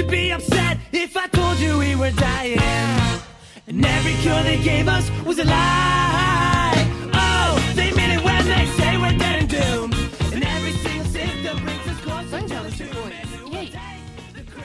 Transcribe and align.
you 0.00 0.06
be 0.06 0.30
upset 0.30 0.78
if 0.92 1.16
I 1.16 1.26
told 1.26 1.58
you 1.58 1.78
we 1.78 1.94
were 1.94 2.12
dying? 2.12 2.58
And 3.66 3.84
every 3.84 4.14
cure 4.22 4.42
they 4.42 4.58
gave 4.58 4.88
us 4.88 5.10
was 5.24 5.38
a 5.38 5.44
lie. 5.44 6.86
Oh, 7.12 7.72
they 7.74 7.92
mean 7.92 8.10
it 8.10 8.24
when 8.24 8.44
they 8.46 8.66
say 8.78 8.96
we're 8.96 9.16
dead 9.18 9.36
and 9.42 9.48
doomed. 9.48 9.94
And 10.32 10.42
every 10.42 10.72
single 10.72 11.04
symptom 11.06 11.64
brings 11.64 11.86
us 11.86 12.00
closer 12.00 12.40
to 12.40 12.84
depois, 12.84 13.14
e 13.52 13.56
aí? 13.56 13.72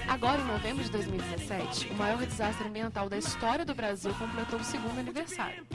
Agora, 0.08 0.42
em 0.42 0.46
novembro 0.46 0.84
de 0.84 0.92
2017, 0.92 1.90
o 1.92 1.96
maior 1.96 2.26
desastre 2.26 2.68
ambiental 2.68 3.10
da 3.10 3.18
história 3.18 3.66
do 3.66 3.76
Brasil 3.76 4.14
completou 4.14 4.60
o 4.60 4.64
segundo 4.64 5.00
aniversário. 5.00 5.66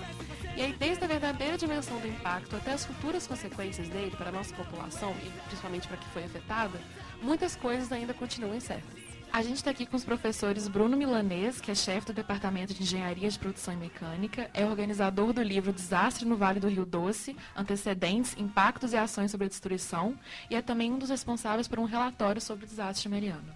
E 0.56 0.62
aí, 0.62 0.74
desde 0.78 1.04
a 1.04 1.06
verdadeira 1.06 1.58
dimensão 1.58 1.98
do 2.00 2.08
impacto 2.08 2.56
até 2.56 2.72
as 2.72 2.86
futuras 2.86 3.26
consequências 3.26 3.88
dele 3.88 4.14
para 4.16 4.30
a 4.30 4.32
nossa 4.32 4.54
população, 4.54 5.14
e 5.22 5.30
principalmente 5.48 5.86
para 5.86 5.98
que 5.98 6.08
foi 6.08 6.24
afetada, 6.24 6.80
muitas 7.20 7.54
coisas 7.56 7.92
ainda 7.92 8.14
continuam 8.14 8.54
incertas. 8.54 9.09
A 9.32 9.42
gente 9.42 9.56
está 9.56 9.70
aqui 9.70 9.86
com 9.86 9.96
os 9.96 10.04
professores 10.04 10.66
Bruno 10.66 10.96
Milanês, 10.96 11.60
que 11.60 11.70
é 11.70 11.74
chefe 11.74 12.08
do 12.08 12.12
Departamento 12.12 12.74
de 12.74 12.82
Engenharia 12.82 13.30
de 13.30 13.38
Produção 13.38 13.72
e 13.72 13.76
Mecânica, 13.76 14.50
é 14.52 14.66
organizador 14.66 15.32
do 15.32 15.40
livro 15.40 15.72
Desastre 15.72 16.24
no 16.24 16.36
Vale 16.36 16.58
do 16.58 16.68
Rio 16.68 16.84
Doce, 16.84 17.36
Antecedentes, 17.56 18.34
Impactos 18.36 18.92
e 18.92 18.96
Ações 18.96 19.30
sobre 19.30 19.46
a 19.46 19.48
Destruição, 19.48 20.18
e 20.50 20.56
é 20.56 20.60
também 20.60 20.92
um 20.92 20.98
dos 20.98 21.10
responsáveis 21.10 21.68
por 21.68 21.78
um 21.78 21.84
relatório 21.84 22.40
sobre 22.40 22.64
o 22.64 22.68
desastre 22.68 23.08
mariano. 23.08 23.54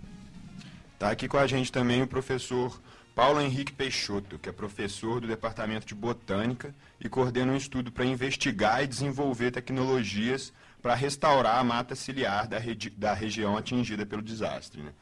Está 0.94 1.10
aqui 1.10 1.26
com 1.26 1.38
a 1.38 1.46
gente 1.46 1.72
também 1.72 2.02
o 2.02 2.06
professor 2.06 2.80
Paulo 3.12 3.40
Henrique 3.40 3.72
Peixoto, 3.72 4.38
que 4.38 4.48
é 4.48 4.52
professor 4.52 5.20
do 5.20 5.26
Departamento 5.26 5.86
de 5.86 5.94
Botânica 5.94 6.72
e 7.00 7.08
coordena 7.08 7.52
um 7.52 7.56
estudo 7.56 7.90
para 7.90 8.04
investigar 8.04 8.82
e 8.82 8.86
desenvolver 8.86 9.50
tecnologias 9.50 10.52
para 10.80 10.94
restaurar 10.94 11.58
a 11.58 11.64
mata 11.64 11.96
ciliar 11.96 12.46
da, 12.46 12.58
regi- 12.58 12.90
da 12.90 13.12
região 13.12 13.56
atingida 13.56 14.06
pelo 14.06 14.22
desastre. 14.22 14.80
Né? 14.80 14.92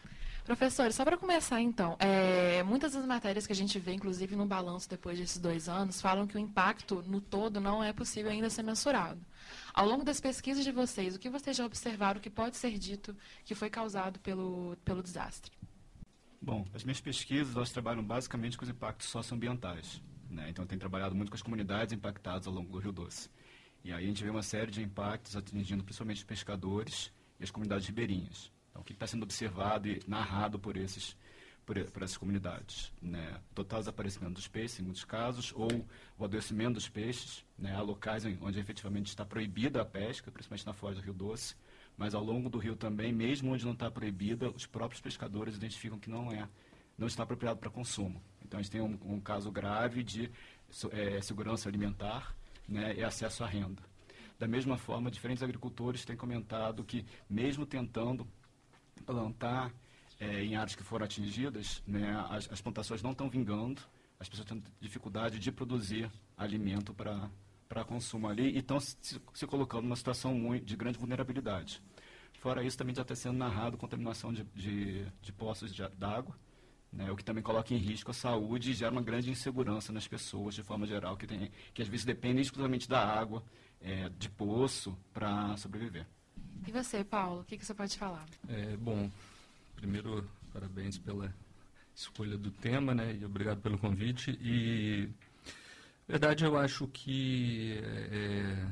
Professores, 0.44 0.96
só 0.96 1.04
para 1.04 1.16
começar 1.16 1.60
então, 1.60 1.96
é, 2.00 2.64
muitas 2.64 2.94
das 2.94 3.06
matérias 3.06 3.46
que 3.46 3.52
a 3.52 3.56
gente 3.56 3.78
vê, 3.78 3.92
inclusive 3.92 4.34
no 4.34 4.44
balanço 4.44 4.90
depois 4.90 5.16
desses 5.16 5.38
dois 5.38 5.68
anos, 5.68 6.00
falam 6.00 6.26
que 6.26 6.36
o 6.36 6.38
impacto 6.38 7.02
no 7.06 7.20
todo 7.20 7.60
não 7.60 7.82
é 7.82 7.92
possível 7.92 8.30
ainda 8.30 8.50
ser 8.50 8.64
mensurado. 8.64 9.20
Ao 9.72 9.86
longo 9.86 10.04
das 10.04 10.20
pesquisas 10.20 10.64
de 10.64 10.72
vocês, 10.72 11.14
o 11.14 11.18
que 11.18 11.30
vocês 11.30 11.56
já 11.56 11.64
observaram 11.64 12.20
que 12.20 12.28
pode 12.28 12.56
ser 12.56 12.76
dito 12.76 13.16
que 13.44 13.54
foi 13.54 13.70
causado 13.70 14.18
pelo, 14.18 14.76
pelo 14.84 15.02
desastre? 15.02 15.52
Bom, 16.40 16.66
as 16.74 16.82
minhas 16.82 17.00
pesquisas 17.00 17.54
elas 17.54 17.70
trabalham 17.70 18.02
basicamente 18.02 18.58
com 18.58 18.64
os 18.64 18.70
impactos 18.70 19.08
socioambientais. 19.08 20.02
Né? 20.28 20.50
Então, 20.50 20.64
eu 20.64 20.68
tenho 20.68 20.80
trabalhado 20.80 21.14
muito 21.14 21.30
com 21.30 21.36
as 21.36 21.42
comunidades 21.42 21.92
impactadas 21.92 22.48
ao 22.48 22.52
longo 22.52 22.68
do 22.68 22.78
Rio 22.78 22.90
Doce. 22.90 23.30
E 23.84 23.92
aí 23.92 24.04
a 24.04 24.06
gente 24.06 24.22
vê 24.22 24.30
uma 24.30 24.42
série 24.42 24.70
de 24.70 24.82
impactos 24.82 25.36
atingindo 25.36 25.84
principalmente 25.84 26.18
os 26.18 26.24
pescadores 26.24 27.12
e 27.38 27.44
as 27.44 27.50
comunidades 27.50 27.86
ribeirinhas. 27.86 28.52
Então, 28.72 28.82
o 28.82 28.84
que 28.84 28.92
está 28.92 29.06
sendo 29.06 29.22
observado 29.22 29.88
e 29.88 30.02
narrado 30.08 30.58
por, 30.58 30.76
esses, 30.76 31.16
por, 31.64 31.78
por 31.90 32.02
essas 32.02 32.16
comunidades? 32.16 32.92
Né? 33.00 33.40
Total 33.54 33.78
desaparecimento 33.78 34.34
dos 34.34 34.48
peixes, 34.48 34.80
em 34.80 34.82
muitos 34.82 35.04
casos, 35.04 35.52
ou 35.54 35.68
o 36.18 36.24
adoecimento 36.24 36.74
dos 36.74 36.88
peixes. 36.88 37.44
Né? 37.56 37.72
Há 37.74 37.82
locais 37.82 38.24
onde 38.40 38.58
efetivamente 38.58 39.06
está 39.06 39.24
proibida 39.24 39.80
a 39.80 39.84
pesca, 39.84 40.30
principalmente 40.30 40.66
na 40.66 40.72
foz 40.72 40.96
do 40.96 41.02
Rio 41.02 41.14
Doce 41.14 41.54
mas 41.96 42.14
ao 42.14 42.24
longo 42.24 42.48
do 42.48 42.58
rio 42.58 42.76
também, 42.76 43.12
mesmo 43.12 43.52
onde 43.52 43.64
não 43.64 43.72
está 43.72 43.90
proibida, 43.90 44.50
os 44.50 44.66
próprios 44.66 45.00
pescadores 45.00 45.56
identificam 45.56 45.98
que 45.98 46.10
não 46.10 46.32
é, 46.32 46.48
não 46.96 47.06
está 47.06 47.22
apropriado 47.22 47.58
para 47.58 47.70
consumo. 47.70 48.22
Então 48.44 48.58
a 48.58 48.62
gente 48.62 48.72
tem 48.72 48.80
um, 48.80 48.98
um 49.04 49.20
caso 49.20 49.50
grave 49.50 50.02
de 50.02 50.30
eh, 50.90 51.20
segurança 51.20 51.68
alimentar 51.68 52.34
né, 52.68 52.94
e 52.96 53.04
acesso 53.04 53.44
à 53.44 53.46
renda. 53.46 53.82
Da 54.38 54.48
mesma 54.48 54.76
forma, 54.76 55.10
diferentes 55.10 55.42
agricultores 55.42 56.04
têm 56.04 56.16
comentado 56.16 56.82
que, 56.82 57.04
mesmo 57.28 57.64
tentando 57.64 58.26
plantar 59.04 59.72
eh, 60.20 60.44
em 60.44 60.56
áreas 60.56 60.74
que 60.74 60.82
foram 60.82 61.04
atingidas, 61.04 61.82
né, 61.86 62.24
as, 62.30 62.50
as 62.50 62.60
plantações 62.60 63.02
não 63.02 63.12
estão 63.12 63.28
vingando, 63.28 63.80
as 64.18 64.28
pessoas 64.28 64.46
têm 64.48 64.62
dificuldade 64.80 65.39
de 65.39 65.50
produzir 65.50 66.11
alimento 66.36 66.94
para 66.94 67.84
consumo 67.84 68.28
ali 68.28 68.50
e 68.50 68.58
estão 68.58 68.78
se, 68.78 68.96
se 69.34 69.46
colocando 69.46 69.83
numa 69.83 69.96
situação 69.96 70.34
muito, 70.34 70.64
de 70.64 70.77
grande 70.77 70.98
vulnerabilidade. 70.98 71.83
Fora 72.39 72.62
isso, 72.62 72.77
também 72.78 72.94
já 72.94 73.02
está 73.02 73.14
sendo 73.14 73.36
narrado 73.39 73.77
contaminação 73.77 74.33
de, 74.33 74.44
de, 74.55 75.05
de 75.20 75.33
poços 75.33 75.72
de- 75.72 75.88
d'água, 75.90 76.36
né, 76.92 77.11
o 77.11 77.17
que 77.17 77.24
também 77.24 77.42
coloca 77.42 77.72
em 77.72 77.78
risco 77.78 78.11
a 78.11 78.14
saúde 78.14 78.70
e 78.70 78.74
gera 78.74 78.92
uma 78.92 79.02
grande 79.02 79.30
insegurança 79.30 79.92
nas 79.92 80.06
pessoas, 80.06 80.55
de 80.55 80.62
forma 80.62 80.86
geral, 80.86 81.17
que, 81.17 81.27
tem, 81.27 81.50
que 81.72 81.83
às 81.83 81.88
vezes 81.88 82.05
dependem 82.05 82.42
exclusivamente 82.42 82.88
da 82.88 83.00
água, 83.02 83.42
eh, 83.80 84.08
de 84.18 84.28
poço, 84.28 84.96
para 85.12 85.56
sobreviver. 85.56 86.06
E 86.67 86.70
você, 86.70 87.02
Paulo, 87.02 87.40
o 87.40 87.45
que, 87.45 87.58
que 87.58 87.64
você 87.64 87.74
pode 87.74 87.96
falar? 87.98 88.24
É, 88.48 88.77
bom, 88.77 89.11
primeiro, 89.77 90.28
parabéns 90.52 90.96
pela 90.96 91.34
escolha 91.95 92.39
do 92.39 92.50
tema, 92.50 92.95
né? 92.95 93.17
E 93.20 93.24
obrigado 93.24 93.61
pelo 93.61 93.78
convite. 93.78 94.39
E, 94.40 95.08
verdade, 96.06 96.45
eu 96.45 96.56
acho 96.56 96.86
que 96.89 97.80
é, 97.83 98.67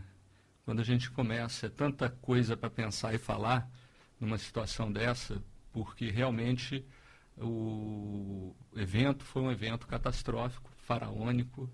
quando 0.64 0.80
a 0.80 0.84
gente 0.84 1.10
começa, 1.10 1.66
é 1.66 1.68
tanta 1.68 2.08
coisa 2.08 2.56
para 2.56 2.70
pensar 2.70 3.14
e 3.14 3.18
falar 3.18 3.68
numa 4.20 4.38
situação 4.38 4.92
dessa, 4.92 5.42
porque 5.72 6.10
realmente 6.10 6.84
o 7.38 8.54
evento 8.76 9.24
foi 9.24 9.42
um 9.42 9.50
evento 9.50 9.86
catastrófico, 9.86 10.70
faraônico, 10.84 11.68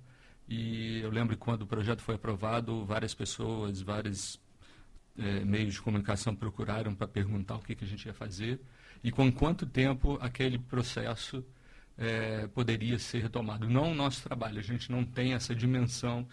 e 0.48 1.00
eu 1.00 1.10
lembro 1.10 1.36
que 1.36 1.42
quando 1.42 1.62
o 1.62 1.66
projeto 1.66 2.02
foi 2.02 2.14
aprovado, 2.14 2.84
várias 2.84 3.12
pessoas, 3.14 3.80
vários 3.80 4.40
eh, 5.18 5.44
meios 5.44 5.74
de 5.74 5.80
comunicação 5.80 6.34
procuraram 6.34 6.94
para 6.94 7.08
perguntar 7.08 7.56
o 7.56 7.60
que, 7.60 7.74
que 7.74 7.84
a 7.84 7.88
gente 7.88 8.06
ia 8.06 8.12
fazer 8.12 8.60
e 9.02 9.10
com 9.10 9.30
quanto 9.32 9.66
tempo 9.66 10.18
aquele 10.20 10.58
processo 10.58 11.44
eh, 11.98 12.48
poderia 12.54 12.98
ser 12.98 13.22
retomado. 13.22 13.68
Não 13.68 13.92
o 13.92 13.94
nosso 13.94 14.22
trabalho, 14.22 14.58
a 14.58 14.62
gente 14.62 14.90
não 14.90 15.04
tem 15.04 15.32
essa 15.32 15.54
dimensão 15.54 16.26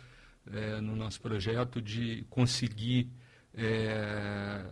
eh, 0.52 0.82
no 0.82 0.96
nosso 0.96 1.22
projeto 1.22 1.82
de 1.82 2.26
conseguir 2.30 3.10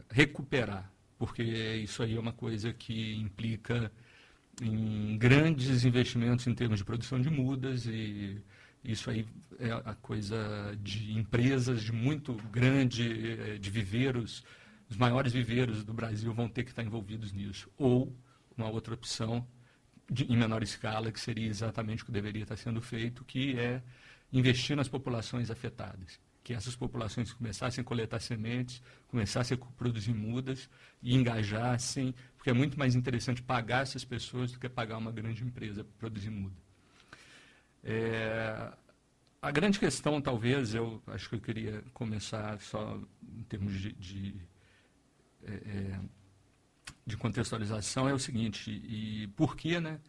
recuperar, 0.09 0.91
porque 1.19 1.43
isso 1.43 2.01
aí 2.01 2.15
é 2.15 2.19
uma 2.19 2.33
coisa 2.33 2.73
que 2.73 3.13
implica 3.13 3.91
em 4.59 5.15
grandes 5.19 5.85
investimentos 5.85 6.47
em 6.47 6.55
termos 6.55 6.79
de 6.79 6.83
produção 6.85 7.21
de 7.21 7.29
mudas 7.29 7.85
e 7.85 8.41
isso 8.83 9.09
aí 9.09 9.25
é 9.59 9.71
a 9.71 9.95
coisa 9.95 10.75
de 10.81 11.17
empresas 11.17 11.83
de 11.83 11.91
muito 11.91 12.33
grande, 12.51 13.31
eh, 13.39 13.57
de 13.57 13.69
viveiros, 13.69 14.43
os 14.89 14.97
maiores 14.97 15.31
viveiros 15.31 15.83
do 15.83 15.93
Brasil 15.93 16.33
vão 16.33 16.49
ter 16.49 16.63
que 16.63 16.71
estar 16.71 16.83
envolvidos 16.83 17.31
nisso. 17.31 17.69
Ou 17.77 18.15
uma 18.57 18.69
outra 18.69 18.93
opção 18.93 19.47
de, 20.09 20.25
em 20.25 20.35
menor 20.35 20.63
escala, 20.63 21.11
que 21.11 21.19
seria 21.19 21.47
exatamente 21.47 22.03
o 22.03 22.05
que 22.05 22.11
deveria 22.11 22.43
estar 22.43 22.57
sendo 22.57 22.81
feito, 22.81 23.23
que 23.23 23.57
é 23.57 23.81
investir 24.33 24.75
nas 24.75 24.87
populações 24.87 25.49
afetadas. 25.49 26.19
Que 26.43 26.53
essas 26.53 26.75
populações 26.75 27.31
começassem 27.31 27.83
a 27.83 27.85
coletar 27.85 28.19
sementes, 28.19 28.81
começassem 29.07 29.57
a 29.57 29.65
produzir 29.77 30.13
mudas 30.13 30.69
e 31.01 31.15
engajassem, 31.15 32.15
porque 32.35 32.49
é 32.49 32.53
muito 32.53 32.79
mais 32.79 32.95
interessante 32.95 33.43
pagar 33.43 33.83
essas 33.83 34.03
pessoas 34.03 34.51
do 34.51 34.59
que 34.59 34.67
pagar 34.67 34.97
uma 34.97 35.11
grande 35.11 35.43
empresa 35.43 35.83
para 35.83 35.93
produzir 35.99 36.31
muda. 36.31 36.70
É, 37.83 38.71
a 39.41 39.51
grande 39.51 39.79
questão, 39.79 40.21
talvez, 40.21 40.75
eu 40.75 41.01
acho 41.07 41.29
que 41.29 41.35
eu 41.35 41.41
queria 41.41 41.83
começar 41.93 42.59
só 42.61 42.99
em 43.23 43.43
termos 43.43 43.73
de, 43.73 43.91
de, 43.93 44.35
é, 45.43 45.53
é, 45.53 45.99
de 47.05 47.17
contextualização, 47.17 48.07
é 48.07 48.13
o 48.13 48.19
seguinte, 48.19 48.69
e 48.69 49.27
por 49.35 49.55
que 49.55 49.79
né, 49.79 49.99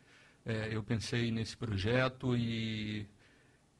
é, 0.44 0.68
eu 0.74 0.82
pensei 0.82 1.30
nesse 1.30 1.56
projeto 1.56 2.36
e 2.36 3.06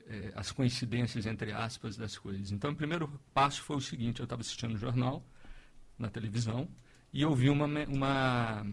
é, 0.06 0.32
as 0.34 0.50
coincidências, 0.50 1.26
entre 1.26 1.52
aspas, 1.52 1.96
das 1.96 2.16
coisas. 2.16 2.50
Então, 2.50 2.70
o 2.70 2.76
primeiro 2.76 3.08
passo 3.34 3.62
foi 3.62 3.76
o 3.76 3.80
seguinte, 3.80 4.20
eu 4.20 4.24
estava 4.24 4.40
assistindo 4.40 4.74
o 4.74 4.78
jornal, 4.78 5.22
na 5.98 6.08
televisão, 6.08 6.68
e 7.12 7.22
eu 7.22 7.34
vi 7.34 7.50
uma, 7.50 7.66
uma 7.66 8.66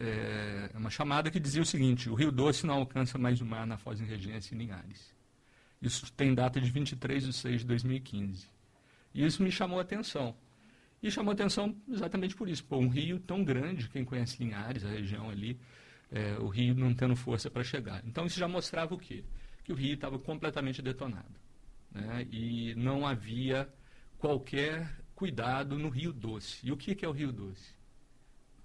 é, 0.00 0.70
uma 0.74 0.90
chamada 0.90 1.30
que 1.30 1.40
dizia 1.40 1.62
o 1.62 1.66
seguinte: 1.66 2.08
o 2.08 2.14
Rio 2.14 2.30
Doce 2.30 2.66
não 2.66 2.74
alcança 2.74 3.18
mais 3.18 3.40
o 3.40 3.46
mar 3.46 3.66
na 3.66 3.76
Foz 3.76 4.00
em 4.00 4.04
Regência 4.04 4.54
e 4.54 4.58
Linhares. 4.58 5.14
Isso 5.80 6.12
tem 6.12 6.34
data 6.34 6.60
de 6.60 6.70
23 6.70 7.24
de 7.24 7.32
6 7.32 7.60
de 7.60 7.66
2015. 7.66 8.48
E 9.14 9.24
isso 9.24 9.42
me 9.42 9.50
chamou 9.50 9.78
a 9.78 9.82
atenção. 9.82 10.36
E 11.02 11.10
chamou 11.10 11.30
a 11.30 11.34
atenção 11.34 11.76
exatamente 11.88 12.34
por 12.34 12.48
isso. 12.48 12.64
Pô, 12.64 12.78
um 12.78 12.88
rio 12.88 13.20
tão 13.20 13.44
grande, 13.44 13.88
quem 13.88 14.04
conhece 14.04 14.42
Linhares, 14.42 14.84
a 14.84 14.88
região 14.88 15.30
ali, 15.30 15.58
é, 16.10 16.36
o 16.40 16.48
rio 16.48 16.74
não 16.74 16.92
tendo 16.92 17.14
força 17.14 17.48
para 17.50 17.62
chegar. 17.62 18.02
Então 18.04 18.26
isso 18.26 18.38
já 18.38 18.48
mostrava 18.48 18.94
o 18.94 18.98
quê? 18.98 19.24
Que 19.62 19.72
o 19.72 19.76
rio 19.76 19.94
estava 19.94 20.18
completamente 20.18 20.82
detonado. 20.82 21.38
Né? 21.92 22.26
E 22.30 22.74
não 22.74 23.06
havia 23.06 23.68
qualquer 24.18 24.90
cuidado 25.14 25.78
no 25.78 25.88
Rio 25.88 26.12
Doce. 26.12 26.66
E 26.66 26.72
o 26.72 26.76
que, 26.76 26.94
que 26.94 27.04
é 27.04 27.08
o 27.08 27.12
Rio 27.12 27.32
Doce? 27.32 27.77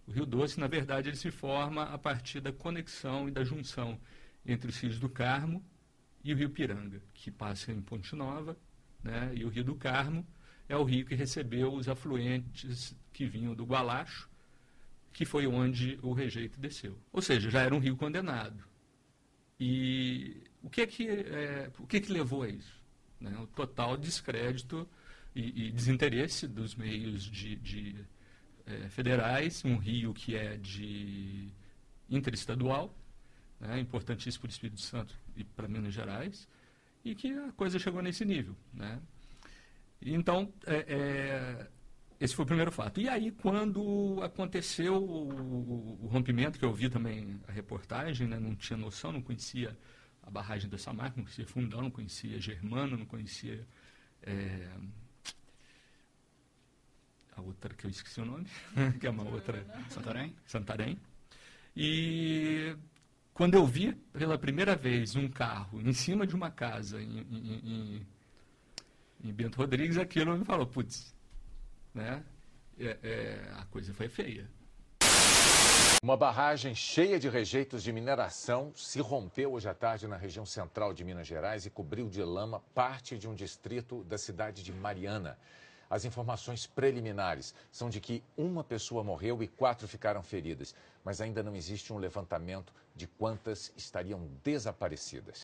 O 0.06 0.12
Rio 0.12 0.26
Doce, 0.26 0.60
na 0.60 0.68
verdade, 0.68 1.10
ele 1.10 1.16
se 1.16 1.32
forma 1.32 1.84
a 1.84 1.98
partir 1.98 2.42
da 2.42 2.52
conexão 2.52 3.28
e 3.28 3.32
da 3.32 3.44
junção 3.44 4.00
entre 4.46 4.70
os 4.70 4.78
rios 4.78 5.00
do 5.00 5.08
Carmo 5.08 5.64
e 6.24 6.34
o 6.34 6.36
Rio 6.36 6.50
Piranga, 6.50 7.02
que 7.14 7.32
passa 7.32 7.72
em 7.72 7.82
Ponte 7.82 8.16
Nova, 8.16 8.58
né? 9.04 9.32
e 9.34 9.46
o 9.46 9.50
Rio 9.50 9.64
do 9.64 9.76
Carmo 9.76 10.26
é 10.68 10.76
o 10.76 10.84
rio 10.84 11.06
que 11.06 11.16
recebeu 11.16 11.74
os 11.74 11.88
afluentes 11.88 12.96
que 13.12 13.26
vinham 13.26 13.54
do 13.54 13.66
Gualacho, 13.66 14.30
que 15.12 15.26
foi 15.26 15.46
onde 15.46 16.00
o 16.02 16.14
rejeito 16.14 16.60
desceu. 16.60 16.98
Ou 17.12 17.22
seja, 17.22 17.50
já 17.50 17.62
era 17.62 17.76
um 17.76 17.80
rio 17.80 17.96
condenado. 17.96 18.64
E 19.60 20.44
o 20.62 20.70
que 20.70 20.82
é 20.82 20.88
que, 20.88 21.08
é, 21.08 21.72
o 21.78 21.86
que, 21.86 21.98
é 21.98 22.00
que 22.00 22.12
levou 22.12 22.44
a 22.44 22.50
isso? 22.50 22.82
Né? 23.20 23.38
O 23.40 23.46
total 23.46 23.96
descrédito 23.96 24.90
e, 25.36 25.68
e 25.68 25.72
desinteresse 25.72 26.48
dos 26.48 26.76
meios 26.76 27.24
de, 27.24 27.56
de 27.58 27.96
é, 28.66 28.90
federais, 28.90 29.64
um 29.66 29.78
rio 29.78 30.14
que 30.14 30.36
é 30.36 30.58
de 30.58 31.50
interestadual, 32.10 32.96
né, 33.60 33.80
importantíssimo 33.80 34.42
para 34.42 34.48
o 34.48 34.52
Espírito 34.52 34.82
Santo 34.82 35.18
e 35.36 35.44
para 35.44 35.68
Minas 35.68 35.94
Gerais, 35.94 36.48
e 37.04 37.16
que 37.16 37.34
a 37.34 37.52
coisa 37.54 37.80
chegou 37.80 38.02
nesse 38.02 38.24
nível. 38.24 38.56
Né? 38.74 39.02
Então, 40.02 40.54
é, 40.66 40.86
é, 40.88 41.68
esse 42.20 42.36
foi 42.36 42.44
o 42.44 42.48
primeiro 42.48 42.72
fato. 42.72 43.02
E 43.02 43.10
aí, 43.10 43.32
quando 43.32 44.22
aconteceu 44.22 44.96
o, 44.96 46.00
o, 46.04 46.08
rompimento, 46.08 46.60
que 46.60 46.66
eu 46.66 46.74
vi 46.74 46.90
também 46.90 47.40
a 47.48 47.52
reportagem, 47.52 48.28
né, 48.28 48.40
não 48.40 48.56
tinha 48.56 48.78
noção, 48.78 49.12
não 49.12 49.22
conhecia 49.22 49.78
a 50.22 50.30
barragem 50.30 50.70
da 50.70 50.78
Samarca, 50.78 51.18
não 51.18 51.26
conhecia 51.26 51.46
Fundão, 51.46 51.82
não 51.82 51.92
conhecia 51.92 52.40
Germano, 52.40 52.98
não 52.98 53.06
conhecia 53.06 53.68
é, 54.22 54.70
a 57.36 57.42
outra 57.42 57.74
que 57.74 57.86
eu 57.86 57.90
esqueci 57.90 58.22
o 58.22 58.26
nome, 58.26 58.46
que 59.00 59.08
é 59.08 59.10
uma 59.10 59.24
outra... 59.24 59.66
Santarém. 59.90 60.36
Santarém. 60.46 61.00
E 61.76 62.76
quando 63.34 63.56
eu 63.56 63.66
vi 63.66 63.94
pela 64.14 64.38
primeira 64.38 64.76
vez 64.76 65.16
um 65.16 65.28
carro 65.28 65.82
em 65.82 65.94
cima 65.94 66.28
de 66.28 66.36
uma 66.36 66.52
casa 66.52 67.02
em, 67.02 67.20
em, 67.20 67.62
em, 67.64 68.08
em 69.24 69.34
Bento 69.34 69.58
Rodrigues, 69.58 69.98
aquilo 69.98 70.38
me 70.38 70.46
falou, 70.46 70.68
putz, 70.68 71.16
né? 71.94 72.24
É, 72.80 72.98
é, 73.04 73.52
a 73.56 73.66
coisa 73.66 73.94
foi 73.94 74.08
feia. 74.08 74.48
Uma 76.04 76.18
barragem 76.18 76.76
cheia 76.76 77.18
de 77.18 77.30
rejeitos 77.30 77.82
de 77.82 77.92
mineração 77.94 78.74
se 78.76 79.00
rompeu 79.00 79.54
hoje 79.54 79.70
à 79.70 79.74
tarde 79.74 80.08
na 80.08 80.18
região 80.18 80.46
central 80.46 80.94
de 80.94 81.04
Minas 81.04 81.26
Gerais 81.26 81.66
e 81.66 81.70
cobriu 81.70 82.10
de 82.10 82.22
lama 82.22 82.60
parte 82.76 83.18
de 83.18 83.28
um 83.28 83.34
distrito 83.34 84.04
da 84.04 84.18
cidade 84.18 84.64
de 84.64 84.74
Mariana. 84.74 85.38
As 85.94 86.06
informações 86.06 86.66
preliminares 86.66 87.54
são 87.72 87.88
de 87.88 88.02
que 88.02 88.24
uma 88.36 88.64
pessoa 88.64 89.04
morreu 89.04 89.44
e 89.44 89.48
quatro 89.48 89.88
ficaram 89.88 90.24
feridas, 90.24 90.74
mas 91.06 91.22
ainda 91.22 91.44
não 91.44 91.56
existe 91.56 91.94
um 91.94 92.00
levantamento 92.00 92.74
de 92.96 93.06
quantas 93.06 93.72
estariam 93.78 94.28
desaparecidas. 94.44 95.42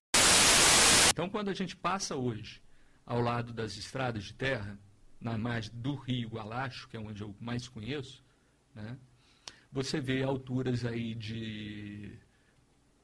Então, 1.11 1.29
quando 1.29 1.49
a 1.49 1.53
gente 1.53 1.75
passa 1.75 2.15
hoje 2.15 2.63
ao 3.05 3.21
lado 3.21 3.53
das 3.53 3.77
estradas 3.77 4.23
de 4.23 4.33
terra, 4.33 4.75
na 5.21 5.37
margem 5.37 5.71
do 5.71 5.93
rio 5.93 6.29
Gualacho, 6.29 6.89
que 6.89 6.97
é 6.97 6.99
onde 6.99 7.21
eu 7.21 7.35
mais 7.39 7.67
conheço, 7.67 8.23
né, 8.73 8.97
você 9.71 10.01
vê 10.01 10.23
alturas 10.23 10.83
aí 10.83 11.13
de 11.13 12.17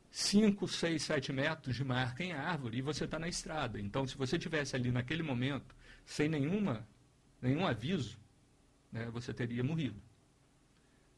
5, 0.09 0.68
6, 0.68 1.03
7 1.03 1.31
metros 1.31 1.75
de 1.75 1.83
marca 1.83 2.24
em 2.24 2.31
árvore 2.31 2.80
e 2.80 2.81
você 2.81 3.06
está 3.06 3.19
na 3.19 3.27
estrada. 3.27 3.80
Então, 3.80 4.07
se 4.07 4.18
você 4.18 4.39
tivesse 4.39 4.75
ali 4.75 4.91
naquele 4.91 5.21
momento, 5.21 5.75
sem 6.07 6.27
nenhuma, 6.27 6.88
nenhum 7.42 7.66
aviso, 7.66 8.18
né, 8.92 9.10
você 9.12 9.34
teria 9.34 9.64
morrido. 9.64 10.02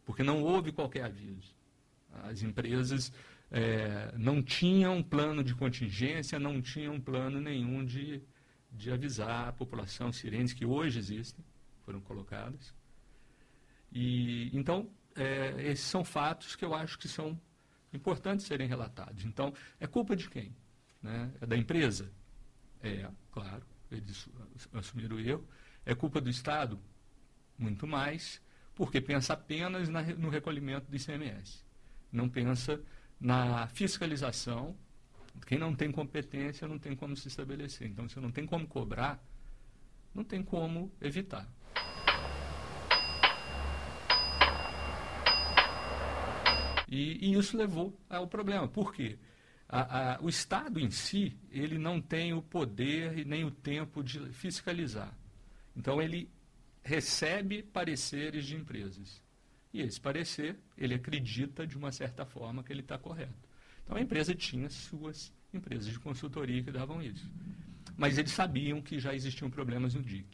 Porque 0.06 0.24
não 0.24 0.42
houve 0.42 0.72
qualquer 0.72 1.06
aviso. 1.06 1.56
As 2.24 2.42
empresas 2.42 3.12
é, 3.52 4.14
não 4.18 4.42
tinham 4.42 5.04
plano 5.04 5.44
de 5.44 5.54
contingência, 5.54 6.40
não 6.40 6.62
tinham 6.62 7.00
plano 7.00 7.40
nenhum 7.42 7.84
de, 7.84 8.22
de 8.72 8.92
avisar 8.92 9.50
a 9.50 9.54
população, 9.54 10.12
sirenes 10.12 10.54
que 10.54 10.66
hoje 10.66 11.00
existem, 11.00 11.44
foram 11.86 12.00
colocadas. 12.00 12.74
E 13.92 14.50
então 14.58 14.90
é, 15.16 15.72
esses 15.72 15.86
são 15.86 16.04
fatos 16.04 16.56
que 16.56 16.64
eu 16.64 16.74
acho 16.74 16.98
que 16.98 17.08
são 17.08 17.40
importantes 17.92 18.46
serem 18.46 18.68
relatados. 18.68 19.25
Então, 19.25 19.54
é 19.80 19.88
culpa 19.88 20.16
de 20.16 20.30
quem? 20.30 20.56
Né? 21.02 21.31
É 21.42 21.46
da 21.46 21.58
empresa? 21.58 22.12
É, 22.81 23.10
claro, 23.31 23.66
eles 23.92 24.30
assumiram 24.74 25.18
o 25.18 25.19
erro. 25.19 25.48
É 25.88 25.95
culpa 25.95 26.19
do 26.19 26.30
Estado? 26.30 26.78
Muito 27.57 27.88
mais, 27.88 28.42
porque 28.75 29.00
pensa 29.00 29.31
apenas 29.31 29.88
na, 29.88 30.01
no 30.01 30.28
recolhimento 30.28 30.92
do 30.92 30.98
ICMS. 30.98 31.63
Não 32.12 32.28
pensa 32.28 32.84
na 33.18 33.68
fiscalização. 33.68 34.75
Quem 35.45 35.57
não 35.57 35.74
tem 35.74 35.89
competência 35.89 36.68
não 36.68 36.78
tem 36.78 36.94
como 36.94 37.16
se 37.16 37.30
estabelecer. 37.30 37.88
Então, 37.88 38.10
se 38.10 38.19
não 38.19 38.30
tem 38.30 38.45
como 38.45 38.68
cobrar, 38.68 39.18
não 40.13 40.25
tem 40.25 40.44
como 40.44 40.92
evitar. 41.00 41.48
E, 46.90 47.30
e 47.30 47.33
isso 47.33 47.56
levou 47.56 47.98
ao 48.10 48.28
problema. 48.28 48.68
Por 48.68 48.94
quê? 48.94 49.18
A, 49.69 50.16
a, 50.16 50.22
o 50.22 50.28
Estado 50.28 50.81
em 50.81 50.92
si, 50.92 51.40
ele 51.50 51.78
não 51.78 52.01
tem 52.01 52.33
o 52.33 52.42
poder 52.42 53.18
e 53.18 53.24
nem 53.24 53.45
o 53.45 53.51
tempo 53.51 54.04
de 54.04 54.19
fiscalizar. 54.33 55.17
Então, 55.77 56.01
ele 56.01 56.29
recebe 56.83 57.63
pareceres 57.63 58.45
de 58.45 58.56
empresas. 58.56 59.24
E 59.74 59.81
esse 59.81 60.01
parecer, 60.01 60.57
ele 60.77 60.95
acredita 60.95 61.68
de 61.68 61.77
uma 61.77 61.91
certa 61.91 62.25
forma 62.25 62.63
que 62.63 62.74
ele 62.74 62.81
está 62.81 62.97
correto. 62.97 63.47
Então, 63.85 63.95
a 63.95 64.01
empresa 64.01 64.33
tinha 64.33 64.69
suas 64.69 65.31
empresas 65.53 65.88
de 65.88 66.00
consultoria 66.00 66.63
que 66.63 66.71
davam 66.71 67.01
isso. 67.01 67.29
Mas 67.95 68.18
eles 68.18 68.31
sabiam 68.31 68.81
que 68.81 69.00
já 69.00 69.13
existiam 69.13 69.50
problemas 69.50 69.94
no 69.94 70.01
DIC. 70.01 70.27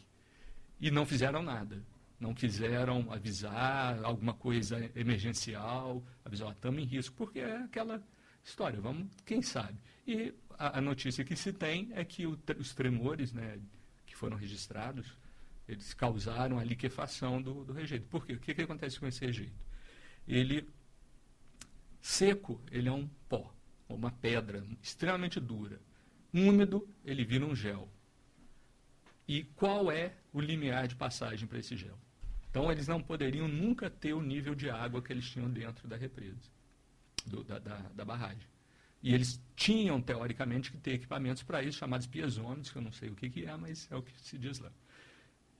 E 0.80 0.90
não 0.90 1.06
fizeram 1.06 1.42
nada 1.42 1.84
não 2.24 2.32
quiseram 2.32 3.12
avisar 3.12 4.02
alguma 4.02 4.32
coisa 4.32 4.90
emergencial, 4.94 6.02
avisar, 6.24 6.52
estamos 6.52 6.82
em 6.82 6.86
risco, 6.86 7.14
porque 7.16 7.40
é 7.40 7.56
aquela 7.58 8.02
história, 8.42 8.80
vamos, 8.80 9.08
quem 9.24 9.42
sabe. 9.42 9.78
E 10.06 10.32
a, 10.58 10.78
a 10.78 10.80
notícia 10.80 11.24
que 11.24 11.36
se 11.36 11.52
tem 11.52 11.90
é 11.92 12.04
que 12.04 12.26
o, 12.26 12.38
os 12.58 12.74
tremores 12.74 13.32
né, 13.32 13.58
que 14.06 14.16
foram 14.16 14.36
registrados, 14.36 15.16
eles 15.66 15.94
causaram 15.94 16.58
a 16.58 16.64
liquefação 16.64 17.40
do, 17.40 17.64
do 17.64 17.72
rejeito. 17.72 18.06
Por 18.08 18.26
quê? 18.26 18.34
O 18.34 18.40
que, 18.40 18.54
que 18.54 18.62
acontece 18.62 19.00
com 19.00 19.06
esse 19.06 19.24
rejeito? 19.24 19.54
Ele, 20.26 20.68
seco, 22.00 22.60
ele 22.70 22.88
é 22.88 22.92
um 22.92 23.08
pó, 23.28 23.54
uma 23.88 24.10
pedra 24.10 24.64
extremamente 24.82 25.40
dura. 25.40 25.80
Úmido, 26.32 26.86
ele 27.04 27.24
vira 27.24 27.46
um 27.46 27.54
gel. 27.54 27.88
E 29.26 29.44
qual 29.44 29.90
é 29.90 30.14
o 30.32 30.40
limiar 30.40 30.86
de 30.86 30.96
passagem 30.96 31.46
para 31.48 31.58
esse 31.58 31.76
gel? 31.76 31.98
Então, 32.50 32.70
eles 32.70 32.86
não 32.86 33.02
poderiam 33.02 33.48
nunca 33.48 33.88
ter 33.90 34.12
o 34.12 34.20
nível 34.20 34.54
de 34.54 34.70
água 34.70 35.02
que 35.02 35.12
eles 35.12 35.28
tinham 35.28 35.50
dentro 35.50 35.88
da 35.88 35.96
represa, 35.96 36.50
do, 37.26 37.42
da, 37.42 37.58
da, 37.58 37.78
da, 37.78 38.04
barragem. 38.04 38.46
E 39.02 39.12
eles 39.12 39.40
tinham, 39.56 40.00
teoricamente, 40.00 40.70
que 40.70 40.78
ter 40.78 40.92
equipamentos 40.92 41.42
para 41.42 41.62
isso, 41.62 41.78
chamados 41.78 42.06
piezômetros, 42.06 42.70
que 42.70 42.78
eu 42.78 42.82
não 42.82 42.92
sei 42.92 43.08
o 43.08 43.16
que, 43.16 43.28
que 43.28 43.44
é, 43.44 43.56
mas 43.56 43.90
é 43.90 43.96
o 43.96 44.02
que 44.02 44.12
se 44.20 44.38
diz 44.38 44.60
lá. 44.60 44.70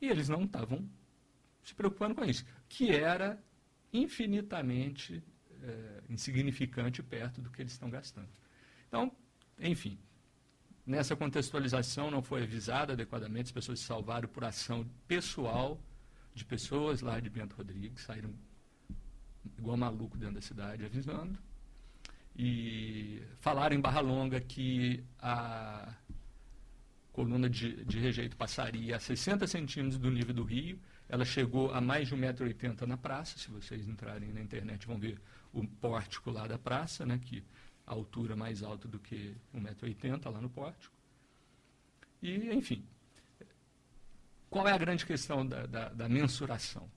E 0.04 0.08
eles 0.10 0.28
não 0.28 0.44
estavam 0.44 0.86
se 1.62 1.74
preocupando 1.74 2.14
com 2.14 2.24
isso, 2.26 2.44
que 2.68 2.90
era 2.90 3.42
infinitamente 3.90 5.24
é, 5.62 6.02
insignificante 6.10 7.02
perto 7.02 7.40
do 7.40 7.48
que 7.48 7.62
eles 7.62 7.72
estão 7.72 7.88
gastando. 7.88 8.28
Então, 8.86 9.10
enfim, 9.58 9.98
nessa 10.86 11.16
contextualização 11.16 12.10
não 12.10 12.22
foi 12.22 12.42
avisada 12.42 12.92
adequadamente, 12.92 13.46
as 13.46 13.52
pessoas 13.52 13.80
se 13.80 13.86
salvaram 13.86 14.28
por 14.28 14.44
ação 14.44 14.86
pessoal 15.08 15.80
de 16.34 16.44
pessoas 16.44 17.00
lá 17.00 17.18
de 17.18 17.30
Bento 17.30 17.56
Rodrigues, 17.56 18.02
saíram 18.02 18.34
igual 19.56 19.78
maluco 19.78 20.18
dentro 20.18 20.34
da 20.34 20.42
cidade 20.42 20.84
avisando. 20.84 21.38
E 22.36 23.22
falaram 23.40 23.74
em 23.74 23.80
Barra 23.80 24.00
Longa 24.00 24.38
que 24.38 25.02
a 25.18 25.94
coluna 27.14 27.48
de, 27.48 27.84
de 27.84 27.98
rejeito 28.00 28.36
passaria 28.36 28.96
a 28.96 28.98
60 28.98 29.46
centímetros 29.46 29.98
do 29.98 30.10
nível 30.10 30.34
do 30.34 30.42
rio. 30.42 30.80
Ela 31.08 31.24
chegou 31.24 31.72
a 31.72 31.80
mais 31.80 32.08
de 32.08 32.16
1,80m 32.16 32.86
na 32.86 32.96
praça. 32.96 33.38
Se 33.38 33.48
vocês 33.50 33.86
entrarem 33.86 34.32
na 34.32 34.40
internet, 34.40 34.84
vão 34.84 34.98
ver 34.98 35.20
o 35.52 35.64
pórtico 35.64 36.32
lá 36.32 36.48
da 36.48 36.58
praça, 36.58 37.06
né, 37.06 37.20
que 37.24 37.44
a 37.86 37.92
altura 37.92 38.34
mais 38.34 38.64
alta 38.64 38.88
do 38.88 38.98
que 38.98 39.36
1,80m 39.54 40.28
lá 40.28 40.40
no 40.40 40.50
pórtico. 40.50 40.92
E, 42.20 42.52
enfim, 42.52 42.84
qual 44.50 44.66
é 44.66 44.72
a 44.72 44.78
grande 44.78 45.06
questão 45.06 45.46
da, 45.46 45.66
da, 45.66 45.88
da 45.90 46.08
mensuração? 46.08 46.90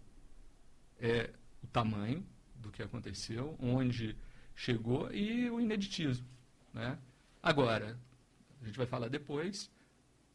É 1.00 1.30
o 1.62 1.68
tamanho 1.68 2.26
do 2.56 2.72
que 2.72 2.82
aconteceu, 2.82 3.56
onde 3.60 4.18
chegou 4.56 5.12
e 5.14 5.48
o 5.52 5.62
ineditismo. 5.62 6.26
Né? 6.74 6.98
Agora, 7.44 8.00
a 8.60 8.66
gente 8.66 8.78
vai 8.78 8.88
falar 8.88 9.10
depois, 9.10 9.70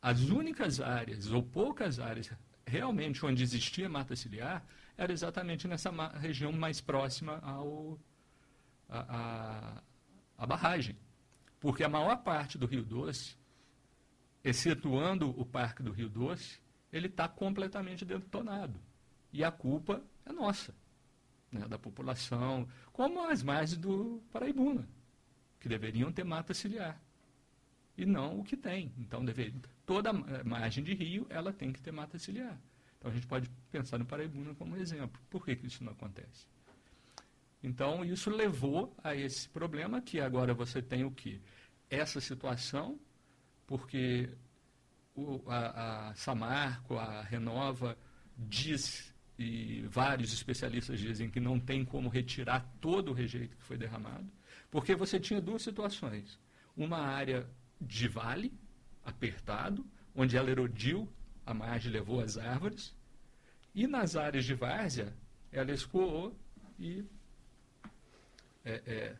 as 0.03 0.21
únicas 0.21 0.81
áreas, 0.81 1.31
ou 1.31 1.43
poucas 1.43 2.01
áreas, 2.01 2.31
realmente 2.67 3.25
onde 3.25 3.43
existia 3.43 3.89
mata 3.89 4.17
ciliar, 4.17 4.67
era 4.97 5.13
exatamente 5.13 5.69
nessa 5.69 5.91
região 6.19 6.53
mais 6.53 6.81
próxima 6.81 7.39
ao, 7.39 7.99
a, 8.89 8.99
a, 8.99 9.83
a 10.39 10.47
barragem. 10.47 10.97
Porque 11.61 11.85
a 11.85 11.89
maior 11.89 12.17
parte 12.17 12.59
do 12.59 12.67
Rio 12.67 12.83
Doce, 12.83 13.37
excetuando 14.43 15.31
o 15.41 15.47
Parque 15.47 15.85
do 15.85 15.93
Rio 15.93 16.09
Doce, 16.09 16.61
ele 16.93 17.07
está 17.07 17.29
completamente 17.29 18.05
detonado. 18.05 18.81
E 19.33 19.45
a 19.45 19.53
culpa 19.53 20.03
é 20.27 20.33
nossa. 20.33 20.75
né, 21.53 21.69
da 21.69 21.79
população, 21.79 22.67
como 22.93 23.23
as 23.29 23.43
margens 23.43 23.79
do 23.79 24.23
Paraibuna, 24.33 24.89
que 25.61 25.69
deveriam 25.69 26.11
ter 26.11 26.25
mata 26.25 26.55
ciliar. 26.55 27.01
E 27.97 28.07
não 28.07 28.41
o 28.41 28.45
que 28.45 28.57
tem. 28.57 28.93
Então, 28.99 29.25
deve, 29.25 29.55
toda 29.85 30.11
a 30.11 30.45
margem 30.45 30.83
de 30.83 30.95
rio 30.95 31.27
ela 31.29 31.53
tem 31.53 31.73
que 31.73 31.81
ter 31.81 31.93
mata 31.93 32.19
ciliar. 32.19 32.59
Então, 32.99 33.11
a 33.11 33.15
gente 33.15 33.27
pode 33.27 33.51
pensar 33.71 33.99
no 33.99 34.07
Paraibuna 34.07 34.55
como 34.55 34.77
exemplo. 34.77 35.21
Por 35.29 35.45
que, 35.45 35.57
que 35.57 35.67
isso 35.67 35.85
não 35.85 35.93
acontece? 35.93 36.47
Então, 37.63 38.05
isso 38.05 38.31
levou 38.31 38.95
a 39.03 39.15
esse 39.15 39.49
problema 39.49 40.01
que 40.01 40.21
agora 40.21 40.53
você 40.53 40.83
tem 40.83 41.05
o 41.05 41.11
quê? 41.11 41.41
Essa 41.89 42.21
situação, 42.21 42.99
porque 43.67 44.31
o, 45.15 45.43
a, 45.47 46.09
a 46.09 46.15
Samarco, 46.15 46.97
a 46.97 47.23
Renova, 47.23 47.97
diz, 48.37 49.15
e 49.39 49.83
vários 49.83 50.33
especialistas 50.33 50.99
dizem 50.99 51.31
que 51.31 51.39
não 51.39 51.61
tem 51.61 51.85
como 51.85 52.09
retirar 52.09 52.61
todo 52.81 53.11
o 53.11 53.15
rejeito 53.15 53.57
que 53.57 53.63
foi 53.63 53.77
derramado, 53.77 54.31
porque 54.71 54.95
você 54.95 55.21
tinha 55.21 55.41
duas 55.41 55.63
situações. 55.63 56.41
Uma 56.77 56.99
área 56.99 57.47
de 57.83 58.09
vale, 58.09 58.53
apertado, 59.05 59.85
onde 60.15 60.37
ela 60.37 60.51
erodiu, 60.51 61.09
a 61.45 61.53
margem 61.53 61.91
levou 61.91 62.21
as 62.21 62.39
árvores, 62.39 62.95
e 63.75 63.87
nas 63.87 64.17
áreas 64.17 64.45
de 64.45 64.55
várzea, 64.55 65.12
ela 65.51 65.73
escoou 65.73 66.37
e 66.79 67.05
é, 68.65 68.83
é, 68.87 69.17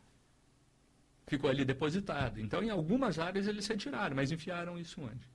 ficou 1.27 1.51
ali 1.51 1.65
depositado. 1.65 2.41
Então, 2.41 2.63
em 2.63 2.71
algumas 2.71 3.19
áreas 3.19 3.47
eles 3.47 3.67
retiraram, 3.67 4.15
mas 4.15 4.31
enfiaram 4.31 4.79
isso 4.79 5.01
onde? 5.01 5.31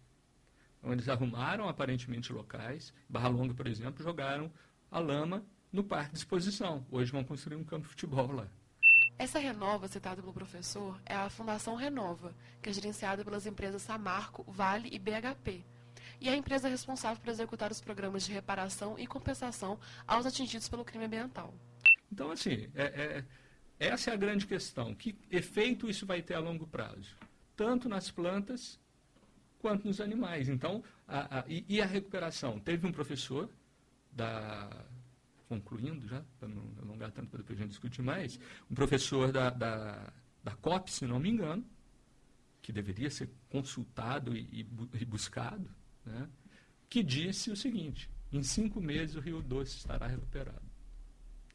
Eles 0.84 1.10
arrumaram 1.10 1.68
aparentemente 1.68 2.32
locais. 2.32 2.94
Barra 3.10 3.28
Longa, 3.28 3.54
por 3.54 3.68
exemplo, 3.68 4.04
jogaram 4.04 4.52
a 4.90 5.00
lama 5.00 5.44
no 5.72 5.84
parque 5.84 6.14
de 6.14 6.20
exposição. 6.20 6.86
Hoje 6.90 7.12
vão 7.12 7.24
construir 7.24 7.58
um 7.58 7.64
campo 7.64 7.84
de 7.84 7.90
futebol 7.90 8.32
lá. 8.32 8.48
Essa 9.20 9.40
Renova, 9.40 9.88
citada 9.88 10.22
pelo 10.22 10.34
professor, 10.34 11.02
é 11.04 11.16
a 11.16 11.30
Fundação 11.30 11.76
Renova, 11.76 12.36
que 12.62 12.70
é 12.70 12.74
gerenciada 12.74 13.26
pelas 13.26 13.48
empresas 13.48 13.82
Samarco, 13.82 14.44
Vale 14.48 14.90
e 14.92 15.00
BHP. 15.00 15.66
E 16.22 16.30
é 16.30 16.34
a 16.34 16.36
empresa 16.36 16.68
responsável 16.68 17.20
por 17.20 17.30
executar 17.30 17.72
os 17.72 17.82
programas 17.82 18.26
de 18.26 18.32
reparação 18.32 18.98
e 18.98 19.08
compensação 19.08 19.80
aos 20.08 20.26
atingidos 20.26 20.70
pelo 20.70 20.86
crime 20.86 21.06
ambiental. 21.06 21.54
Então, 22.12 22.32
assim, 22.32 22.70
é, 22.76 23.24
é, 23.80 23.88
essa 23.88 24.12
é 24.12 24.14
a 24.14 24.18
grande 24.18 24.46
questão. 24.46 24.94
Que 24.94 25.16
efeito 25.32 25.90
isso 25.90 26.06
vai 26.06 26.22
ter 26.22 26.36
a 26.36 26.40
longo 26.40 26.68
prazo? 26.68 27.16
Tanto 27.56 27.90
nas 27.90 28.12
plantas 28.12 28.80
quanto 29.60 29.88
nos 29.88 30.00
animais. 30.00 30.48
Então, 30.48 30.84
a, 31.08 31.40
a, 31.40 31.44
e, 31.48 31.66
e, 31.68 31.82
a 31.82 31.86
recuperação? 31.86 32.60
Teve 32.60 32.86
um 32.86 32.92
professor 32.92 33.50
da. 34.12 34.70
Concluindo 35.48 36.08
já, 36.08 36.24
para 36.40 36.48
não 36.48 36.64
alongar 36.82 37.12
tanto 37.12 37.30
para 37.30 37.40
depois 37.40 37.58
a 37.58 37.62
gente 37.62 37.72
discutir 37.72 38.02
mais, 38.02 38.40
um 38.70 38.76
professor 38.76 39.32
da, 39.32 39.50
da, 39.50 40.14
da 40.44 40.52
COP, 40.56 40.92
se 40.92 41.06
não 41.06 41.20
me 41.20 41.30
engano, 41.30 41.66
que 42.62 42.74
deveria 42.74 43.10
ser 43.10 43.30
consultado 43.50 44.36
e, 44.36 44.68
e, 44.94 45.06
buscado, 45.06 45.70
né, 46.06 46.30
que 46.90 47.02
disse 47.02 47.50
o 47.50 47.56
seguinte: 47.56 48.10
em 48.32 48.44
cinco 48.44 48.82
meses 48.82 49.16
o 49.16 49.22
Rio 49.22 49.42
Doce 49.42 49.78
estará 49.78 50.06
recuperado. 50.08 50.68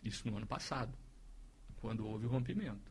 Isso 0.03 0.27
no 0.29 0.37
ano 0.37 0.47
passado, 0.47 0.97
quando 1.77 2.07
houve 2.07 2.27
o 2.27 2.29
rompimento. 2.29 2.91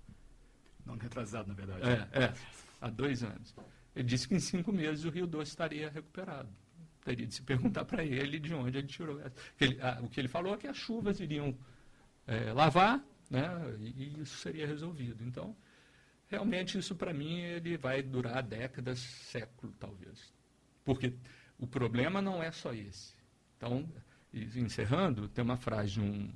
Não 0.86 0.98
retrasado, 0.98 1.48
na 1.48 1.54
verdade. 1.54 1.82
É, 1.84 2.26
é, 2.26 2.34
há 2.80 2.90
dois 2.90 3.24
anos. 3.24 3.54
Ele 3.96 4.08
disse 4.08 4.28
que 4.28 4.36
em 4.36 4.40
cinco 4.40 4.72
meses 4.72 5.04
o 5.04 5.10
Rio 5.10 5.28
Doce 5.28 5.52
estaria 5.52 5.90
recuperado. 5.90 6.50
Teria 7.04 7.26
de 7.26 7.34
se 7.34 7.42
perguntar 7.42 7.86
para 7.86 8.04
ele 8.04 8.40
de 8.40 8.54
onde 8.54 8.78
ele 8.78 8.88
tirou 8.88 9.20
essa. 9.20 9.36
Ele, 9.60 9.78
ah, 9.82 10.00
o 10.02 10.10
que 10.10 10.20
ele 10.20 10.28
falou 10.28 10.54
é 10.54 10.58
que 10.58 10.68
as 10.68 10.78
chuvas 10.78 11.20
iriam 11.20 11.58
é, 12.28 12.54
lavar, 12.54 13.04
né, 13.30 13.50
e, 13.80 14.04
e, 14.04 14.22
isso 14.22 14.38
seria 14.38 14.68
resolvido. 14.68 15.24
Então, 15.24 15.56
realmente, 16.28 16.78
isso 16.78 16.96
para 16.96 17.14
mim 17.14 17.40
ele 17.40 17.78
vai 17.78 18.04
durar 18.04 18.44
décadas, 18.44 19.00
século 19.00 19.74
talvez. 19.80 20.32
Porque 20.86 21.14
o 21.58 21.66
problema 21.68 22.22
não 22.22 22.42
é 22.42 22.52
só 22.52 22.74
esse. 22.74 23.14
Então, 23.58 23.90
encerrando, 24.34 25.28
tem 25.28 25.44
uma 25.44 25.58
frase 25.58 25.94
de 25.94 26.02
um, 26.02 26.32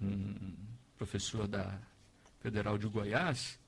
um 0.00 0.54
professor 0.96 1.46
da 1.46 1.80
Federal 2.40 2.78
de 2.78 2.86
Goiás, 2.86 3.58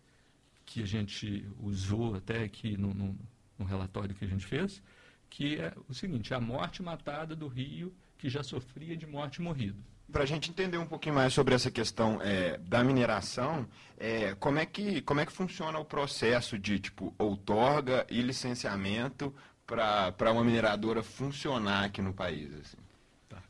que 0.64 0.82
a 0.82 0.86
gente 0.86 1.48
usou 1.60 2.14
até 2.14 2.42
aqui 2.42 2.76
no, 2.76 2.92
no, 2.94 3.18
no 3.58 3.64
relatório 3.64 4.14
que 4.14 4.24
a 4.24 4.28
gente 4.28 4.46
fez, 4.46 4.82
que 5.34 5.56
é 5.56 5.74
o 5.88 5.92
seguinte, 5.92 6.32
a 6.32 6.40
morte 6.40 6.80
matada 6.80 7.34
do 7.34 7.48
rio 7.48 7.92
que 8.16 8.28
já 8.28 8.44
sofria 8.44 8.96
de 8.96 9.04
morte 9.04 9.42
morrido. 9.42 9.82
Para 10.10 10.22
a 10.22 10.26
gente 10.26 10.48
entender 10.48 10.78
um 10.78 10.86
pouquinho 10.86 11.16
mais 11.16 11.34
sobre 11.34 11.56
essa 11.56 11.72
questão 11.72 12.22
é, 12.22 12.56
da 12.58 12.84
mineração, 12.84 13.68
é, 13.98 14.36
como, 14.36 14.60
é 14.60 14.66
que, 14.66 15.02
como 15.02 15.18
é 15.18 15.26
que 15.26 15.32
funciona 15.32 15.76
o 15.76 15.84
processo 15.84 16.56
de 16.56 16.78
tipo 16.78 17.12
outorga 17.18 18.06
e 18.08 18.22
licenciamento 18.22 19.34
para 19.66 20.30
uma 20.30 20.44
mineradora 20.44 21.02
funcionar 21.02 21.86
aqui 21.86 22.00
no 22.00 22.14
país? 22.14 22.54
Assim? 22.54 22.78
Tá. 23.28 23.42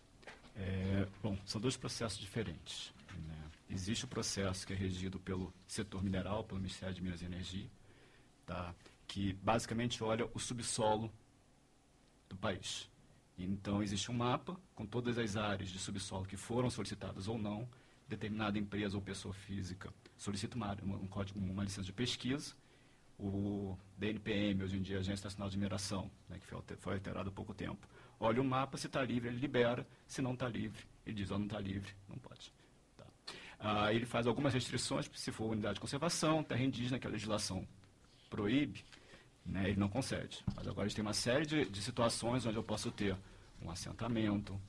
É, 0.56 1.06
bom, 1.22 1.36
são 1.44 1.60
dois 1.60 1.76
processos 1.76 2.18
diferentes. 2.18 2.94
Existe 3.68 4.06
o 4.06 4.08
processo 4.08 4.66
que 4.66 4.72
é 4.72 4.76
regido 4.76 5.18
pelo 5.18 5.52
setor 5.66 6.02
mineral, 6.02 6.44
pelo 6.44 6.60
Ministério 6.60 6.94
de 6.94 7.02
Minas 7.02 7.20
e 7.20 7.26
Energia, 7.26 7.66
tá? 8.46 8.74
que 9.06 9.34
basicamente 9.34 10.02
olha 10.02 10.26
o 10.32 10.38
subsolo 10.38 11.12
do 12.28 12.36
país. 12.36 12.90
Então, 13.38 13.82
existe 13.82 14.10
um 14.10 14.14
mapa 14.14 14.56
com 14.74 14.86
todas 14.86 15.18
as 15.18 15.36
áreas 15.36 15.70
de 15.70 15.78
subsolo 15.78 16.24
que 16.24 16.36
foram 16.36 16.70
solicitadas 16.70 17.28
ou 17.28 17.36
não. 17.36 17.68
Determinada 18.06 18.58
empresa 18.58 18.96
ou 18.96 19.02
pessoa 19.02 19.32
física 19.32 19.92
solicita 20.16 20.56
uma, 20.56 20.72
um 20.82 21.06
código, 21.06 21.38
uma 21.40 21.64
licença 21.64 21.86
de 21.86 21.92
pesquisa. 21.92 22.54
O 23.18 23.76
DNPM, 23.96 24.62
hoje 24.62 24.76
em 24.76 24.82
dia, 24.82 24.98
Agência 24.98 25.24
Nacional 25.24 25.48
de 25.48 25.56
Mineração, 25.56 26.10
né, 26.28 26.38
que 26.38 26.76
foi 26.76 26.94
alterado 26.94 27.28
há 27.28 27.32
pouco 27.32 27.54
tempo, 27.54 27.88
olha 28.18 28.40
o 28.40 28.44
mapa, 28.44 28.76
se 28.76 28.86
está 28.86 29.02
livre, 29.02 29.28
ele 29.28 29.38
libera. 29.38 29.86
Se 30.06 30.20
não 30.20 30.34
está 30.34 30.48
livre, 30.48 30.84
ele 31.06 31.16
diz, 31.16 31.30
oh, 31.30 31.38
não 31.38 31.46
está 31.46 31.60
livre, 31.60 31.92
não 32.08 32.18
pode. 32.18 32.52
Ah, 33.58 33.92
ele 33.92 34.04
faz 34.04 34.26
algumas 34.26 34.52
restrições, 34.52 35.10
se 35.14 35.32
for 35.32 35.50
unidade 35.50 35.74
de 35.74 35.80
conservação, 35.80 36.42
terra 36.42 36.62
indígena, 36.62 36.98
que 36.98 37.06
a 37.06 37.10
legislação 37.10 37.66
proíbe, 38.28 38.84
né, 39.44 39.68
ele 39.68 39.78
não 39.78 39.88
concede. 39.88 40.44
Mas 40.54 40.66
agora 40.66 40.86
a 40.86 40.88
gente 40.88 40.96
tem 40.96 41.04
uma 41.04 41.12
série 41.12 41.46
de, 41.46 41.64
de 41.66 41.82
situações 41.82 42.46
onde 42.46 42.56
eu 42.56 42.62
posso 42.62 42.90
ter 42.90 43.16
um 43.62 43.70
assentamento, 43.70 44.60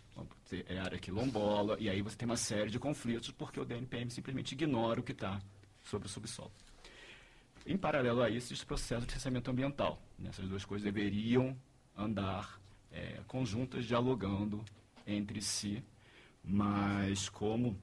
é 0.68 0.80
área 0.80 0.98
quilombola, 0.98 1.78
e 1.80 1.90
aí 1.90 2.02
você 2.02 2.16
tem 2.16 2.26
uma 2.26 2.38
série 2.38 2.70
de 2.70 2.80
conflitos 2.80 3.32
porque 3.32 3.60
o 3.60 3.66
DNPM 3.66 4.10
simplesmente 4.10 4.54
ignora 4.54 5.00
o 5.00 5.04
que 5.04 5.12
está 5.12 5.42
sobre 5.84 6.08
o 6.08 6.12
subsolo. 6.12 6.52
Em 7.66 7.78
paralelo 7.78 8.22
a 8.22 8.30
isso, 8.30 8.54
o 8.54 8.66
processo 8.66 9.02
de 9.02 9.08
licenciamento 9.08 9.50
ambiental. 9.50 10.00
Né? 10.20 10.30
Essas 10.30 10.48
duas 10.48 10.64
coisas 10.64 10.84
deveriam 10.84 11.58
andar 11.98 12.60
é, 12.92 13.22
conjuntas, 13.28 13.86
dialogando 13.86 14.64
entre 15.06 15.42
si, 15.42 15.84
mas 16.44 17.28
como 17.28 17.78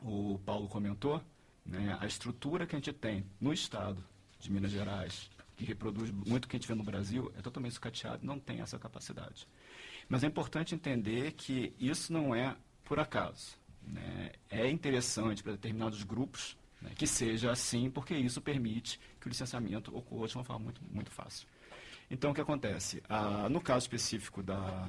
o 0.00 0.38
Paulo 0.44 0.68
comentou, 0.68 1.20
né, 1.66 1.96
a 2.00 2.06
estrutura 2.06 2.66
que 2.66 2.74
a 2.74 2.78
gente 2.78 2.92
tem 2.92 3.24
no 3.40 3.52
Estado 3.52 4.02
de 4.38 4.50
Minas 4.50 4.70
Gerais, 4.70 5.30
que 5.58 5.64
reproduz 5.64 6.10
muito 6.10 6.44
o 6.44 6.48
que 6.48 6.56
a 6.56 6.58
gente 6.58 6.68
vê 6.68 6.74
no 6.74 6.84
Brasil, 6.84 7.32
é 7.36 7.42
totalmente 7.42 7.72
sucateado, 7.72 8.24
não 8.24 8.38
tem 8.38 8.60
essa 8.60 8.78
capacidade. 8.78 9.46
Mas 10.08 10.22
é 10.22 10.28
importante 10.28 10.74
entender 10.74 11.32
que 11.32 11.74
isso 11.80 12.12
não 12.12 12.32
é 12.34 12.56
por 12.84 13.00
acaso. 13.00 13.58
Né? 13.82 14.32
É 14.48 14.70
interessante 14.70 15.42
para 15.42 15.52
determinados 15.52 16.04
grupos 16.04 16.56
né, 16.80 16.92
que 16.94 17.08
seja 17.08 17.50
assim, 17.50 17.90
porque 17.90 18.14
isso 18.14 18.40
permite 18.40 19.00
que 19.20 19.26
o 19.26 19.28
licenciamento 19.28 19.94
ocorra 19.96 20.28
de 20.28 20.36
uma 20.36 20.44
forma 20.44 20.64
muito, 20.64 20.80
muito 20.90 21.10
fácil. 21.10 21.48
Então, 22.08 22.30
o 22.30 22.34
que 22.34 22.40
acontece? 22.40 23.02
Ah, 23.08 23.48
no 23.50 23.60
caso 23.60 23.84
específico 23.84 24.42
da... 24.42 24.88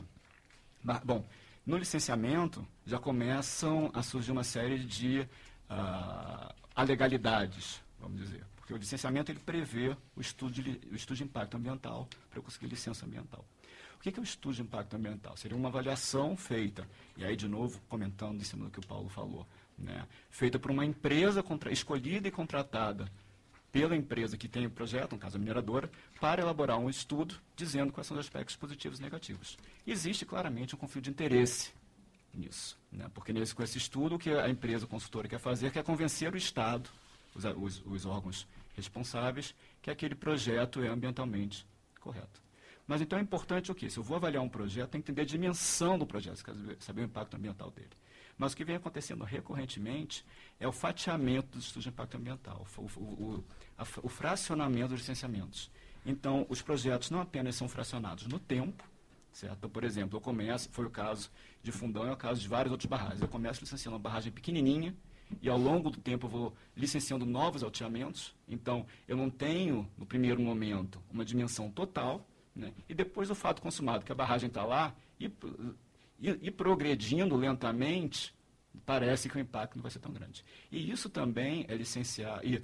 Bom, 1.03 1.27
no 1.65 1.77
licenciamento, 1.77 2.65
já 2.85 2.99
começam 2.99 3.91
a 3.93 4.03
surgir 4.03 4.31
uma 4.31 4.43
série 4.43 4.79
de 4.79 5.21
uh, 5.69 6.53
alegalidades, 6.73 7.81
vamos 7.99 8.21
dizer. 8.21 8.45
Porque 8.69 8.75
o 8.75 8.77
licenciamento 8.77 9.31
ele 9.31 9.39
prevê 9.39 9.97
o 10.15 10.21
estudo 10.21 10.51
de, 10.51 10.79
o 10.91 10.95
estudo 10.95 11.17
de 11.17 11.23
impacto 11.23 11.57
ambiental 11.57 12.07
para 12.29 12.37
eu 12.37 12.43
conseguir 12.43 12.67
licença 12.67 13.03
ambiental. 13.03 13.43
O 13.97 13.99
que 13.99 14.09
é 14.09 14.21
o 14.21 14.23
estudo 14.23 14.53
de 14.53 14.61
impacto 14.61 14.95
ambiental? 14.95 15.35
Seria 15.35 15.57
uma 15.57 15.69
avaliação 15.69 16.37
feita, 16.37 16.87
e 17.17 17.25
aí, 17.25 17.35
de 17.35 17.47
novo, 17.47 17.81
comentando 17.89 18.39
em 18.39 18.43
cima 18.43 18.65
do 18.65 18.71
que 18.71 18.77
o 18.77 18.85
Paulo 18.85 19.09
falou, 19.09 19.47
né? 19.75 20.07
feita 20.29 20.59
por 20.59 20.69
uma 20.69 20.85
empresa 20.85 21.41
contra, 21.41 21.71
escolhida 21.71 22.27
e 22.27 22.31
contratada 22.31 23.11
pela 23.71 23.95
empresa 23.95 24.37
que 24.37 24.47
tem 24.47 24.67
o 24.67 24.69
projeto, 24.69 25.13
no 25.13 25.17
caso 25.17 25.37
a 25.37 25.39
mineradora, 25.39 25.89
para 26.21 26.43
elaborar 26.43 26.77
um 26.77 26.91
estudo 26.91 27.41
dizendo 27.55 27.91
quais 27.91 28.05
são 28.05 28.15
os 28.15 28.23
aspectos 28.23 28.55
positivos 28.55 28.99
e 28.99 29.01
negativos. 29.01 29.57
Existe 29.85 30.27
claramente 30.27 30.75
um 30.75 30.77
conflito 30.77 31.05
de 31.05 31.09
interesse 31.09 31.71
nisso, 32.31 32.77
né? 32.91 33.09
porque 33.15 33.33
nesse, 33.33 33.55
com 33.55 33.63
esse 33.63 33.79
estudo 33.79 34.15
o 34.15 34.19
que 34.19 34.29
a 34.29 34.47
empresa 34.47 34.85
consultora 34.85 35.27
quer 35.27 35.39
fazer 35.39 35.75
é 35.75 35.81
convencer 35.81 36.31
o 36.31 36.37
Estado, 36.37 36.87
os, 37.33 37.43
os, 37.45 37.85
os 37.85 38.05
órgãos 38.05 38.47
responsáveis, 38.79 39.55
que 39.81 39.91
aquele 39.91 40.15
projeto 40.15 40.81
é 40.81 40.87
ambientalmente 40.87 41.65
correto. 41.99 42.41
Mas 42.87 43.01
então 43.01 43.19
é 43.19 43.21
importante 43.21 43.71
o 43.71 43.75
quê? 43.75 43.89
Se 43.89 43.99
eu 43.99 44.03
vou 44.03 44.17
avaliar 44.17 44.41
um 44.41 44.49
projeto, 44.49 44.89
tem 44.89 45.01
que 45.01 45.11
entender 45.11 45.21
a 45.21 45.25
dimensão 45.25 45.97
do 45.99 46.07
projeto, 46.07 46.43
saber 46.79 47.01
o 47.01 47.05
impacto 47.05 47.37
ambiental 47.37 47.69
dele. 47.69 47.91
Mas 48.35 48.53
o 48.53 48.57
que 48.57 48.63
vem 48.63 48.77
acontecendo 48.77 49.23
recorrentemente 49.23 50.25
é 50.59 50.67
o 50.67 50.71
fatiamento 50.71 51.49
dos 51.49 51.65
estudos 51.65 51.83
de 51.83 51.89
impacto 51.89 52.15
ambiental, 52.15 52.65
o, 52.77 52.81
o, 52.81 53.43
a, 53.77 53.83
o 54.01 54.09
fracionamento 54.09 54.89
dos 54.89 55.01
licenciamentos. 55.01 55.69
Então, 56.05 56.45
os 56.49 56.61
projetos 56.61 57.11
não 57.11 57.19
apenas 57.19 57.55
são 57.55 57.67
fracionados 57.67 58.25
no 58.27 58.39
tempo, 58.39 58.83
certo? 59.31 59.57
Então, 59.57 59.69
por 59.69 59.83
exemplo, 59.83 60.17
eu 60.17 60.21
começo, 60.21 60.69
foi 60.71 60.85
o 60.85 60.89
caso 60.89 61.29
de 61.61 61.71
Fundão, 61.71 62.07
é 62.07 62.11
o 62.11 62.17
caso 62.17 62.41
de 62.41 62.47
várias 62.47 62.71
outras 62.71 62.89
barragens. 62.89 63.21
Eu 63.21 63.27
começo 63.27 63.59
licenciando 63.61 63.97
uma 63.97 64.01
barragem 64.01 64.31
pequenininha, 64.31 64.95
e 65.41 65.49
ao 65.49 65.57
longo 65.57 65.89
do 65.89 65.99
tempo 65.99 66.25
eu 66.25 66.29
vou 66.29 66.53
licenciando 66.75 67.25
novos 67.25 67.63
alteamentos. 67.63 68.35
Então, 68.47 68.85
eu 69.07 69.15
não 69.15 69.29
tenho, 69.29 69.89
no 69.97 70.05
primeiro 70.05 70.41
momento, 70.41 71.01
uma 71.11 71.23
dimensão 71.23 71.69
total, 71.69 72.27
né? 72.55 72.73
e 72.87 72.93
depois 72.93 73.29
o 73.29 73.35
fato 73.35 73.61
consumado, 73.61 74.05
que 74.05 74.11
a 74.11 74.15
barragem 74.15 74.47
está 74.47 74.65
lá, 74.65 74.95
e, 75.19 75.31
e, 76.19 76.29
e, 76.41 76.51
progredindo 76.51 77.35
lentamente, 77.35 78.33
parece 78.85 79.29
que 79.29 79.37
o 79.37 79.39
impacto 79.39 79.75
não 79.75 79.83
vai 79.83 79.91
ser 79.91 79.99
tão 79.99 80.11
grande. 80.11 80.43
E 80.71 80.89
isso 80.89 81.09
também 81.09 81.65
é 81.67 81.75
licenciar. 81.75 82.41
E, 82.43 82.63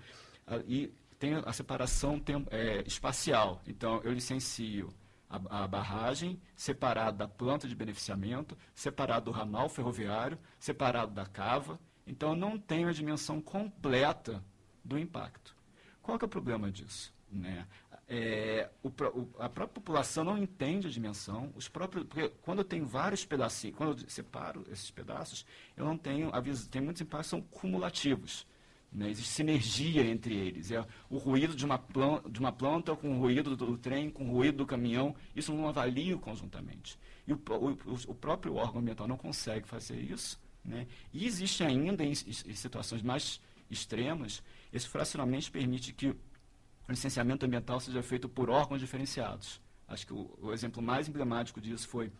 e 0.68 0.94
tem 1.20 1.36
a 1.36 1.54
separação 1.54 2.20
tem, 2.20 2.46
é, 2.52 2.84
espacial. 2.86 3.62
Então, 3.68 4.02
eu 4.04 4.14
licencio 4.14 4.94
a, 5.30 5.64
a, 5.64 5.68
barragem, 5.68 6.40
separado 6.56 7.18
da 7.18 7.28
planta 7.28 7.68
de 7.68 7.76
beneficiamento, 7.76 8.58
separado 8.74 9.26
do 9.26 9.32
ramal 9.32 9.70
ferroviário, 9.70 10.38
separado 10.60 11.14
da 11.14 11.26
cava. 11.26 11.80
Então, 12.06 12.30
eu 12.30 12.36
não 12.36 12.58
tenho 12.58 12.88
a 12.88 12.94
dimensão 12.94 13.42
completa 13.42 14.44
do 14.84 14.98
impacto. 14.98 15.56
Qual 16.02 16.18
que 16.18 16.26
é 16.26 16.28
o 16.28 16.30
problema 16.30 16.72
disso? 16.72 17.14
Né? 17.32 17.66
É, 18.08 18.70
o, 18.84 18.90
a 19.40 19.50
própria 19.50 19.68
população 19.68 20.24
não 20.24 20.38
entende 20.38 20.88
a 20.88 20.92
dimensão, 20.92 21.52
os 21.56 21.68
próprios, 21.68 22.06
porque 22.06 22.30
quando 22.44 22.60
eu 22.60 22.66
tenho 22.66 22.86
vários 22.86 23.26
pedacinhos, 23.26 23.76
quando 23.76 24.04
eu 24.04 24.10
separo 24.10 24.64
esses 24.72 24.92
pedaços, 24.92 25.46
eu 25.76 25.84
não 25.84 25.98
tenho, 25.98 26.32
tem 26.70 26.82
muitos 26.82 27.02
impactos 27.02 27.28
que 27.28 27.30
são 27.32 27.42
cumulativos. 27.42 28.46
Né? 28.92 29.10
Existe 29.10 29.32
sinergia 29.32 30.04
entre 30.04 30.36
eles. 30.36 30.72
É 30.72 30.86
o 31.10 31.18
ruído 31.18 31.56
de 31.56 31.66
uma, 31.66 31.80
planta, 31.80 32.30
de 32.30 32.40
uma 32.40 32.52
planta 32.52 32.96
com 32.96 33.18
o 33.18 33.20
ruído 33.20 33.56
do, 33.56 33.78
trem, 33.78 34.10
com 34.10 34.30
o 34.30 34.32
ruído 34.32 34.60
do 34.60 34.66
caminhão, 34.66 35.16
isso 35.36 35.52
não 35.52 35.68
avalia 35.68 36.16
conjuntamente. 36.18 37.00
E 37.28 37.34
o, 37.34 37.42
o, 37.50 38.12
o 38.12 38.16
próprio 38.16 38.56
órgão 38.56 38.80
ambiental 38.80 39.08
não 39.08 39.18
consegue 39.18 39.68
fazer 39.68 40.00
isso. 40.00 40.40
Né? 40.66 40.88
E 41.14 41.26
existe 41.26 41.64
ainda, 41.64 42.04
em, 42.04 42.12
em 42.12 42.54
situações 42.54 43.02
mais 43.02 43.40
extremas, 43.70 44.42
esse 44.74 44.88
fracionamento 44.88 45.52
permite 45.52 45.94
que 45.94 46.08
o 46.08 46.18
licenciamento 46.90 47.46
ambiental 47.46 47.80
seja 47.80 48.02
feito 48.02 48.28
por 48.28 48.50
órgãos 48.50 48.82
diferenciados. 48.82 49.62
Acho 49.88 50.08
que 50.08 50.14
o, 50.14 50.38
o 50.42 50.54
exemplo 50.54 50.82
mais 50.82 51.08
emblemático 51.08 51.62
disso 51.62 51.88
foi 51.88 52.12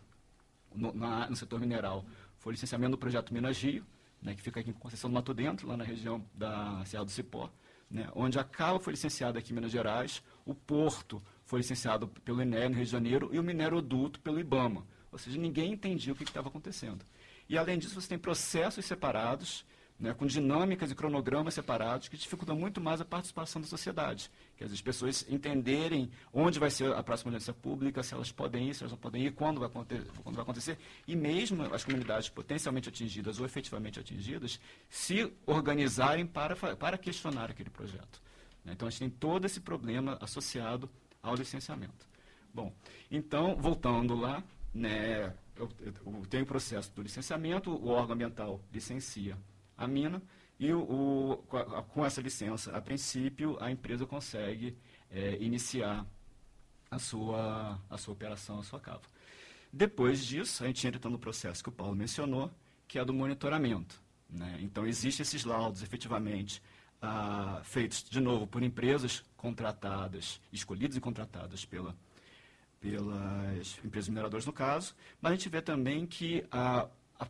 no, 0.74 0.92
na, 0.92 1.28
no 1.28 1.36
setor 1.36 1.60
mineral, 1.60 2.04
foi 2.38 2.52
o 2.52 2.54
licenciamento 2.54 2.92
do 2.92 2.98
projeto 2.98 3.32
Minas 3.32 3.60
Rio, 3.60 3.84
né, 4.22 4.34
que 4.34 4.42
fica 4.42 4.60
aqui 4.60 4.70
em 4.70 4.72
Conceição 4.72 5.10
do 5.10 5.14
Mato 5.14 5.34
Dentro, 5.34 5.66
lá 5.66 5.76
na 5.76 5.84
região 5.84 6.24
da 6.34 6.84
Serra 6.84 7.04
do 7.04 7.10
Cipó, 7.10 7.50
né, 7.90 8.08
onde 8.14 8.38
a 8.38 8.44
Cava 8.44 8.78
foi 8.78 8.92
licenciada 8.92 9.38
aqui 9.38 9.52
em 9.52 9.54
Minas 9.54 9.70
Gerais, 9.70 10.22
o 10.44 10.54
Porto 10.54 11.22
foi 11.44 11.60
licenciado 11.60 12.08
pelo 12.08 12.42
INE 12.42 12.68
no 12.68 12.76
Rio 12.76 12.84
de 12.84 12.90
Janeiro 12.90 13.30
e 13.32 13.38
o 13.38 13.42
Mineroduto 13.42 14.20
pelo 14.20 14.38
IBAMA. 14.38 14.86
Ou 15.10 15.18
seja, 15.18 15.38
ninguém 15.38 15.72
entendia 15.72 16.12
o 16.12 16.16
que 16.16 16.24
estava 16.24 16.48
acontecendo. 16.48 17.04
E, 17.48 17.56
além 17.56 17.78
disso, 17.78 18.00
você 18.00 18.08
tem 18.08 18.18
processos 18.18 18.84
separados 18.84 19.64
né, 19.98 20.12
com 20.12 20.26
dinâmicas 20.26 20.90
e 20.90 20.94
cronogramas 20.94 21.54
separados, 21.54 22.08
que 22.08 22.16
dificultam 22.16 22.54
muito 22.54 22.80
mais 22.80 23.00
a 23.00 23.04
participação 23.04 23.62
da 23.62 23.66
sociedade. 23.66 24.30
Que 24.56 24.64
as 24.64 24.80
pessoas 24.80 25.24
entenderem 25.28 26.10
onde 26.32 26.58
vai 26.58 26.70
ser 26.70 26.92
a 26.92 27.02
próxima 27.02 27.30
audiência 27.30 27.54
pública, 27.54 28.02
se 28.02 28.12
elas 28.12 28.30
podem 28.30 28.68
ir, 28.68 28.74
se 28.74 28.82
elas 28.82 28.92
não 28.92 28.98
podem 28.98 29.24
ir, 29.24 29.32
quando 29.32 29.60
vai, 29.60 29.68
quando 29.70 30.34
vai 30.34 30.42
acontecer. 30.42 30.78
E 31.06 31.16
mesmo 31.16 31.62
as 31.74 31.84
comunidades 31.84 32.28
potencialmente 32.28 32.88
atingidas 32.88 33.40
ou 33.40 33.46
efetivamente 33.46 33.98
atingidas, 33.98 34.60
se 34.88 35.32
organizarem 35.46 36.26
para, 36.26 36.54
para 36.76 36.98
questionar 36.98 37.50
aquele 37.50 37.70
projeto. 37.70 38.20
Né. 38.64 38.72
Então, 38.74 38.86
a 38.86 38.90
gente 38.90 39.00
tem 39.00 39.10
todo 39.10 39.46
esse 39.46 39.60
problema 39.60 40.18
associado 40.20 40.90
ao 41.22 41.34
licenciamento. 41.34 42.06
Bom, 42.52 42.72
então, 43.10 43.56
voltando 43.56 44.14
lá, 44.14 44.42
né, 44.74 45.34
eu, 45.56 45.68
eu 45.80 46.26
tenho 46.28 46.44
o 46.44 46.46
processo 46.46 46.92
do 46.94 47.02
licenciamento, 47.02 47.70
o 47.70 47.88
órgão 47.88 48.14
ambiental 48.14 48.60
licencia 48.72 49.36
a 49.76 49.86
mina 49.86 50.22
e 50.58 50.72
o, 50.72 50.80
o, 50.80 51.36
com 51.88 52.04
essa 52.04 52.20
licença, 52.20 52.74
a 52.76 52.80
princípio, 52.80 53.56
a 53.60 53.70
empresa 53.70 54.06
consegue 54.06 54.76
é, 55.10 55.36
iniciar 55.40 56.06
a 56.90 56.98
sua, 56.98 57.78
a 57.90 57.98
sua 57.98 58.14
operação, 58.14 58.58
a 58.58 58.62
sua 58.62 58.80
cava. 58.80 59.02
Depois 59.72 60.24
disso, 60.24 60.64
a 60.64 60.66
gente 60.66 60.86
entra 60.86 61.10
no 61.10 61.18
processo 61.18 61.62
que 61.62 61.68
o 61.68 61.72
Paulo 61.72 61.94
mencionou, 61.94 62.50
que 62.88 62.98
é 62.98 63.04
do 63.04 63.12
monitoramento. 63.12 64.00
Né? 64.30 64.58
Então, 64.62 64.86
existem 64.86 65.22
esses 65.22 65.44
laudos, 65.44 65.82
efetivamente, 65.82 66.62
ah, 67.02 67.60
feitos, 67.62 68.02
de 68.02 68.20
novo, 68.20 68.46
por 68.46 68.62
empresas 68.62 69.22
contratadas, 69.36 70.40
escolhidas 70.52 70.96
e 70.96 71.00
contratadas 71.00 71.64
pela, 71.64 71.94
pelas 72.80 73.78
empresas 73.84 74.08
mineradoras, 74.08 74.46
no 74.46 74.52
caso, 74.52 74.94
mas 75.20 75.32
a 75.32 75.34
gente 75.36 75.48
vê 75.48 75.60
também 75.60 76.06
que 76.06 76.44
a, 76.50 76.88
a, 77.18 77.26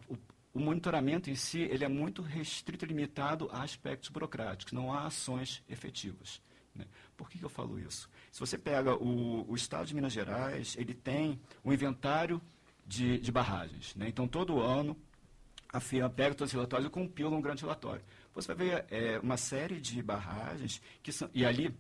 o, 0.53 0.59
monitoramento 0.59 1.31
em 1.31 1.35
si 1.35 1.61
ele 1.61 1.85
é 1.85 1.89
muito 1.89 2.23
restrito 2.23 2.85
e 2.85 2.89
limitado 2.89 3.49
a 3.53 3.63
aspectos 3.63 4.09
burocráticos, 4.11 4.73
não 4.73 4.93
há 4.93 5.07
ações 5.07 5.63
efetivas. 5.69 6.41
Né? 6.75 6.85
Por 7.17 7.31
que, 7.31 7.39
que, 7.39 7.45
eu 7.45 7.49
falo 7.49 7.79
isso? 7.79 8.09
Se 8.31 8.41
você 8.41 8.59
pega 8.59 8.95
o, 8.95 9.51
o, 9.51 9.55
Estado 9.55 9.87
de 9.87 9.95
Minas 9.95 10.13
Gerais, 10.13 10.77
ele 10.79 10.95
tem 10.95 11.41
um 11.65 11.73
inventário 11.73 12.41
de, 12.87 13.19
de 13.19 13.33
barragens. 13.33 13.95
Né? 13.95 14.09
Então, 14.09 14.29
todo 14.29 14.61
ano, 14.61 14.97
a 15.73 15.81
FIA 15.81 16.09
pega 16.09 16.35
todos 16.35 16.51
os 16.51 16.55
relatórios 16.55 16.89
e 16.89 16.91
compila 16.91 17.35
um 17.35 17.41
grande 17.41 17.63
relatório. 17.63 18.03
Você 18.35 18.55
vai 18.55 18.67
ver 18.67 18.87
é, 18.91 19.19
uma 19.21 19.37
série 19.37 19.81
de 19.81 20.03
barragens 20.03 20.81
que 21.03 21.13
são... 21.13 21.31
E 21.33 21.45
ali, 21.45 21.75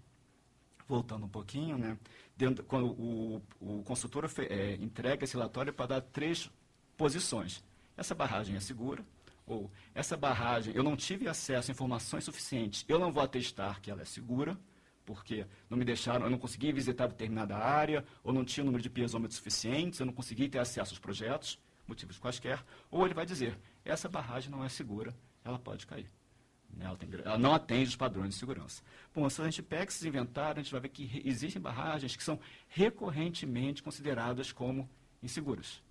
voltando 0.88 1.26
um 1.26 1.28
pouquinho, 1.28 1.76
né? 1.76 1.98
Dentro, 2.36 2.64
quando 2.64 2.88
o, 2.88 3.42
o 3.60 3.82
consultor 3.82 4.30
é, 4.50 4.74
entrega 4.74 5.24
esse 5.24 5.34
relatório 5.34 5.72
para 5.72 5.86
dar 5.86 6.00
três 6.02 6.50
posições 6.96 7.62
essa 7.96 8.14
barragem 8.14 8.56
é 8.56 8.60
segura, 8.60 9.04
ou 9.46 9.70
essa 9.94 10.16
barragem, 10.16 10.74
eu 10.74 10.82
não 10.82 10.96
tive 10.96 11.28
acesso 11.28 11.70
a 11.70 11.72
informações 11.72 12.24
suficientes, 12.24 12.84
eu 12.88 12.98
não 12.98 13.10
vou 13.10 13.22
atestar 13.22 13.80
que 13.80 13.90
ela 13.90 14.02
é 14.02 14.04
segura, 14.04 14.58
porque 15.04 15.46
não 15.70 15.78
me 15.78 15.84
deixaram, 15.84 16.26
eu 16.26 16.30
não 16.30 16.38
consegui 16.38 16.72
visitar 16.72 17.06
determinada 17.06 17.56
área, 17.56 18.04
ou 18.22 18.32
não 18.32 18.44
tinha 18.44 18.62
o 18.62 18.66
número 18.66 18.82
de 18.82 18.90
piezômetros 18.90 19.36
suficientes, 19.36 20.00
eu 20.00 20.06
não 20.06 20.12
consegui 20.12 20.48
ter 20.48 20.58
acesso 20.58 20.92
aos 20.92 20.98
projetos, 20.98 21.58
motivos 21.86 22.18
quaisquer, 22.18 22.62
ou 22.90 23.04
ele 23.04 23.14
vai 23.14 23.24
dizer, 23.24 23.58
essa 23.84 24.08
barragem 24.08 24.50
não 24.50 24.64
é 24.64 24.68
segura, 24.68 25.16
ela 25.44 25.58
pode 25.58 25.86
cair. 25.86 26.10
Ela, 26.78 26.96
tem, 26.96 27.08
ela, 27.24 27.38
não 27.38 27.54
atende 27.54 27.88
os 27.88 27.96
padrões 27.96 28.30
de 28.30 28.34
segurança. 28.34 28.82
Bom, 29.14 29.28
se 29.30 29.40
a 29.40 29.44
gente 29.44 29.62
pega 29.62 29.84
esses 29.84 30.04
inventários, 30.04 30.58
a 30.58 30.62
gente 30.62 30.72
vai 30.72 30.80
ver 30.80 30.88
que 30.90 31.22
existem 31.24 31.60
barragens 31.60 32.14
que 32.14 32.22
são 32.22 32.38
recorrentemente 32.68 33.82
consideradas 33.82 34.52
como 34.52 34.88
inseguras. 35.22 35.82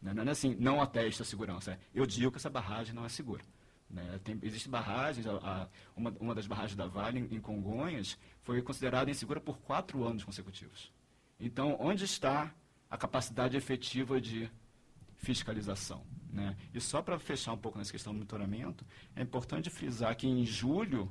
Né? 0.00 0.12
Não 0.12 0.24
é 0.24 0.30
assim, 0.30 0.56
não 0.58 0.82
atesta 0.82 1.22
a 1.22 1.26
segurança. 1.26 1.72
É, 1.72 1.78
eu 1.94 2.04
digo 2.04 2.32
que 2.32 2.38
essa 2.38 2.50
barragem 2.50 2.92
não 2.92 3.04
é 3.04 3.08
segura. 3.08 3.44
Né? 3.88 4.18
Tem, 4.24 4.38
existem 4.42 4.70
barragens, 4.70 5.26
a, 5.26 5.32
a, 5.32 5.68
uma, 5.94 6.10
uma 6.18 6.34
das 6.34 6.46
barragens 6.46 6.74
da 6.74 6.86
Vale, 6.86 7.20
em, 7.20 7.36
em 7.36 7.40
Congonhas, 7.40 8.18
foi 8.40 8.60
considerada 8.62 9.10
insegura 9.10 9.40
por 9.40 9.58
quatro 9.58 10.04
anos 10.04 10.24
consecutivos. 10.24 10.92
Então, 11.38 11.76
onde 11.78 12.04
está 12.04 12.52
a 12.90 12.96
capacidade 12.96 13.56
efetiva 13.56 14.20
de 14.20 14.50
fiscalização? 15.22 16.04
Né? 16.30 16.56
E 16.74 16.80
só 16.80 17.00
para 17.00 17.18
fechar 17.18 17.52
um 17.52 17.58
pouco 17.58 17.78
nessa 17.78 17.92
questão 17.92 18.12
do 18.12 18.16
monitoramento, 18.16 18.84
é 19.16 19.22
importante 19.22 19.70
frisar 19.70 20.14
que 20.16 20.26
em 20.26 20.44
julho 20.44 21.10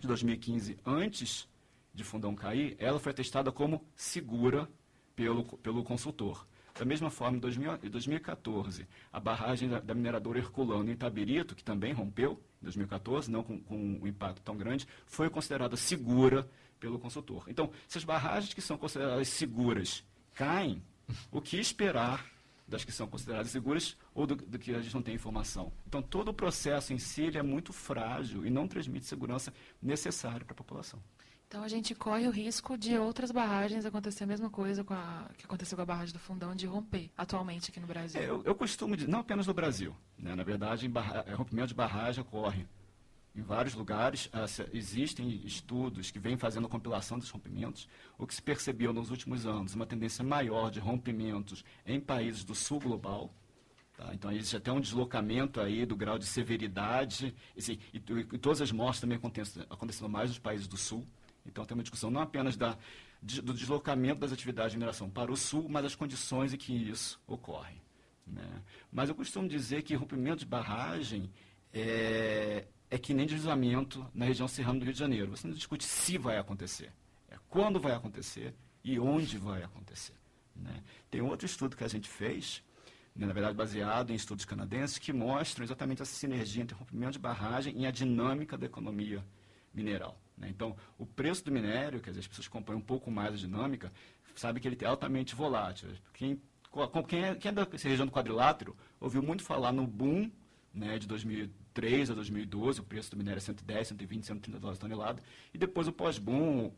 de 0.00 0.06
2015, 0.06 0.78
antes 0.84 1.48
de 1.92 2.02
Fundão 2.02 2.34
cair, 2.34 2.76
ela 2.78 2.98
foi 2.98 3.12
atestada 3.12 3.52
como 3.52 3.84
segura 3.94 4.68
pelo, 5.14 5.44
pelo 5.58 5.84
consultor. 5.84 6.46
Da 6.76 6.84
mesma 6.84 7.08
forma, 7.08 7.36
em 7.36 7.88
2014, 7.88 8.86
a 9.12 9.20
barragem 9.20 9.68
da, 9.68 9.78
da 9.78 9.94
mineradora 9.94 10.38
Herculano 10.38 10.90
em 10.90 10.96
Tabirito, 10.96 11.54
que 11.54 11.62
também 11.62 11.92
rompeu 11.92 12.42
em 12.60 12.64
2014, 12.64 13.30
não 13.30 13.44
com, 13.44 13.60
com 13.60 13.76
um 13.76 14.06
impacto 14.06 14.42
tão 14.42 14.56
grande, 14.56 14.86
foi 15.06 15.30
considerada 15.30 15.76
segura 15.76 16.48
pelo 16.80 16.98
consultor. 16.98 17.44
Então, 17.48 17.70
se 17.86 17.98
as 17.98 18.04
barragens 18.04 18.52
que 18.52 18.60
são 18.60 18.76
consideradas 18.76 19.28
seguras 19.28 20.04
caem, 20.34 20.82
o 21.30 21.40
que 21.40 21.58
esperar 21.58 22.33
das 22.66 22.84
que 22.84 22.92
são 22.92 23.06
consideradas 23.06 23.50
seguras 23.50 23.96
ou 24.14 24.26
do, 24.26 24.36
do, 24.36 24.58
que 24.58 24.74
a 24.74 24.80
gente 24.80 24.94
não 24.94 25.02
tem 25.02 25.14
informação. 25.14 25.72
Então, 25.86 26.02
todo 26.02 26.28
o 26.28 26.34
processo 26.34 26.92
em 26.92 26.98
si 26.98 27.36
é 27.36 27.42
muito 27.42 27.72
frágil 27.72 28.46
e 28.46 28.50
não 28.50 28.66
transmite 28.66 29.06
segurança 29.06 29.52
necessária 29.82 30.44
para 30.44 30.52
a 30.52 30.56
população. 30.56 31.00
Então 31.46 31.62
a 31.62 31.68
gente 31.68 31.94
corre 31.94 32.26
o 32.26 32.32
risco 32.32 32.76
de 32.76 32.98
outras 32.98 33.30
barragens 33.30 33.84
acontecer 33.84 34.24
a 34.24 34.26
mesma 34.26 34.50
coisa 34.50 34.84
a, 34.90 35.30
que 35.38 35.44
aconteceu 35.44 35.76
com 35.76 35.82
a 35.82 35.86
barragem 35.86 36.12
do 36.12 36.18
Fundão, 36.18 36.52
de 36.52 36.66
romper 36.66 37.12
atualmente 37.16 37.70
aqui 37.70 37.78
no 37.78 37.86
Brasil. 37.86 38.20
É, 38.20 38.28
eu, 38.28 38.42
eu, 38.44 38.56
costumo 38.56 38.96
dizer, 38.96 39.08
não 39.08 39.20
apenas 39.20 39.46
no 39.46 39.54
Brasil, 39.54 39.94
né? 40.18 40.34
na 40.34 40.42
verdade, 40.42 40.88
barra, 40.88 41.24
é, 41.28 41.32
rompimento 41.32 41.68
de 41.68 41.74
barragem 41.74 42.22
ocorre 42.22 42.66
em 43.34 43.42
vários 43.42 43.74
lugares. 43.74 44.30
existem 44.72 45.42
estudos 45.44 46.10
que 46.10 46.18
vêm 46.18 46.36
fazendo 46.36 46.66
a 46.66 46.70
compilação 46.70 47.18
dos 47.18 47.30
rompimentos. 47.30 47.88
O 48.16 48.26
que 48.26 48.34
se 48.34 48.42
percebeu 48.42 48.92
nos 48.92 49.10
últimos 49.10 49.44
anos, 49.46 49.74
uma 49.74 49.86
tendência 49.86 50.24
maior 50.24 50.70
de 50.70 50.78
rompimentos 50.78 51.64
em 51.84 52.00
países 52.00 52.44
do 52.44 52.54
sul 52.54 52.78
global. 52.78 53.34
Tá? 53.96 54.12
Então, 54.12 54.32
existe 54.32 54.56
até 54.56 54.72
um 54.72 54.80
deslocamento 54.80 55.60
aí 55.60 55.86
do 55.86 55.96
grau 55.96 56.18
de 56.18 56.26
severidade. 56.26 57.34
E, 57.56 57.72
e, 57.72 57.78
e 57.96 58.38
todas 58.38 58.60
as 58.60 58.72
mortes 58.72 59.00
também 59.00 59.16
acontecendo, 59.16 59.66
acontecendo 59.70 60.08
mais 60.08 60.30
nos 60.30 60.38
países 60.38 60.66
do 60.66 60.76
sul. 60.76 61.06
Então, 61.46 61.64
tem 61.64 61.76
uma 61.76 61.82
discussão 61.82 62.10
não 62.10 62.20
apenas 62.20 62.56
da, 62.56 62.76
de, 63.22 63.40
do 63.40 63.52
deslocamento 63.52 64.20
das 64.20 64.32
atividades 64.32 64.72
de 64.72 64.78
mineração 64.78 65.10
para 65.10 65.30
o 65.30 65.36
sul, 65.36 65.66
mas 65.68 65.84
as 65.84 65.94
condições 65.94 66.52
em 66.52 66.56
que 66.56 66.72
isso 66.72 67.20
ocorre. 67.26 67.82
Né? 68.26 68.62
Mas 68.90 69.08
eu 69.08 69.14
costumo 69.14 69.48
dizer 69.48 69.82
que 69.82 69.94
rompimento 69.94 70.38
de 70.38 70.46
barragem 70.46 71.30
é, 71.72 72.66
é 72.90 72.98
que 72.98 73.14
nem 73.14 73.26
deslizamento 73.26 74.06
na 74.14 74.24
região 74.24 74.46
serrana 74.46 74.78
do 74.78 74.84
Rio 74.84 74.92
de 74.92 74.98
Janeiro. 74.98 75.30
Você 75.30 75.46
não 75.46 75.54
discute 75.54 75.84
se 75.84 76.18
vai 76.18 76.38
acontecer, 76.38 76.92
é 77.28 77.36
quando 77.48 77.80
vai 77.80 77.92
acontecer 77.92 78.54
e 78.82 78.98
onde 78.98 79.38
vai 79.38 79.62
acontecer. 79.62 80.14
Né? 80.54 80.82
Tem 81.10 81.20
outro 81.20 81.46
estudo 81.46 81.76
que 81.76 81.84
a 81.84 81.88
gente 81.88 82.08
fez, 82.08 82.62
né, 83.14 83.26
na 83.26 83.32
verdade 83.32 83.56
baseado 83.56 84.10
em 84.10 84.14
estudos 84.14 84.44
canadenses, 84.44 84.98
que 84.98 85.12
mostram 85.12 85.64
exatamente 85.64 86.02
essa 86.02 86.14
sinergia 86.14 86.62
entre 86.62 86.76
rompimento 86.76 87.12
de 87.12 87.18
barragem 87.18 87.74
e 87.76 87.86
a 87.86 87.90
dinâmica 87.90 88.56
da 88.56 88.66
economia 88.66 89.24
mineral. 89.72 90.18
Né? 90.36 90.48
Então, 90.48 90.76
o 90.98 91.06
preço 91.06 91.44
do 91.44 91.50
minério, 91.50 92.00
dizer, 92.00 92.20
as 92.20 92.26
pessoas 92.26 92.46
acompanham 92.46 92.78
um 92.78 92.84
pouco 92.84 93.10
mais 93.10 93.34
a 93.34 93.36
dinâmica, 93.36 93.92
sabe 94.34 94.60
que 94.60 94.68
ele 94.68 94.78
é 94.80 94.86
altamente 94.86 95.34
volátil. 95.34 95.90
Quem, 96.12 96.40
quem, 97.08 97.24
é, 97.24 97.34
quem 97.34 97.48
é 97.48 97.52
dessa 97.52 97.88
região 97.88 98.06
do 98.06 98.12
quadrilátero 98.12 98.76
ouviu 99.00 99.22
muito 99.22 99.42
falar 99.42 99.72
no 99.72 99.86
boom 99.86 100.30
né, 100.72 100.98
de 100.98 101.06
2003 101.74 102.10
a 102.10 102.14
2012, 102.14 102.80
o 102.80 102.84
preço 102.84 103.10
do 103.10 103.16
minério 103.16 103.38
é 103.38 103.40
110, 103.40 103.88
120, 103.88 104.26
130 104.26 104.60
dólares 104.60 104.78
tonelada, 104.78 105.22
e 105.52 105.58
depois 105.58 105.88
o 105.88 105.92
pós-boom, 105.92 106.72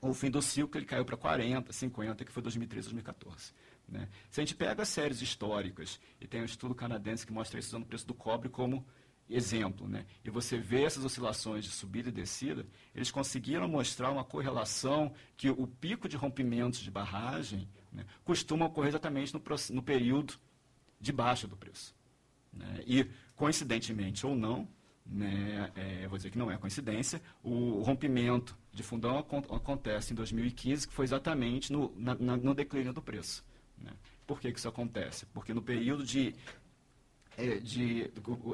o 0.00 0.14
fim 0.14 0.30
do 0.30 0.40
ciclo, 0.40 0.78
ele 0.78 0.86
caiu 0.86 1.04
para 1.04 1.16
40, 1.16 1.72
50, 1.72 2.24
que 2.24 2.32
foi 2.32 2.42
2013, 2.42 2.86
2014. 2.86 3.52
Né? 3.88 4.08
Se 4.30 4.40
a 4.40 4.44
gente 4.44 4.54
pega 4.54 4.84
séries 4.84 5.20
históricas, 5.20 6.00
e 6.20 6.26
tem 6.26 6.40
um 6.40 6.44
estudo 6.44 6.74
canadense 6.74 7.26
que 7.26 7.32
mostra 7.32 7.58
isso 7.58 7.68
usando 7.68 7.82
o 7.82 7.86
preço 7.86 8.06
do 8.06 8.14
cobre 8.14 8.48
como 8.48 8.86
exemplo, 9.28 9.88
né? 9.88 10.06
e 10.24 10.30
você 10.30 10.58
vê 10.58 10.82
essas 10.82 11.04
oscilações 11.04 11.64
de 11.64 11.70
subida 11.70 12.08
e 12.08 12.12
descida, 12.12 12.66
eles 12.94 13.10
conseguiram 13.10 13.68
mostrar 13.68 14.10
uma 14.10 14.24
correlação 14.24 15.12
que 15.36 15.50
o 15.50 15.66
pico 15.66 16.08
de 16.08 16.16
rompimentos 16.16 16.80
de 16.80 16.90
barragem 16.90 17.68
né, 17.92 18.04
costuma 18.24 18.66
ocorrer 18.66 18.88
exatamente 18.88 19.32
no, 19.34 19.42
no 19.70 19.82
período 19.82 20.34
de 21.00 21.12
baixa 21.12 21.46
do 21.46 21.56
preço. 21.56 21.94
Né? 22.52 22.82
E, 22.86 23.08
coincidentemente 23.40 24.26
ou 24.26 24.36
não, 24.36 24.68
né, 25.06 25.72
é, 25.74 26.06
vou 26.06 26.18
dizer 26.18 26.30
que 26.30 26.36
não 26.36 26.50
é 26.50 26.58
coincidência, 26.58 27.22
o 27.42 27.80
rompimento 27.80 28.54
de 28.70 28.82
fundão 28.82 29.16
acontece 29.18 30.12
em 30.12 30.14
2015, 30.14 30.86
que 30.86 30.92
foi 30.92 31.06
exatamente 31.06 31.72
no, 31.72 31.90
na, 31.96 32.14
no 32.36 32.54
declínio 32.54 32.92
do 32.92 33.00
preço. 33.00 33.42
Né? 33.78 33.92
Por 34.26 34.38
que, 34.38 34.52
que 34.52 34.58
isso 34.58 34.68
acontece? 34.68 35.24
Porque 35.32 35.54
no 35.54 35.62
período 35.62 36.04
de 36.04 36.34
é, 37.38 37.56
de, 37.60 38.10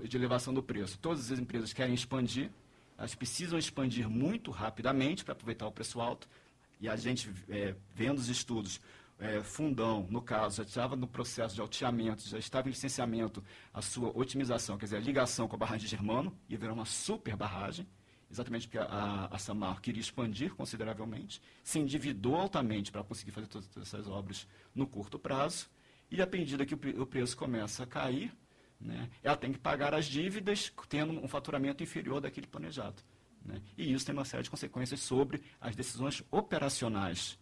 de 0.09 0.17
elevação 0.17 0.55
do 0.55 0.63
preço. 0.63 0.97
Todas 1.01 1.33
as 1.33 1.39
empresas 1.41 1.73
querem 1.73 1.93
expandir, 1.93 2.49
elas 2.97 3.17
precisam 3.17 3.59
expandir 3.59 4.09
muito 4.09 4.53
rapidamente 4.53 5.25
para 5.25 5.33
aproveitar 5.33 5.67
o 5.67 5.73
preço 5.73 6.01
alto. 6.01 6.29
E 6.81 6.89
a 6.89 6.95
gente, 6.95 7.29
é, 7.49 7.75
vendo 7.93 8.19
os 8.19 8.29
estudos, 8.29 8.81
é, 9.19 9.43
Fundão, 9.43 10.07
no 10.11 10.21
caso, 10.21 10.59
já 10.59 10.63
estava 10.63 10.95
no 10.95 11.07
processo 11.07 11.55
de 11.55 11.61
alteamento, 11.61 12.29
já 12.29 12.39
estava 12.39 12.69
em 12.69 12.73
licenciamento 12.73 13.43
a 13.73 13.81
sua 13.81 14.11
otimização, 14.17 14.77
quer 14.77 14.87
dizer, 14.87 14.97
a 14.97 15.01
ligação 15.01 15.49
com 15.49 15.57
a 15.57 15.59
barragem 15.59 15.85
de 15.85 15.91
Germano, 15.91 16.37
ia 16.49 16.59
virar 16.59 16.75
uma 16.75 16.85
super 16.85 17.35
barragem, 17.35 17.87
exatamente 18.31 18.69
porque 18.69 18.79
a, 18.79 19.29
a 19.31 19.39
Samar 19.39 19.81
queria 19.81 20.01
expandir 20.01 20.55
consideravelmente, 20.55 21.41
se 21.63 21.79
endividou 21.79 22.37
altamente 22.37 22.93
para 22.93 23.03
conseguir 23.03 23.31
fazer 23.31 23.47
todas 23.47 23.75
essas 23.77 24.07
obras 24.07 24.47
no 24.75 24.87
curto 24.87 25.19
prazo, 25.19 25.71
e 26.11 26.21
à 26.21 26.27
medida 26.27 26.67
que 26.67 26.75
o, 26.75 27.03
o 27.03 27.07
preço 27.07 27.37
começa 27.37 27.85
a 27.85 27.87
cair, 27.87 28.33
né, 28.79 29.09
ela 29.23 29.37
tem 29.37 29.51
que 29.51 29.59
pagar 29.59 29.95
as 29.95 30.05
dívidas 30.05 30.71
tendo 30.91 31.13
um 31.13 31.27
faturamento 31.27 31.83
inferior 31.83 32.21
daquele 32.21 32.47
planejado. 32.47 33.03
Né? 33.43 33.63
E 33.79 33.93
isso 33.93 34.05
tem 34.05 34.15
uma 34.15 34.27
série 34.27 34.43
de 34.43 34.51
consequências 34.51 35.01
sobre 35.01 35.43
as 35.59 35.75
decisões 35.75 36.23
operacionais 36.31 37.39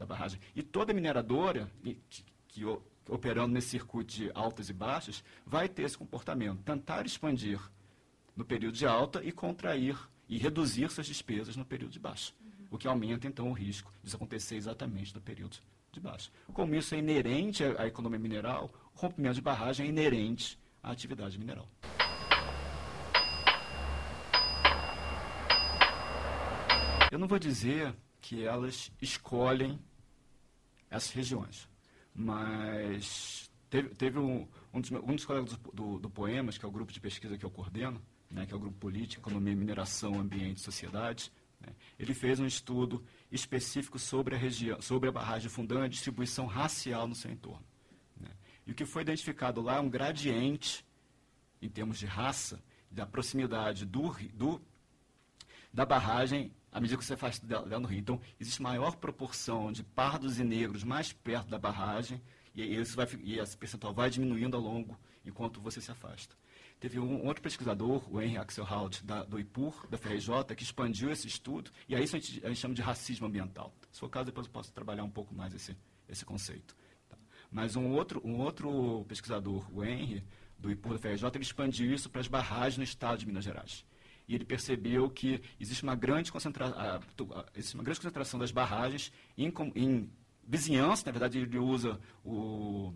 da 0.00 0.06
barragem. 0.06 0.40
E 0.56 0.62
toda 0.62 0.94
mineradora 0.94 1.70
que, 2.08 2.24
que 2.48 2.64
operando 3.06 3.52
nesse 3.52 3.68
circuito 3.68 4.14
de 4.14 4.30
altas 4.34 4.70
e 4.70 4.72
baixas 4.72 5.22
vai 5.46 5.68
ter 5.68 5.82
esse 5.82 5.98
comportamento, 5.98 6.62
tentar 6.62 7.04
expandir 7.04 7.60
no 8.34 8.44
período 8.44 8.74
de 8.74 8.86
alta 8.86 9.22
e 9.22 9.30
contrair 9.30 9.96
e 10.26 10.38
reduzir 10.38 10.90
suas 10.90 11.06
despesas 11.06 11.54
no 11.54 11.66
período 11.66 11.92
de 11.92 11.98
baixa, 11.98 12.32
uhum. 12.40 12.66
o 12.70 12.78
que 12.78 12.88
aumenta 12.88 13.26
então 13.26 13.50
o 13.50 13.52
risco 13.52 13.92
de 14.00 14.08
isso 14.08 14.16
acontecer 14.16 14.56
exatamente 14.56 15.14
no 15.14 15.20
período 15.20 15.58
de 15.92 16.00
baixa. 16.00 16.30
Como 16.52 16.74
isso 16.74 16.94
é 16.94 16.98
inerente 16.98 17.62
à 17.62 17.86
economia 17.86 18.18
mineral, 18.18 18.72
o 18.94 18.98
rompimento 18.98 19.34
de 19.34 19.42
barragem 19.42 19.86
é 19.86 19.88
inerente 19.90 20.58
a 20.82 20.90
atividade 20.92 21.38
mineral. 21.38 21.68
Eu 27.10 27.18
não 27.18 27.26
vou 27.26 27.40
dizer 27.40 27.92
que 28.20 28.44
elas 28.44 28.92
escolhem 29.02 29.78
essas 30.90 31.10
regiões, 31.12 31.68
mas 32.14 33.50
teve, 33.68 33.90
teve 33.90 34.18
um, 34.18 34.46
um, 34.74 34.80
dos, 34.80 34.90
um 34.90 35.14
dos 35.14 35.24
colegas 35.24 35.56
do, 35.56 35.72
do, 35.72 35.98
do, 36.00 36.10
Poemas, 36.10 36.58
que 36.58 36.64
é 36.64 36.68
o 36.68 36.72
grupo 36.72 36.92
de 36.92 37.00
pesquisa 37.00 37.38
que 37.38 37.44
eu 37.44 37.50
coordeno, 37.50 38.02
né, 38.30 38.44
que 38.44 38.52
é 38.52 38.56
o 38.56 38.60
grupo 38.60 38.76
Política, 38.78 39.22
Economia, 39.22 39.54
Mineração, 39.54 40.18
Ambiente 40.18 40.58
e 40.58 40.60
Sociedade, 40.60 41.32
né, 41.60 41.72
ele 41.98 42.12
fez 42.12 42.40
um 42.40 42.46
estudo 42.46 43.04
específico 43.30 43.98
sobre 43.98 44.34
a 44.34 44.38
região, 44.38 44.82
sobre 44.82 45.08
a 45.08 45.12
barragem 45.12 45.48
de 45.48 45.54
Fundão 45.54 45.82
e 45.82 45.84
a 45.84 45.88
distribuição 45.88 46.46
racial 46.46 47.06
no 47.06 47.14
seu 47.14 47.30
entorno. 47.30 47.64
E 48.66 48.72
o 48.72 48.74
que 48.74 48.84
foi 48.84 49.02
identificado 49.02 49.60
lá 49.60 49.76
é 49.76 49.80
um 49.80 49.90
gradiente, 49.90 50.84
em 51.60 51.68
termos 51.68 51.98
de 51.98 52.06
raça, 52.06 52.62
da 52.90 53.04
proximidade 53.06 53.84
do, 53.84 54.14
do, 54.32 54.60
da 55.72 55.84
barragem 55.84 56.52
à 56.72 56.80
medida 56.80 56.98
que 56.98 57.04
você 57.04 57.16
faz 57.16 57.38
dela 57.38 57.80
no 57.80 57.86
rio. 57.86 57.98
Então, 57.98 58.20
existe 58.38 58.62
maior 58.62 58.96
proporção 58.96 59.72
de 59.72 59.82
pardos 59.82 60.38
e 60.38 60.44
negros 60.44 60.84
mais 60.84 61.12
perto 61.12 61.48
da 61.48 61.58
barragem, 61.58 62.20
e, 62.54 62.62
isso 62.62 62.96
vai, 62.96 63.06
e 63.22 63.38
esse 63.38 63.56
percentual 63.56 63.92
vai 63.92 64.10
diminuindo 64.10 64.56
ao 64.56 64.62
longo 64.62 64.98
enquanto 65.24 65.60
você 65.60 65.80
se 65.80 65.90
afasta. 65.90 66.34
Teve 66.78 66.98
um 66.98 67.26
outro 67.26 67.42
pesquisador, 67.42 68.02
o 68.10 68.20
Henry 68.20 68.38
Axelrod, 68.38 69.02
da, 69.04 69.22
do 69.22 69.38
IPUR, 69.38 69.86
da 69.90 69.98
FRJ, 69.98 70.54
que 70.56 70.62
expandiu 70.62 71.10
esse 71.10 71.26
estudo, 71.28 71.70
e 71.86 71.94
aí 71.94 72.04
isso 72.04 72.16
a 72.16 72.18
gente, 72.18 72.44
a 72.44 72.48
gente 72.48 72.58
chama 72.58 72.74
de 72.74 72.80
racismo 72.80 73.26
ambiental. 73.26 73.74
Se 73.92 74.00
for 74.00 74.06
o 74.06 74.08
caso, 74.10 74.26
depois 74.26 74.46
eu 74.46 74.52
posso 74.52 74.72
trabalhar 74.72 75.04
um 75.04 75.10
pouco 75.10 75.34
mais 75.34 75.52
esse, 75.52 75.76
esse 76.08 76.24
conceito. 76.24 76.74
Mas 77.50 77.76
um 77.76 77.90
outro, 77.90 78.22
um 78.24 78.38
outro 78.38 79.04
pesquisador, 79.08 79.66
o 79.74 79.84
Henry, 79.84 80.24
do 80.58 80.70
IPUR 80.70 80.92
da 80.92 80.98
FRJ, 80.98 81.26
ele 81.34 81.42
expandiu 81.42 81.92
isso 81.92 82.08
para 82.08 82.20
as 82.20 82.28
barragens 82.28 82.78
no 82.78 82.84
estado 82.84 83.18
de 83.18 83.26
Minas 83.26 83.44
Gerais. 83.44 83.84
E 84.30 84.34
ele 84.36 84.44
percebeu 84.44 85.10
que 85.10 85.42
existe 85.58 85.82
uma 85.82 85.96
grande, 85.96 86.30
concentra 86.30 87.00
existe 87.52 87.74
uma 87.74 87.82
grande 87.82 87.98
concentração 87.98 88.38
das 88.38 88.52
barragens 88.52 89.12
em, 89.36 89.52
em 89.74 90.08
vizinhança, 90.46 91.02
na 91.06 91.10
verdade 91.10 91.40
ele 91.40 91.58
usa 91.58 91.98
o, 92.24 92.94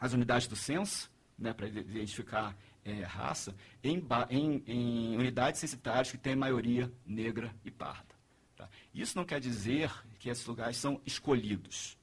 as 0.00 0.12
unidades 0.14 0.48
do 0.48 0.56
censo 0.56 1.08
né, 1.38 1.52
para 1.52 1.68
identificar 1.68 2.58
é, 2.84 3.04
raça, 3.04 3.54
em, 3.84 4.04
em, 4.30 4.64
em, 4.66 5.16
unidades 5.16 5.60
censitárias 5.60 6.10
que 6.10 6.18
têm 6.18 6.34
maioria 6.34 6.92
negra 7.06 7.54
e 7.64 7.70
parda. 7.70 8.16
Tá? 8.56 8.68
Isso 8.92 9.16
não 9.16 9.24
quer 9.24 9.38
dizer 9.38 9.92
que 10.18 10.28
esses 10.28 10.44
lugares 10.44 10.76
são 10.76 11.00
escolhidos. 11.06 11.96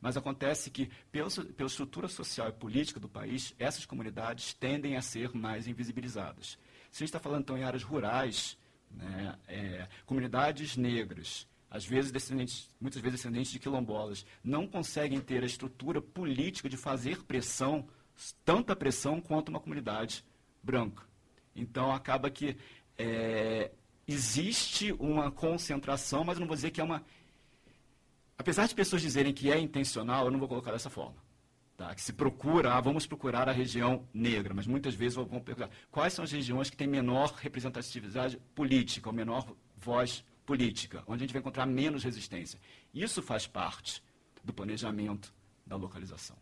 Mas 0.00 0.16
acontece 0.16 0.70
que, 0.70 0.88
pela, 1.10 1.28
pela 1.28 1.66
estrutura 1.66 2.06
social 2.06 2.48
e 2.48 2.52
política 2.52 3.00
do 3.00 3.08
país, 3.08 3.52
essas 3.58 3.84
comunidades 3.84 4.54
tendem 4.54 4.96
a 4.96 5.02
ser 5.02 5.34
mais 5.34 5.66
invisibilizadas. 5.66 6.56
Se 6.90 7.02
a 7.02 7.06
gente 7.06 7.08
está 7.08 7.20
falando, 7.20 7.42
então, 7.42 7.58
em 7.58 7.62
áreas 7.62 7.82
rurais, 7.82 8.58
né, 8.90 9.38
é, 9.48 9.88
comunidades 10.06 10.76
negras, 10.76 11.46
às 11.70 11.84
vezes 11.84 12.10
descendentes, 12.10 12.68
muitas 12.80 13.00
vezes 13.00 13.20
descendentes 13.20 13.52
de 13.52 13.58
quilombolas, 13.58 14.26
não 14.42 14.66
conseguem 14.66 15.20
ter 15.20 15.42
a 15.42 15.46
estrutura 15.46 16.02
política 16.02 16.68
de 16.68 16.76
fazer 16.76 17.22
pressão, 17.24 17.86
tanta 18.44 18.74
pressão 18.74 19.20
quanto 19.20 19.50
uma 19.50 19.60
comunidade 19.60 20.24
branca. 20.62 21.04
Então, 21.54 21.92
acaba 21.92 22.30
que 22.30 22.56
é, 22.98 23.70
existe 24.06 24.92
uma 24.92 25.30
concentração, 25.30 26.24
mas 26.24 26.36
eu 26.36 26.40
não 26.40 26.48
vou 26.48 26.56
dizer 26.56 26.70
que 26.70 26.80
é 26.80 26.84
uma 26.84 27.04
Apesar 28.40 28.66
de 28.66 28.74
pessoas 28.74 29.02
dizerem 29.02 29.34
que 29.34 29.52
é 29.52 29.58
intencional, 29.58 30.24
eu 30.24 30.30
não 30.30 30.38
vou 30.38 30.48
colocar 30.48 30.72
dessa 30.72 30.88
forma. 30.88 31.14
Tá? 31.80 31.94
Que 31.94 32.02
se 32.02 32.12
procura, 32.12 32.74
ah, 32.74 32.80
vamos 32.82 33.06
procurar 33.06 33.48
a 33.48 33.52
região 33.52 34.06
negra, 34.12 34.52
mas 34.52 34.66
muitas 34.66 34.94
vezes 34.94 35.14
vamos 35.14 35.42
perguntar 35.42 35.70
quais 35.90 36.12
são 36.12 36.22
as 36.22 36.30
regiões 36.30 36.68
que 36.68 36.76
têm 36.76 36.86
menor 36.86 37.32
representatividade 37.32 38.36
política, 38.54 39.08
ou 39.08 39.14
menor 39.14 39.50
voz 39.78 40.22
política, 40.44 41.02
onde 41.06 41.24
a 41.24 41.26
gente 41.26 41.32
vai 41.32 41.40
encontrar 41.40 41.64
menos 41.64 42.04
resistência. 42.04 42.60
Isso 42.92 43.22
faz 43.22 43.46
parte 43.46 44.02
do 44.44 44.52
planejamento 44.52 45.32
da 45.64 45.74
localização. 45.74 46.36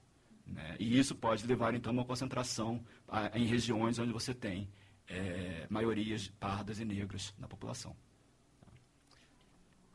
Né? 0.44 0.74
E 0.80 0.98
isso 0.98 1.14
pode 1.14 1.46
levar, 1.46 1.72
então, 1.72 1.90
a 1.90 1.92
uma 1.92 2.04
concentração 2.04 2.84
a, 3.06 3.38
em 3.38 3.44
regiões 3.44 3.96
onde 4.00 4.12
você 4.12 4.34
tem 4.34 4.68
é, 5.06 5.68
maiorias 5.70 6.32
pardas 6.40 6.80
e 6.80 6.84
negras 6.84 7.32
na 7.38 7.46
população. 7.46 7.94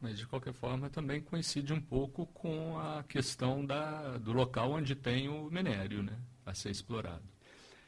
Mas, 0.03 0.17
de 0.17 0.27
qualquer 0.27 0.51
forma, 0.51 0.89
também 0.89 1.21
coincide 1.21 1.71
um 1.71 1.79
pouco 1.79 2.27
com 2.27 2.77
a 2.77 3.03
questão 3.03 3.65
da, 3.65 4.17
do 4.17 4.33
local 4.33 4.73
onde 4.73 4.95
tem 4.95 5.29
o 5.29 5.49
minério 5.49 6.03
né, 6.03 6.19
a 6.45 6.53
ser 6.53 6.71
explorado. 6.71 7.23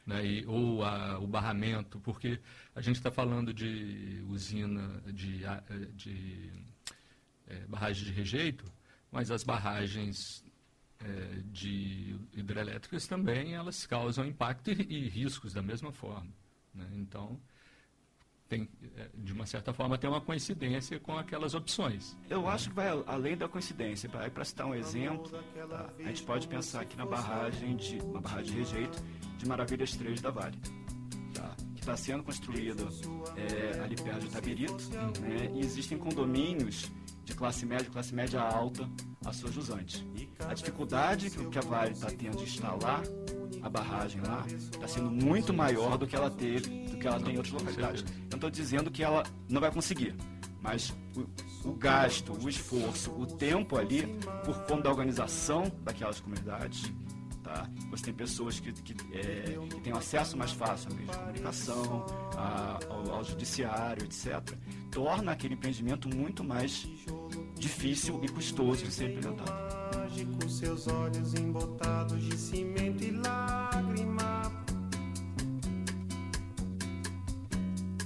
Né, 0.08 0.25
e, 0.25 0.45
ou 0.45 0.82
a, 0.82 1.19
o 1.19 1.28
barramento, 1.28 1.99
porque 1.99 2.39
a 2.73 2.80
gente 2.80 2.95
está 2.95 3.12
falando 3.12 3.54
de 3.54 4.23
usina, 4.30 5.01
de, 5.08 5.41
de 5.93 6.54
é, 7.47 7.67
barragem 7.67 8.06
de 8.06 8.13
rejeito, 8.13 8.63
mas 9.12 9.30
as 9.30 9.43
barragens 9.43 10.41
é, 11.01 11.41
de 11.51 12.17
hidrelétricas 12.32 13.06
também 13.08 13.56
elas 13.56 13.86
causam 13.86 14.25
impacto 14.25 14.71
e, 14.71 14.88
e 14.89 15.10
riscos 15.10 15.51
da 15.51 15.62
mesma 15.62 15.91
forma. 15.91 16.32
Né? 16.73 16.88
Então, 16.93 17.38
tem, 18.48 18.70
é, 18.96 19.10
de 19.16 19.34
uma 19.34 19.46
certa 19.46 19.74
forma, 19.74 19.98
tem 19.98 20.10
uma 20.10 20.22
coincidência 20.22 21.00
com 21.00 21.18
aquelas 21.18 21.54
opções. 21.54 22.16
Eu 22.30 22.48
acho 22.48 22.70
que 22.70 22.76
vai 22.76 22.88
além 23.08 23.36
da 23.36 23.48
coincidência. 23.48 24.08
Para 24.10 24.46
citar 24.46 24.68
um 24.68 24.76
exemplo, 24.76 25.30
tá? 25.30 25.90
a 26.00 26.04
gente 26.04 26.24
pode 26.24 26.48
pensar 26.48 26.82
aqui 26.82 26.96
na 26.96 27.06
barragem 27.06 27.76
de 27.76 27.98
uma 28.00 28.22
barragem 28.22 28.54
de 28.54 28.60
rejeito 28.60 29.04
de 29.38 29.48
Maravilhas 29.48 29.96
3 29.96 30.22
da 30.22 30.30
Vale, 30.30 30.58
tá? 31.34 31.56
que 31.76 31.82
está 31.82 31.98
sendo 31.98 32.24
construída 32.24 32.84
é, 33.36 33.80
ali 33.82 33.96
perto 33.96 34.22
de 34.22 34.28
Itabirito, 34.28 34.90
né? 35.22 35.52
e 35.54 35.60
existem 35.60 35.98
condomínios 35.98 36.92
de 37.26 37.34
classe 37.34 37.66
média, 37.66 37.90
classe 37.92 38.14
média 38.14 38.40
alta, 38.40 38.88
a 39.26 39.34
sua 39.34 39.52
jusante. 39.52 40.08
A 40.48 40.54
dificuldade 40.54 41.30
que 41.30 41.58
a 41.58 41.62
Vale 41.62 41.92
está 41.92 42.08
tendo 42.08 42.38
de 42.38 42.44
instalar 42.44 43.02
a 43.62 43.70
barragem 43.70 44.22
lá 44.22 44.46
está 44.48 44.88
sendo 44.88 45.10
muito 45.10 45.52
maior 45.52 45.98
do 45.98 46.06
que 46.06 46.16
ela 46.16 46.30
teve, 46.30 46.86
do 46.88 46.98
que 46.98 47.08
ela 47.08 47.20
tem 47.20 47.34
em 47.34 47.38
outras 47.38 47.54
localidades. 47.54 48.02
Eu 48.04 48.30
não 48.30 48.36
estou 48.38 48.50
dizendo 48.52 48.92
que 48.92 49.04
ela 49.04 49.24
não 49.50 49.60
vai 49.60 49.72
conseguir, 49.72 50.16
mas 50.62 50.94
o, 51.16 51.70
o, 51.70 51.74
gasto, 51.74 52.32
o 52.34 52.48
esforço, 52.48 53.12
o 53.12 53.26
tempo 53.26 53.76
ali, 53.76 54.06
por 54.46 54.56
conta 54.66 54.84
da 54.84 54.90
organização 54.92 55.64
daquelas 55.84 56.20
comunidades, 56.20 56.92
tá? 57.46 57.70
Você 57.92 58.06
tem 58.06 58.14
pessoas 58.14 58.60
que, 58.60 58.74
que, 58.74 58.94
é, 59.16 59.58
que 59.70 59.82
têm 59.82 59.94
acesso 59.94 60.36
mais 60.36 60.52
fácil 60.52 60.90
à 60.92 60.96
de 60.96 61.06
comunicação, 61.06 62.06
a, 62.36 62.80
ao, 62.90 63.12
ao 63.18 63.24
judiciário, 63.24 64.04
etc. 64.04 64.42
Torna 64.92 65.32
aquele 65.32 65.54
empreendimento 65.54 66.14
muito 66.14 66.44
mais 66.44 66.88
difícil 67.56 68.20
e 68.24 68.28
custoso 68.28 68.84
de 68.84 68.92
ser 68.92 69.12
implementado 69.12 69.76
com 70.46 70.50
seus 70.50 70.88
olhos 70.88 71.34
embotados 71.34 72.24
de 72.24 72.38
cimento 72.38 73.04
e 73.04 73.12
lágrima. 73.12 74.52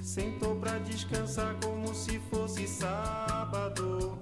Sentou 0.02 0.56
pra 0.56 0.78
descansar 0.78 1.54
como 1.62 1.94
se 1.94 2.18
fosse 2.30 2.66
sábado. 2.66 4.18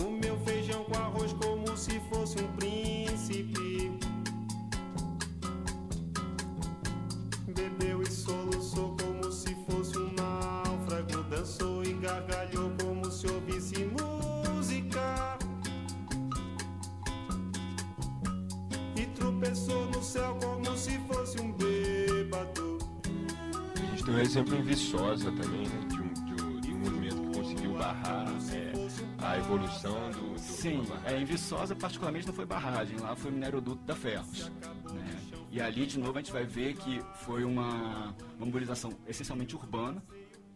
Comeu 0.00 0.38
feijão 0.44 0.84
com 0.84 0.96
arroz 0.96 1.32
como 1.32 1.49
se 1.49 1.49
fosse 2.10 2.36
um 2.42 2.48
príncipe. 2.56 3.92
Bebeu 7.54 8.02
e 8.02 8.10
soluçou 8.10 8.96
como 9.00 9.32
se 9.32 9.54
fosse 9.66 9.96
um 9.96 10.12
náufrago. 10.12 11.22
Dançou 11.30 11.84
e 11.84 11.94
gargalhou 11.94 12.70
como 12.82 13.10
se 13.10 13.26
ouvisse 13.28 13.88
música. 13.98 15.38
E 18.96 19.06
tropeçou 19.14 19.86
no 19.86 20.02
céu 20.02 20.36
como 20.42 20.76
se 20.76 20.98
fosse 21.08 21.40
um 21.40 21.52
bêbado. 21.52 22.78
A 23.76 23.86
gente 23.90 24.04
tem 24.04 24.14
um 24.14 24.18
exemplo 24.18 24.56
em 24.56 24.62
Viçosa 24.62 25.30
também, 25.32 25.68
né, 25.68 25.86
de, 25.88 26.00
um, 26.00 26.12
de, 26.12 26.42
um, 26.42 26.60
de 26.60 26.72
um 26.72 26.78
movimento 26.78 27.16
que 27.22 27.38
conseguiu 27.38 27.72
barrar 27.74 28.28
é, 28.52 28.79
a 29.22 29.38
evolução 29.38 30.10
do, 30.10 30.34
do 30.34 30.38
Sim, 30.38 30.82
é, 31.04 31.16
em 31.16 31.24
Viçosa 31.24 31.74
particularmente 31.74 32.26
não 32.26 32.34
foi 32.34 32.46
barragem, 32.46 32.98
lá 32.98 33.14
foi 33.14 33.30
o 33.30 33.34
minério-duto 33.34 33.82
da 33.84 33.94
Ferros. 33.94 34.48
Né? 34.48 35.20
E 35.50 35.60
ali, 35.60 35.86
de 35.86 35.98
novo, 35.98 36.18
a 36.18 36.22
gente 36.22 36.32
vai 36.32 36.44
ver 36.44 36.76
que 36.76 37.00
foi 37.24 37.44
uma, 37.44 38.14
uma 38.36 38.46
mobilização 38.46 38.96
essencialmente 39.06 39.54
urbana, 39.56 40.02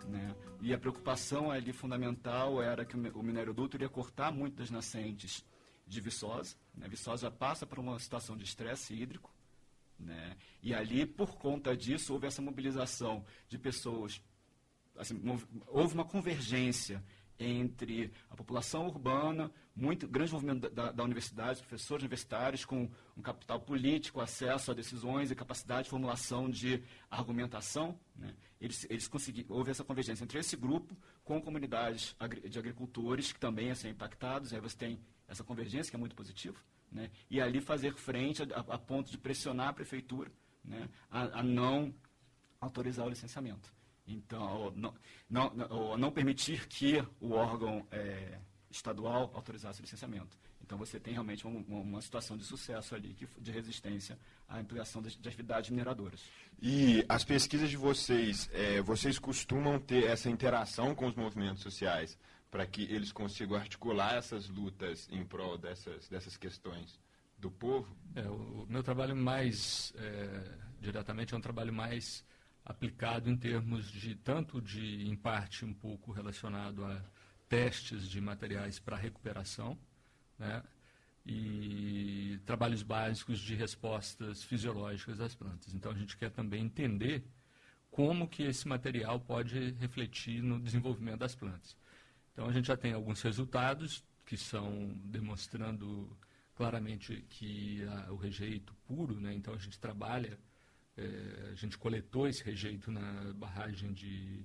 né? 0.08 0.34
E 0.60 0.72
a 0.72 0.78
preocupação 0.78 1.50
ali 1.50 1.72
fundamental 1.72 2.62
era 2.62 2.84
que 2.84 2.96
o 2.96 3.22
minério-duto 3.22 3.76
iria 3.76 3.88
cortar 3.88 4.32
muito 4.32 4.56
das 4.56 4.70
nascentes 4.70 5.44
de 5.86 6.00
Viçosa. 6.00 6.56
Né? 6.74 6.88
Viçosa 6.88 7.30
passa 7.30 7.66
por 7.66 7.78
uma 7.78 7.98
situação 7.98 8.36
de 8.36 8.44
estresse 8.44 8.94
hídrico. 8.94 9.30
Né? 9.98 10.36
E 10.62 10.74
ali, 10.74 11.04
por 11.04 11.36
conta 11.36 11.76
disso, 11.76 12.14
houve 12.14 12.26
essa 12.26 12.40
mobilização 12.40 13.24
de 13.48 13.58
pessoas. 13.58 14.22
Assim, 14.96 15.20
houve 15.66 15.94
uma 15.94 16.04
convergência 16.04 17.04
entre 17.38 18.12
a 18.30 18.36
população 18.36 18.86
urbana, 18.86 19.50
muito 19.74 20.06
grande 20.06 20.32
movimento 20.32 20.70
da, 20.70 20.92
da, 20.92 21.02
universidade, 21.02 21.60
professores 21.60 22.02
universitários 22.02 22.64
com 22.64 22.88
um 23.16 23.22
capital 23.22 23.60
político, 23.60 24.20
acesso 24.20 24.70
a 24.70 24.74
decisões 24.74 25.30
e 25.30 25.34
capacidade 25.34 25.84
de 25.84 25.90
formulação 25.90 26.48
de 26.48 26.82
argumentação. 27.10 27.98
Né? 28.14 28.34
Eles, 28.60 28.86
eles 28.88 29.08
conseguiram, 29.08 29.54
houve 29.54 29.70
essa 29.70 29.82
convergência 29.82 30.22
entre 30.22 30.38
esse 30.38 30.56
grupo 30.56 30.96
com 31.24 31.40
comunidades 31.40 32.16
de 32.48 32.58
agricultores 32.58 33.32
que 33.32 33.40
também 33.40 33.74
ser 33.74 33.88
impactados, 33.88 34.52
aí 34.52 34.60
você 34.60 34.76
tem 34.76 35.00
essa 35.26 35.42
convergência 35.42 35.90
que 35.90 35.96
é 35.96 35.98
muito 35.98 36.14
positiva, 36.14 36.58
né? 36.92 37.10
e 37.28 37.40
ali 37.40 37.60
fazer 37.60 37.94
frente 37.94 38.42
a, 38.42 38.60
a 38.60 38.78
ponto 38.78 39.10
de 39.10 39.18
pressionar 39.18 39.68
a 39.68 39.72
prefeitura 39.72 40.30
né? 40.64 40.88
a, 41.10 41.40
a 41.40 41.42
não 41.42 41.94
autorizar 42.60 43.06
o 43.06 43.10
licenciamento. 43.10 43.72
Então, 44.06 44.72
não, 44.76 44.94
não, 45.30 45.96
não 45.96 46.10
permitir 46.10 46.66
que 46.66 47.02
o 47.20 47.32
órgão 47.32 47.86
é, 47.90 48.38
estadual 48.70 49.30
autorizasse 49.34 49.80
o 49.80 49.82
licenciamento. 49.82 50.36
Então, 50.62 50.78
você 50.78 50.98
tem 50.98 51.12
realmente 51.12 51.46
uma, 51.46 51.78
uma 51.78 52.00
situação 52.00 52.36
de 52.36 52.44
sucesso 52.44 52.94
ali, 52.94 53.14
que, 53.14 53.28
de 53.38 53.50
resistência 53.50 54.18
à 54.48 54.58
ampliação 54.58 55.02
de, 55.02 55.16
de 55.16 55.28
atividades 55.28 55.70
mineradoras. 55.70 56.22
E 56.60 57.04
as 57.08 57.22
pesquisas 57.22 57.68
de 57.68 57.76
vocês, 57.76 58.48
é, 58.52 58.80
vocês 58.80 59.18
costumam 59.18 59.78
ter 59.78 60.04
essa 60.04 60.30
interação 60.30 60.94
com 60.94 61.06
os 61.06 61.14
movimentos 61.14 61.62
sociais 61.62 62.18
para 62.50 62.66
que 62.66 62.82
eles 62.84 63.12
consigam 63.12 63.56
articular 63.56 64.14
essas 64.14 64.48
lutas 64.48 65.08
em 65.10 65.24
prol 65.24 65.58
dessas, 65.58 66.08
dessas 66.08 66.36
questões 66.36 66.98
do 67.36 67.50
povo? 67.50 67.94
É, 68.14 68.22
o 68.22 68.64
meu 68.68 68.82
trabalho 68.82 69.14
mais, 69.14 69.92
é, 69.96 70.58
diretamente, 70.80 71.34
é 71.34 71.36
um 71.36 71.40
trabalho 71.40 71.72
mais 71.72 72.24
aplicado 72.64 73.28
em 73.28 73.36
termos 73.36 73.90
de 73.90 74.14
tanto 74.14 74.60
de 74.60 75.06
em 75.06 75.14
parte 75.14 75.64
um 75.64 75.74
pouco 75.74 76.12
relacionado 76.12 76.84
a 76.84 77.02
testes 77.48 78.08
de 78.08 78.20
materiais 78.20 78.78
para 78.78 78.96
recuperação, 78.96 79.78
né, 80.38 80.62
e 81.26 82.38
trabalhos 82.44 82.82
básicos 82.82 83.38
de 83.38 83.54
respostas 83.54 84.42
fisiológicas 84.42 85.18
das 85.18 85.34
plantas. 85.34 85.72
Então 85.74 85.92
a 85.92 85.94
gente 85.94 86.16
quer 86.16 86.30
também 86.30 86.64
entender 86.64 87.24
como 87.90 88.28
que 88.28 88.42
esse 88.42 88.66
material 88.66 89.20
pode 89.20 89.70
refletir 89.78 90.42
no 90.42 90.60
desenvolvimento 90.60 91.20
das 91.20 91.34
plantas. 91.34 91.76
Então 92.32 92.48
a 92.48 92.52
gente 92.52 92.66
já 92.66 92.76
tem 92.76 92.92
alguns 92.92 93.22
resultados 93.22 94.04
que 94.26 94.36
são 94.36 94.92
demonstrando 95.04 96.16
claramente 96.54 97.24
que 97.28 97.84
a, 97.84 98.12
o 98.12 98.16
rejeito 98.16 98.74
puro, 98.86 99.20
né, 99.20 99.32
então 99.34 99.54
a 99.54 99.58
gente 99.58 99.78
trabalha 99.78 100.38
é, 100.96 101.50
a 101.52 101.54
gente 101.54 101.76
coletou 101.76 102.28
esse 102.28 102.42
rejeito 102.42 102.90
na 102.90 103.32
barragem 103.34 103.92
de 103.92 104.44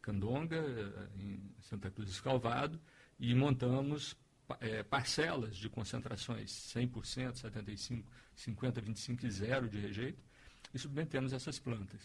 Candonga, 0.00 0.56
eh, 0.56 1.08
em 1.18 1.54
Santa 1.60 1.90
Cruz 1.90 2.08
do 2.08 2.12
Escalvado, 2.12 2.80
e 3.18 3.34
montamos 3.34 4.16
é, 4.60 4.82
parcelas 4.82 5.56
de 5.56 5.68
concentrações 5.68 6.50
100%, 6.74 7.34
75%, 7.34 8.04
50%, 8.36 8.82
25% 8.82 9.24
e 9.24 9.30
zero 9.30 9.68
de 9.68 9.78
rejeito, 9.78 10.24
e 10.72 10.78
submetemos 10.78 11.32
essas 11.32 11.58
plantas. 11.58 12.00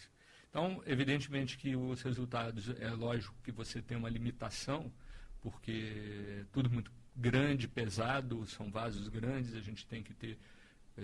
Então, 0.50 0.82
evidentemente 0.86 1.56
que 1.56 1.74
os 1.76 2.02
resultados, 2.02 2.68
é 2.80 2.90
lógico 2.90 3.34
que 3.42 3.52
você 3.52 3.82
tem 3.82 3.96
uma 3.96 4.08
limitação, 4.08 4.92
porque 5.40 6.40
é 6.40 6.44
tudo 6.52 6.70
muito 6.70 6.92
grande, 7.14 7.66
pesado, 7.66 8.46
são 8.46 8.70
vasos 8.70 9.08
grandes, 9.08 9.54
a 9.54 9.60
gente 9.60 9.86
tem 9.86 10.02
que 10.02 10.14
ter 10.14 10.38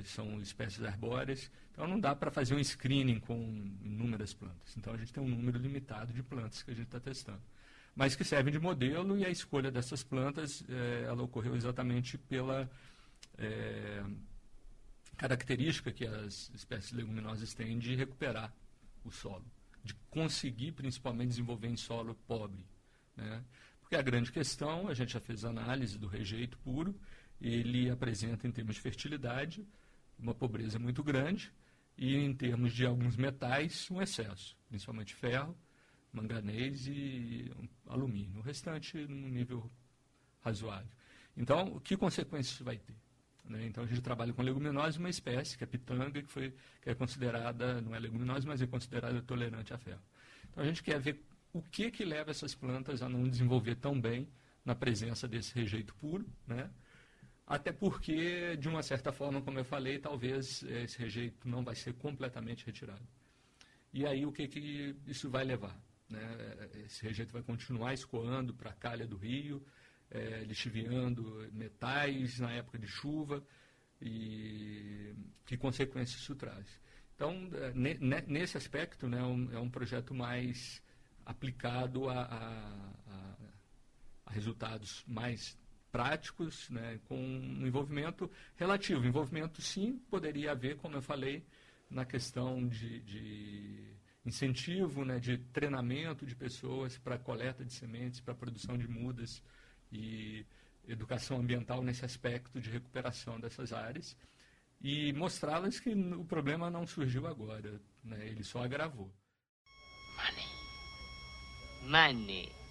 são 0.05 0.41
espécies 0.41 0.83
arbóreas, 0.83 1.51
então 1.71 1.87
não 1.87 2.01
dá 2.01 2.15
para 2.15 2.31
fazer 2.31 2.55
um 2.55 2.63
screening 2.63 3.21
com 3.21 3.37
inúmeras 3.83 4.33
plantas. 4.33 4.77
Então 4.77 4.95
a 4.95 4.97
gente 4.97 5.13
tem 5.13 5.23
um 5.23 5.29
número 5.29 5.59
limitado 5.59 6.13
de 6.13 6.23
plantas 6.23 6.63
que 6.63 6.71
a 6.71 6.75
gente 6.75 6.87
está 6.87 6.99
testando, 6.99 7.43
mas 7.95 8.17
que 8.17 8.25
servem 8.25 8.53
de 8.53 8.59
modelo 8.59 9.19
e 9.19 9.25
a 9.25 9.31
escolha 9.31 9.71
dessas 9.71 10.03
plantas 10.03 10.65
é, 10.69 11.05
ela 11.07 11.23
ocorreu 11.23 11.55
exatamente 11.55 12.17
pela 12.17 12.71
é, 13.37 14.03
característica 15.17 15.93
que 15.93 16.07
as 16.07 16.51
espécies 16.55 16.93
leguminosas 16.93 17.53
têm 17.55 17.79
de 17.79 17.95
recuperar 17.95 18.53
o 19.05 19.11
solo, 19.11 19.45
de 19.85 19.95
conseguir 20.11 20.73
principalmente 20.73 21.29
desenvolver 21.29 21.69
em 21.69 21.77
solo 21.77 22.15
pobre, 22.27 22.65
né? 23.17 23.45
Porque 23.81 23.97
a 23.97 24.03
grande 24.03 24.33
questão, 24.33 24.89
a 24.89 24.95
gente 24.95 25.13
já 25.13 25.21
fez 25.21 25.45
análise 25.45 25.99
do 25.99 26.07
rejeito 26.07 26.57
puro, 26.61 26.99
ele 27.39 27.91
apresenta 27.91 28.47
em 28.47 28.51
termos 28.51 28.77
de 28.77 28.81
fertilidade 28.81 29.67
uma 30.18 30.35
pobreza 30.35 30.79
muito 30.79 31.03
grande 31.03 31.53
e 31.96 32.16
em 32.16 32.35
termos 32.35 32.72
de 32.72 32.87
alguns 32.87 33.16
metais, 33.16 33.90
um 33.90 34.01
excesso, 34.01 34.57
principalmente 34.68 35.14
ferro, 35.14 35.57
manganês 36.12 36.87
e 36.87 37.51
alumínio. 37.87 38.38
O 38.38 38.42
restante 38.42 38.96
no 39.07 39.29
nível 39.29 39.70
razoável. 40.40 40.90
Então, 41.37 41.79
que 41.81 41.96
consequências 41.96 42.59
vai 42.61 42.77
ter? 42.77 42.94
Né? 43.44 43.66
Então, 43.66 43.85
a 43.85 43.87
gente 43.87 44.01
trabalha 44.01 44.33
com 44.33 44.42
leguminosa, 44.42 44.98
uma 44.98 45.09
espécie, 45.09 45.57
que 45.57 45.64
é 45.64 45.66
pitanga, 45.66 46.22
que, 46.22 46.31
foi, 46.31 46.55
que 46.81 46.90
é 46.90 46.94
considerada, 46.94 47.81
não 47.81 47.94
é 47.94 47.98
leguminosa, 47.98 48.46
mas 48.46 48.61
é 48.61 48.66
considerada 48.66 49.20
tolerante 49.22 49.72
a 49.72 49.79
ferro. 49.79 50.03
Então, 50.51 50.62
a 50.62 50.66
gente 50.66 50.83
quer 50.83 51.01
ver 51.01 51.22
o 51.53 51.62
que, 51.62 51.90
que 51.90 52.05
leva 52.05 52.31
essas 52.31 52.55
plantas 52.55 53.03
a 53.03 53.09
não 53.09 53.29
desenvolver 53.29 53.77
tão 53.77 54.01
bem 54.01 54.29
na 54.64 54.75
presença 54.75 55.27
desse 55.27 55.55
rejeito 55.55 55.94
puro, 55.94 56.27
né? 56.46 56.70
Até 57.47 57.73
porque, 57.73 58.57
de 58.57 58.69
uma 58.69 58.83
certa 58.83 59.13
forma, 59.13 59.43
como 59.43 59.59
eu 59.59 59.65
falei, 59.65 59.99
talvez 59.99 60.63
esse 60.63 60.99
rejeito 60.99 61.49
não 61.49 61.65
vai 61.65 61.75
ser 61.75 61.93
completamente 61.95 62.65
retirado. 62.65 63.07
E 63.93 64.07
aí, 64.07 64.25
o 64.25 64.33
que, 64.33 64.49
que 64.49 64.97
isso 65.07 65.29
vai 65.29 65.45
levar? 65.45 65.79
Né? 66.09 66.21
Esse 66.87 67.03
rejeito 67.03 67.33
vai 67.33 67.43
continuar 67.43 67.93
escoando 67.95 68.55
para 68.55 68.71
a 68.71 68.75
calha 68.75 69.07
do 69.07 69.17
rio, 69.17 69.65
é, 70.11 70.45
lixiviando 70.45 71.49
metais 71.53 72.39
na 72.39 72.53
época 72.53 72.79
de 72.79 72.87
chuva 72.87 73.45
e 74.01 75.15
que 75.47 75.57
consequências 75.57 76.21
isso 76.21 76.35
traz. 76.35 76.81
Então, 77.15 77.51
é, 77.55 77.73
nesse 78.27 78.57
aspecto, 78.57 79.09
né, 79.09 79.19
é 79.53 79.59
um 79.59 79.71
projeto 79.71 80.15
mais 80.15 80.83
aplicado 81.25 82.09
a, 82.09 82.23
a, 82.23 83.37
a 84.27 84.31
resultados 84.31 85.05
mais 85.07 85.57
práticos, 85.93 86.71
né, 86.71 86.99
com 87.07 87.17
um 87.17 87.67
envolvimento 87.67 88.29
relativo. 88.57 89.07
Envolvimento, 89.07 89.61
sim, 89.61 89.99
poderia 90.11 90.53
haver, 90.53 90.79
como 90.79 90.97
eu 90.97 91.03
falei, 91.03 91.45
na 91.91 92.07
questão 92.07 92.67
de, 92.67 93.01
de 93.01 93.95
incentivo, 94.25 95.05
né, 95.05 95.21
de 95.21 95.37
treinamento 95.37 96.25
de 96.25 96.35
pessoas 96.35 96.97
para 96.97 97.19
coleta 97.19 97.63
de 97.65 97.73
sementes, 97.73 98.21
para 98.21 98.35
produção 98.35 98.79
de 98.79 98.89
mudas 98.89 99.43
e 99.93 100.47
educação 100.89 101.39
ambiental 101.39 101.83
nesse 101.83 102.05
aspecto 102.05 102.59
de 102.59 102.71
recuperação 102.71 103.39
dessas 103.39 103.73
áreas 103.73 104.17
e 104.81 105.13
mostrá-las 105.13 105.79
que 105.79 105.91
o 105.91 106.25
problema 106.25 106.71
não 106.71 106.87
surgiu 106.87 107.27
agora, 107.27 107.81
né, 108.03 108.27
ele 108.27 108.43
só 108.43 108.65
agravou. 108.65 109.13
Money. 110.17 110.47
Money. 111.89 112.62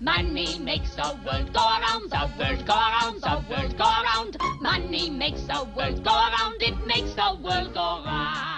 Money 0.00 0.58
makes 0.58 0.94
the 0.96 1.16
world 1.24 1.52
go 1.52 1.60
around, 1.60 2.10
the 2.10 2.30
world 2.36 2.66
go 2.66 2.74
around, 2.74 3.20
the 3.20 3.44
world 3.48 3.78
go 3.78 3.84
around. 3.84 4.36
Money 4.60 5.08
makes 5.08 5.42
the 5.42 5.64
world 5.76 6.02
go 6.02 6.10
around, 6.10 6.60
it 6.60 6.86
makes 6.86 7.14
the 7.14 7.38
world 7.40 7.72
go 7.72 8.02
round. 8.04 8.54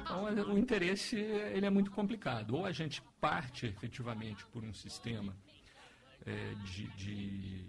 Então, 0.00 0.54
o 0.54 0.58
interesse 0.58 1.16
ele 1.16 1.66
é 1.66 1.70
muito 1.70 1.90
complicado. 1.90 2.56
Ou 2.56 2.64
a 2.64 2.72
gente 2.72 3.02
parte 3.20 3.66
efetivamente 3.66 4.46
por 4.46 4.64
um 4.64 4.72
sistema 4.72 5.36
é, 6.26 6.54
de, 6.64 6.86
de 6.96 7.64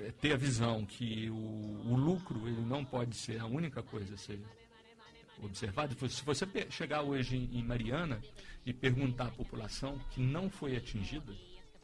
é, 0.00 0.12
ter 0.12 0.32
a 0.32 0.36
visão 0.36 0.86
que 0.86 1.28
o, 1.30 1.92
o, 1.92 1.96
lucro 1.96 2.46
ele 2.46 2.60
não 2.62 2.84
pode 2.84 3.16
ser 3.16 3.40
a 3.40 3.46
única 3.46 3.82
coisa 3.82 4.14
a 4.14 4.16
ser 4.16 4.40
observada. 5.42 5.94
Se 6.08 6.24
você 6.24 6.46
chegar 6.70 7.02
hoje 7.02 7.36
em 7.36 7.62
Mariana 7.62 8.20
e 8.64 8.72
perguntar 8.72 9.26
à 9.26 9.30
população 9.30 9.98
que 10.10 10.20
não 10.20 10.50
foi 10.50 10.76
atingida, 10.76 11.32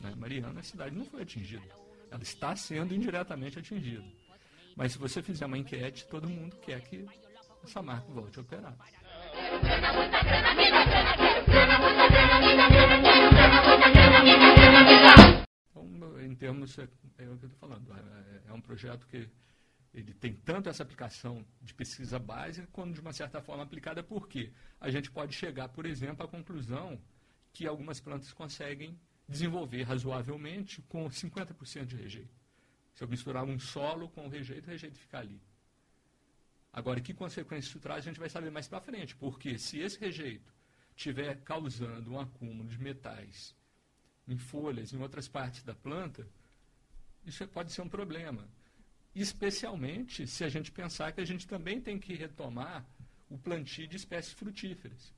né, 0.01 0.15
Mariana, 0.17 0.61
a 0.61 0.63
cidade 0.63 0.95
não 0.95 1.05
foi 1.05 1.23
atingida. 1.23 1.67
Ela 2.11 2.23
está 2.23 2.55
sendo 2.55 2.95
indiretamente 2.95 3.59
atingida. 3.59 4.05
Mas 4.77 4.93
se 4.93 4.99
você 4.99 5.23
fizer 5.23 5.47
uma 5.47 5.59
enquete, 5.59 6.07
todo 6.07 6.29
mundo 6.29 6.57
quer 6.59 6.81
que 6.83 7.07
essa 7.65 7.83
marca 7.83 8.07
volte 8.13 8.39
a 8.39 8.43
operar. 8.43 8.77
Então, 15.75 16.21
em 16.21 16.35
termos, 16.35 16.79
é, 16.79 16.83
é 17.19 17.29
o 17.29 17.37
que 17.39 17.45
eu 17.47 17.49
estou 17.49 17.51
falando, 17.59 17.93
é, 17.93 18.51
é 18.51 18.53
um 18.53 18.61
projeto 18.61 19.07
que 19.07 19.29
ele 19.97 20.13
tem 20.13 20.35
tanto 20.35 20.69
essa 20.69 20.83
aplicação 20.83 21.43
de 21.63 21.73
pesquisa 21.73 22.19
básica, 22.19 22.69
quanto 22.71 22.93
de 22.93 23.01
uma 23.01 23.15
certa 23.15 23.41
forma 23.41 23.63
aplicada, 23.63 24.03
porque 24.03 24.53
a 24.79 24.91
gente 24.91 25.11
pode 25.11 25.35
chegar, 25.35 25.71
por 25.71 25.87
exemplo, 25.87 26.23
à 26.23 26.29
conclusão 26.29 27.01
que 27.51 27.67
algumas 27.67 27.99
plantas 27.99 28.31
conseguem 28.31 29.01
desenvolver 29.27 29.85
razoavelmente 29.85 30.83
com 30.83 31.09
50% 31.09 31.87
de 31.87 31.97
rejeito. 31.97 32.37
Se 32.95 33.03
eu 33.03 33.09
misturar 33.09 33.43
um 33.45 33.59
solo 33.59 34.11
com 34.11 34.27
o 34.27 34.29
rejeito, 34.29 34.67
o 34.67 34.71
rejeito 34.71 34.99
fica 34.99 35.19
ali. 35.19 35.41
Agora, 36.71 37.01
que 37.01 37.15
consequências 37.15 37.71
isso 37.71 37.81
traz, 37.81 38.05
a 38.05 38.11
gente 38.11 38.21
vai 38.21 38.29
saber 38.29 38.51
mais 38.51 38.69
para 38.69 38.83
frente, 38.83 39.17
porque 39.17 39.59
se 39.59 39.79
esse 39.79 39.99
rejeito 39.99 40.53
estiver 40.95 41.41
causando 41.43 42.13
um 42.13 42.21
acúmulo 42.21 42.69
de 42.69 42.79
metais 42.79 43.57
em 44.29 44.37
folhas, 44.37 44.93
em 44.93 44.99
outras 44.99 45.27
partes 45.27 45.63
da 45.63 45.75
planta, 45.75 46.29
isso 47.25 47.49
pode 47.49 47.73
ser 47.73 47.81
um 47.81 47.89
problema 47.89 48.47
especialmente 49.23 50.27
se 50.27 50.45
a 50.45 50.49
gente 50.49 50.71
pensar 50.71 51.11
que 51.11 51.23
a 51.23 51.25
gente 51.25 51.47
também 51.47 51.81
tem 51.81 51.99
que 51.99 52.15
retomar 52.15 52.87
o 53.31 53.39
plantio 53.39 53.89
de 53.89 53.97
espécies 53.97 54.35
frutíferas, 54.35 55.13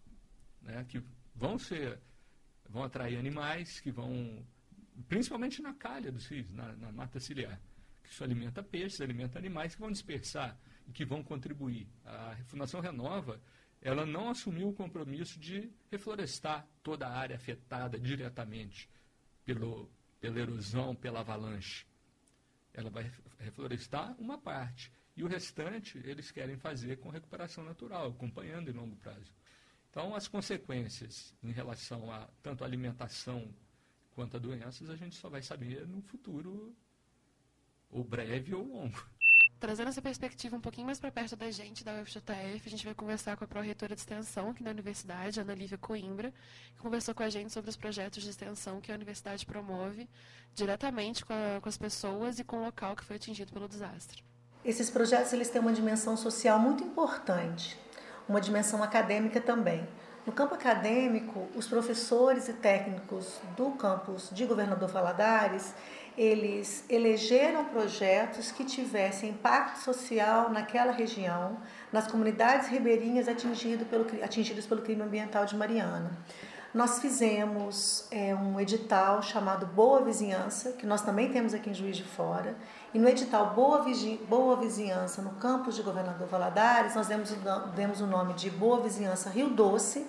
né, 0.63 0.85
que 0.89 1.03
vão 1.35 1.59
ser, 1.59 1.99
vão 2.69 2.85
atrair 2.85 3.19
animais, 3.19 3.81
que 3.81 3.91
vão, 3.91 4.47
principalmente 5.09 5.61
na 5.61 5.75
calha 5.75 6.13
dos 6.13 6.27
rios, 6.27 6.49
na, 6.53 6.73
na 6.77 6.93
mata 6.93 7.19
ciliar, 7.19 7.61
que 8.05 8.11
isso 8.11 8.23
alimenta 8.23 8.63
peixes, 8.63 9.01
alimenta 9.01 9.37
animais 9.37 9.75
que 9.75 9.81
vão 9.81 9.91
dispersar 9.91 10.57
e 10.87 10.93
que 10.93 11.05
vão 11.05 11.23
contribuir. 11.23 11.89
A 12.05 12.37
Fundação 12.47 12.81
Renova, 12.81 13.41
ela 13.83 14.07
não 14.07 14.31
assumiu 14.31 14.69
o 14.69 14.75
compromisso 14.75 15.41
de 15.41 15.73
reflorestar 15.91 16.67
toda 16.85 17.07
a 17.07 17.19
área 17.19 17.35
afetada 17.35 17.99
diretamente 17.99 18.89
pelo, 19.45 19.91
pela 20.21 20.39
erosão, 20.39 20.95
pela 20.95 21.21
avalanche 21.21 21.88
ela 22.79 22.91
vai 22.91 23.11
reflorestar 23.41 24.15
uma 24.21 24.39
parte. 24.39 24.93
E 25.17 25.25
o 25.25 25.27
restante 25.27 25.99
eles 26.05 26.31
querem 26.31 26.57
fazer 26.57 26.99
com 26.99 27.09
recuperação 27.09 27.65
natural, 27.65 28.11
acompanhando 28.11 28.71
em 28.71 28.73
longo 28.73 28.95
prazo. 28.97 29.35
Então, 29.91 30.15
as 30.15 30.29
consequências 30.29 31.35
em 31.43 31.51
relação 31.51 32.11
a 32.13 32.29
tanto 32.41 32.63
a 32.63 32.67
alimentação 32.67 33.53
quanto 34.13 34.37
a 34.37 34.41
doenças, 34.41 34.89
a 34.89 34.97
gente 34.97 35.17
só 35.17 35.29
vai 35.29 35.43
saber 35.43 35.89
no 35.89 36.01
futuro, 36.03 36.73
ou 37.91 38.05
breve 38.05 38.55
ou 38.55 38.65
longo. 38.65 39.05
Trazendo 39.61 39.89
essa 39.89 40.01
perspectiva 40.01 40.57
um 40.57 40.61
pouquinho 40.61 40.87
mais 40.87 41.01
para 41.01 41.11
perto 41.11 41.35
da 41.35 41.51
gente, 41.51 41.83
da 41.83 42.01
UFJF, 42.01 42.63
a 42.65 42.71
gente 42.71 42.85
vai 42.85 42.95
conversar 42.95 43.37
com 43.37 43.43
a 43.43 43.47
pró-reitora 43.47 43.93
de 43.93 44.01
extensão 44.01 44.51
aqui 44.51 44.63
na 44.63 44.71
universidade, 44.71 45.41
Ana 45.41 45.53
Lívia 45.53 45.77
Coimbra, 45.77 46.33
que 46.77 46.81
conversou 46.81 47.13
com 47.13 47.25
a 47.25 47.29
gente 47.29 47.53
sobre 47.53 47.69
os 47.69 47.77
projetos 47.77 48.23
de 48.23 48.31
extensão 48.31 48.81
que 48.81 48.93
a 48.93 48.95
universidade 48.95 49.45
promove 49.45 50.09
diretamente 50.55 51.25
com, 51.25 51.33
a, 51.33 51.61
com 51.61 51.69
as 51.69 51.77
pessoas 51.77 52.39
e 52.39 52.45
com 52.45 52.59
o 52.59 52.65
local 52.67 52.95
que 52.95 53.05
foi 53.05 53.17
atingido 53.17 53.53
pelo 53.53 53.69
desastre. 53.69 54.23
Esses 54.65 54.91
projetos 54.91 55.33
eles 55.33 55.51
têm 55.51 55.61
uma 55.61 55.73
dimensão 55.73 56.17
social 56.17 56.59
muito 56.61 56.85
importante, 56.85 57.77
uma 58.29 58.41
dimensão 58.41 58.81
acadêmica 58.81 59.41
também. 59.41 59.89
No 60.25 60.33
campo 60.33 60.55
acadêmico, 60.55 61.49
os 61.57 61.67
professores 61.67 62.49
e 62.49 62.53
técnicos 62.53 63.41
do 63.57 63.71
campus 63.73 64.29
de 64.31 64.45
Governador 64.47 64.89
Valadares, 64.89 65.75
eles 66.19 66.85
elegeram 66.91 67.65
projetos 67.67 68.51
que 68.51 68.65
tivessem 68.65 69.31
impacto 69.31 69.79
social 69.79 70.51
naquela 70.51 70.91
região, 70.91 71.57
nas 71.93 72.09
comunidades 72.09 72.67
ribeirinhas 72.67 73.29
atingido 73.29 73.85
pelo, 73.85 74.05
atingidas 74.25 74.67
pelo 74.67 74.83
crime 74.83 75.03
ambiental 75.03 75.47
de 75.47 75.55
Mariana. 75.55 76.11
Nós 76.75 76.99
fizemos 76.99 78.07
é, 78.11 78.35
um 78.35 78.59
edital 78.61 79.23
chamado 79.23 79.65
Boa 79.65 80.03
Vizinhança, 80.03 80.73
que 80.73 80.85
nós 80.85 81.03
também 81.03 81.31
temos 81.31 81.55
aqui 81.55 81.71
em 81.71 81.75
Juiz 81.75 81.97
de 81.97 82.05
Fora, 82.05 82.57
e 82.93 82.99
no 82.99 83.09
edital 83.09 83.55
Boa, 83.55 83.83
Vigi, 83.83 84.21
Boa 84.29 84.57
Vizinhança, 84.57 85.23
no 85.23 85.31
campus 85.37 85.77
de 85.77 85.83
Governador 85.83 86.27
Valadares, 86.27 86.95
nós 86.95 87.07
demos, 87.07 87.31
demos 87.75 88.01
o 88.01 88.07
nome 88.07 88.35
de 88.35 88.51
Boa 88.51 88.81
Vizinhança 88.81 89.31
Rio 89.31 89.51
Doce, 89.51 90.05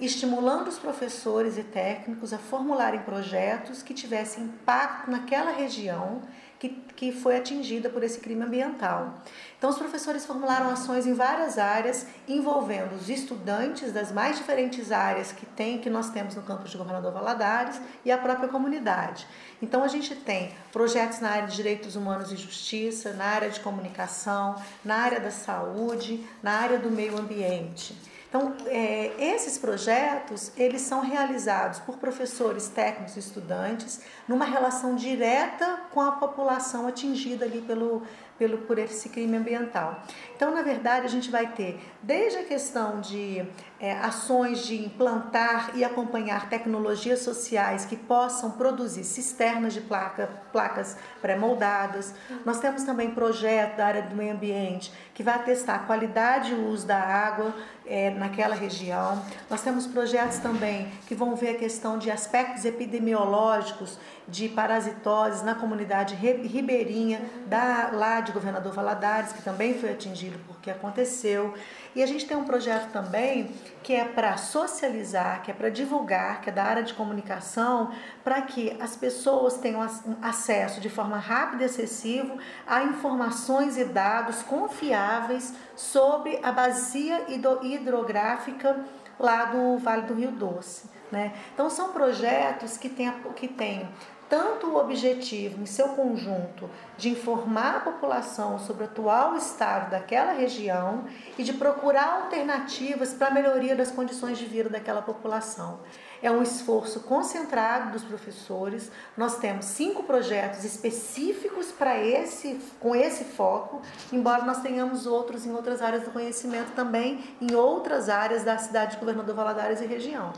estimulando 0.00 0.68
os 0.68 0.78
professores 0.78 1.58
e 1.58 1.62
técnicos 1.62 2.32
a 2.32 2.38
formularem 2.38 3.00
projetos 3.00 3.82
que 3.82 3.94
tivessem 3.94 4.44
impacto 4.44 5.10
naquela 5.10 5.50
região 5.50 6.22
que, 6.60 6.68
que 6.94 7.10
foi 7.10 7.38
atingida 7.38 7.88
por 7.88 8.02
esse 8.02 8.20
crime 8.20 8.44
ambiental. 8.44 9.14
Então, 9.56 9.70
os 9.70 9.78
professores 9.78 10.26
formularam 10.26 10.68
ações 10.68 11.06
em 11.06 11.14
várias 11.14 11.56
áreas, 11.56 12.06
envolvendo 12.28 12.94
os 12.94 13.08
estudantes 13.08 13.92
das 13.92 14.12
mais 14.12 14.36
diferentes 14.36 14.92
áreas 14.92 15.32
que, 15.32 15.46
tem, 15.46 15.78
que 15.78 15.88
nós 15.88 16.10
temos 16.10 16.34
no 16.34 16.42
campus 16.42 16.70
de 16.70 16.76
Governador 16.76 17.12
Valadares 17.12 17.80
e 18.04 18.12
a 18.12 18.18
própria 18.18 18.48
comunidade. 18.48 19.26
Então, 19.62 19.82
a 19.82 19.88
gente 19.88 20.14
tem 20.14 20.52
projetos 20.70 21.20
na 21.20 21.30
área 21.30 21.48
de 21.48 21.56
direitos 21.56 21.96
humanos 21.96 22.30
e 22.30 22.36
justiça, 22.36 23.14
na 23.14 23.24
área 23.24 23.48
de 23.48 23.60
comunicação, 23.60 24.54
na 24.84 24.96
área 24.96 25.18
da 25.18 25.30
saúde, 25.30 26.22
na 26.42 26.52
área 26.52 26.78
do 26.78 26.90
meio 26.90 27.18
ambiente. 27.18 27.96
Então, 28.30 28.54
é, 28.66 29.10
esses 29.18 29.58
projetos, 29.58 30.52
eles 30.56 30.82
são 30.82 31.00
realizados 31.00 31.80
por 31.80 31.98
professores, 31.98 32.68
técnicos 32.68 33.16
e 33.16 33.18
estudantes 33.18 34.02
numa 34.28 34.44
relação 34.44 34.94
direta 34.94 35.80
com 35.90 36.00
a 36.00 36.12
população 36.12 36.86
atingida 36.86 37.44
ali 37.44 37.60
pelo, 37.60 38.04
pelo, 38.38 38.58
por 38.58 38.78
esse 38.78 39.08
crime 39.08 39.36
ambiental. 39.36 40.00
Então, 40.36 40.54
na 40.54 40.62
verdade, 40.62 41.06
a 41.06 41.08
gente 41.08 41.28
vai 41.28 41.48
ter 41.48 41.80
desde 42.00 42.38
a 42.38 42.44
questão 42.44 43.00
de 43.00 43.44
é, 43.80 43.92
ações 43.92 44.66
de 44.66 44.76
implantar 44.76 45.70
e 45.74 45.82
acompanhar 45.82 46.50
tecnologias 46.50 47.20
sociais 47.20 47.86
que 47.86 47.96
possam 47.96 48.50
produzir 48.50 49.04
cisternas 49.04 49.72
de 49.72 49.80
placa, 49.80 50.28
placas 50.52 50.98
pré-moldadas. 51.22 52.14
Nós 52.44 52.60
temos 52.60 52.82
também 52.82 53.10
projeto 53.12 53.78
da 53.78 53.86
área 53.86 54.02
do 54.02 54.14
meio 54.14 54.34
ambiente 54.34 54.92
que 55.14 55.22
vai 55.22 55.42
testar 55.44 55.76
a 55.76 55.78
qualidade 55.80 56.52
e 56.52 56.54
o 56.54 56.68
uso 56.68 56.86
da 56.86 56.98
água 56.98 57.54
é, 57.86 58.10
naquela 58.10 58.54
região. 58.54 59.22
Nós 59.48 59.62
temos 59.62 59.86
projetos 59.86 60.38
também 60.38 60.88
que 61.06 61.14
vão 61.14 61.34
ver 61.34 61.56
a 61.56 61.58
questão 61.58 61.98
de 61.98 62.10
aspectos 62.10 62.64
epidemiológicos 62.64 63.98
de 64.28 64.48
parasitoses 64.48 65.42
na 65.42 65.54
comunidade 65.54 66.14
ribeirinha 66.14 67.20
da, 67.46 67.90
lá 67.92 68.20
de 68.20 68.30
Governador 68.30 68.72
Valadares, 68.72 69.32
que 69.32 69.42
também 69.42 69.74
foi 69.74 69.90
atingido 69.90 70.38
porque 70.46 70.70
aconteceu. 70.70 71.52
E 71.94 72.02
a 72.02 72.06
gente 72.06 72.26
tem 72.26 72.36
um 72.36 72.44
projeto 72.44 72.92
também 72.92 73.50
que 73.82 73.92
é 73.92 74.04
para 74.04 74.36
socializar, 74.36 75.42
que 75.42 75.50
é 75.50 75.54
para 75.54 75.68
divulgar, 75.70 76.40
que 76.40 76.50
é 76.50 76.52
da 76.52 76.62
área 76.62 76.82
de 76.82 76.94
comunicação, 76.94 77.92
para 78.22 78.42
que 78.42 78.76
as 78.80 78.96
pessoas 78.96 79.56
tenham 79.56 79.80
acesso 80.22 80.80
de 80.80 80.88
forma 80.88 81.18
rápida 81.18 81.62
e 81.62 81.66
acessível 81.66 82.38
a 82.66 82.82
informações 82.84 83.76
e 83.76 83.84
dados 83.84 84.42
confiáveis 84.42 85.54
sobre 85.74 86.38
a 86.42 86.52
bacia 86.52 87.26
hidrográfica 87.62 88.84
lá 89.18 89.46
do 89.46 89.78
Vale 89.78 90.02
do 90.02 90.14
Rio 90.14 90.30
Doce. 90.30 90.88
Né? 91.10 91.32
Então, 91.52 91.68
são 91.68 91.92
projetos 91.92 92.76
que 92.76 92.88
têm, 92.88 93.12
que 93.34 93.48
têm 93.48 93.88
tanto 94.30 94.68
o 94.68 94.78
objetivo, 94.78 95.60
em 95.60 95.66
seu 95.66 95.88
conjunto, 95.88 96.70
de 96.96 97.10
informar 97.10 97.76
a 97.76 97.80
população 97.80 98.60
sobre 98.60 98.84
o 98.84 98.86
atual 98.86 99.36
estado 99.36 99.90
daquela 99.90 100.32
região 100.32 101.04
e 101.36 101.42
de 101.42 101.52
procurar 101.52 102.22
alternativas 102.22 103.12
para 103.12 103.26
a 103.26 103.30
melhoria 103.32 103.74
das 103.74 103.90
condições 103.90 104.38
de 104.38 104.46
vida 104.46 104.70
daquela 104.70 105.02
população. 105.02 105.80
É 106.22 106.30
um 106.30 106.42
esforço 106.42 107.00
concentrado 107.00 107.90
dos 107.90 108.04
professores. 108.04 108.92
Nós 109.16 109.38
temos 109.38 109.64
cinco 109.64 110.04
projetos 110.04 110.64
específicos 110.64 111.72
para 111.72 111.98
esse, 111.98 112.60
com 112.78 112.94
esse 112.94 113.24
foco, 113.24 113.82
embora 114.12 114.44
nós 114.44 114.60
tenhamos 114.60 115.06
outros 115.06 115.44
em 115.44 115.52
outras 115.52 115.82
áreas 115.82 116.04
do 116.04 116.10
conhecimento 116.12 116.72
também, 116.72 117.24
em 117.40 117.54
outras 117.54 118.08
áreas 118.08 118.44
da 118.44 118.56
cidade 118.58 118.92
de 118.92 118.98
Governador 118.98 119.34
Valadares 119.34 119.80
e 119.80 119.86
região. 119.86 120.32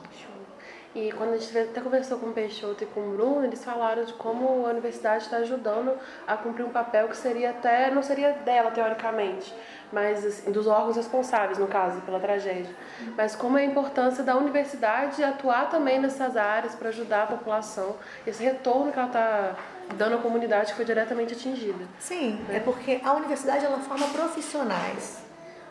E 0.95 1.11
quando 1.13 1.33
a 1.33 1.39
gente 1.39 1.57
até 1.57 1.81
conversou 1.81 2.19
com 2.19 2.27
o 2.27 2.33
Peixoto 2.33 2.85
e 2.85 2.87
com 2.87 3.01
o 3.01 3.13
Bruno, 3.17 3.45
eles 3.45 3.65
falaram 3.65 4.05
de 4.05 4.13
como 4.13 4.67
a 4.67 4.71
universidade 4.71 5.25
está 5.25 5.39
ajudando 5.39 5.99
a 6.27 6.37
cumprir 6.37 6.65
um 6.65 6.71
papel 6.71 7.09
que 7.09 7.17
seria 7.17 7.51
até, 7.51 7.91
não 7.91 8.03
seria 8.03 8.33
dela 8.33 8.71
teoricamente, 8.71 9.55
mas 9.91 10.25
assim, 10.25 10.53
dos 10.53 10.67
órgãos 10.67 10.97
responsáveis, 10.97 11.57
no 11.57 11.67
caso, 11.67 12.03
pela 12.03 12.21
tragédia. 12.21 12.75
Mas 13.17 13.35
como 13.35 13.57
é 13.57 13.63
a 13.63 13.65
importância 13.65 14.23
da 14.23 14.37
universidade 14.37 15.25
atuar 15.25 15.71
também 15.71 15.99
nessas 15.99 16.37
áreas 16.37 16.75
para 16.75 16.91
ajudar 16.91 17.23
a 17.23 17.27
população, 17.27 17.97
esse 18.27 18.45
retorno 18.45 18.93
que 18.93 18.99
ela 18.99 19.09
está 19.09 19.57
dando 19.97 20.17
à 20.17 20.19
comunidade 20.19 20.73
que 20.73 20.77
foi 20.77 20.85
diretamente 20.85 21.33
atingida. 21.33 21.87
Sim, 21.99 22.39
é 22.51 22.61
porque 22.61 23.01
a 23.03 23.15
universidade 23.15 23.65
ela 23.65 23.79
forma 23.79 24.07
profissionais, 24.09 25.23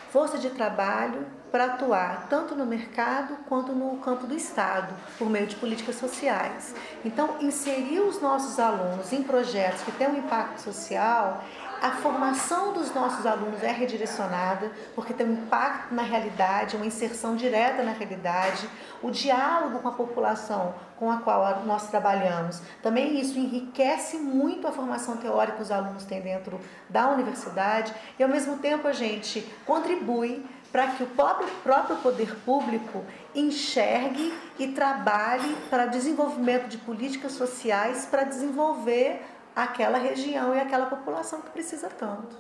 força 0.10 0.40
de 0.40 0.50
trabalho 0.50 1.28
para 1.52 1.66
atuar 1.66 2.28
tanto 2.30 2.56
no 2.56 2.66
mercado 2.66 3.36
quanto 3.48 3.74
no 3.74 3.98
campo 3.98 4.26
do 4.26 4.34
Estado, 4.36 4.94
por 5.18 5.30
meio 5.30 5.48
de 5.48 5.56
políticas 5.58 5.96
sociais. 5.96 6.74
Então, 7.04 7.36
inserir 7.42 8.00
os 8.00 8.22
nossos 8.22 8.58
alunos 8.60 9.12
em 9.12 9.22
projetos 9.22 9.82
que 9.82 9.92
têm 9.92 10.08
um 10.08 10.18
impacto 10.18 10.62
social 10.62 11.44
a 11.82 11.90
formação 11.94 12.74
dos 12.74 12.94
nossos 12.94 13.26
alunos 13.26 13.64
é 13.64 13.72
redirecionada, 13.72 14.72
porque 14.94 15.16
tem 15.16 15.26
um 15.26 15.34
impacto 15.34 15.96
na 15.96 16.04
realidade, 16.04 16.76
uma 16.76 16.86
inserção 16.86 17.36
direta 17.36 17.82
na 17.82 17.92
realidade, 17.92 18.70
o 19.02 19.10
diálogo 19.10 19.80
com 19.80 19.88
a 19.88 19.92
população 19.92 20.76
com 20.96 21.10
a 21.10 21.18
qual 21.18 21.64
nós 21.66 21.88
trabalhamos. 21.88 22.62
Também 22.84 23.20
isso 23.20 23.40
enriquece 23.40 24.18
muito 24.18 24.68
a 24.68 24.72
formação 24.72 25.18
teórica 25.18 25.58
que 25.58 25.64
os 25.64 25.72
alunos 25.72 26.06
têm 26.06 26.22
dentro 26.22 26.60
da 26.88 27.10
universidade 27.10 27.92
e, 28.20 28.22
ao 28.22 28.30
mesmo 28.30 28.60
tempo, 28.60 28.88
a 28.88 28.94
gente 28.94 29.42
contribui 29.66 30.46
para 30.72 30.96
que 30.96 31.04
o 31.04 31.08
próprio, 31.08 31.50
próprio 31.62 31.98
poder 31.98 32.34
público 32.40 33.06
enxergue 33.36 34.32
e 34.58 34.70
trabalhe 34.70 35.56
para 35.70 35.86
desenvolvimento 35.86 36.70
de 36.70 36.78
políticas 36.78 37.34
sociais 37.34 38.06
para 38.06 38.24
desenvolver 38.24 39.22
aquela 39.56 39.98
região 39.98 40.56
e 40.56 40.60
aquela 40.60 40.86
população 40.86 41.42
que 41.42 41.50
precisa 41.50 41.90
tanto. 41.90 42.36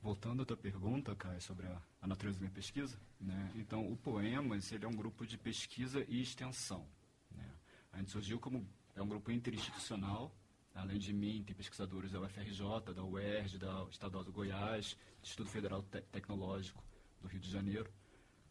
Voltando 0.00 0.42
à 0.42 0.46
tua 0.46 0.56
pergunta, 0.56 1.14
Kai, 1.14 1.40
sobre 1.40 1.66
a, 1.66 1.76
a 2.00 2.06
natureza 2.06 2.38
da 2.38 2.42
minha 2.42 2.54
pesquisa, 2.54 2.96
né? 3.20 3.50
então 3.54 3.90
o 3.90 3.96
Poemas 3.96 4.70
ele 4.72 4.84
é 4.84 4.88
um 4.88 4.94
grupo 4.94 5.26
de 5.26 5.36
pesquisa 5.36 6.04
e 6.08 6.22
extensão. 6.22 6.86
Né? 7.34 7.44
A 7.92 7.98
gente 7.98 8.10
surgiu 8.10 8.38
como 8.38 8.66
é 8.94 9.02
um 9.02 9.08
grupo 9.08 9.30
interinstitucional, 9.30 10.32
além 10.74 10.98
de 10.98 11.12
mim 11.12 11.42
tem 11.44 11.54
pesquisadores 11.54 12.12
da 12.12 12.20
UFRJ, 12.20 12.92
da 12.94 13.02
UERJ, 13.02 13.58
da 13.58 13.86
Estadual 13.90 14.24
do 14.24 14.32
Goiás, 14.32 14.96
do 15.20 15.26
Instituto 15.26 15.50
Federal 15.50 15.82
Te 15.82 16.00
Tecnológico 16.12 16.82
do 17.22 17.28
Rio 17.28 17.40
de 17.40 17.50
Janeiro, 17.50 17.90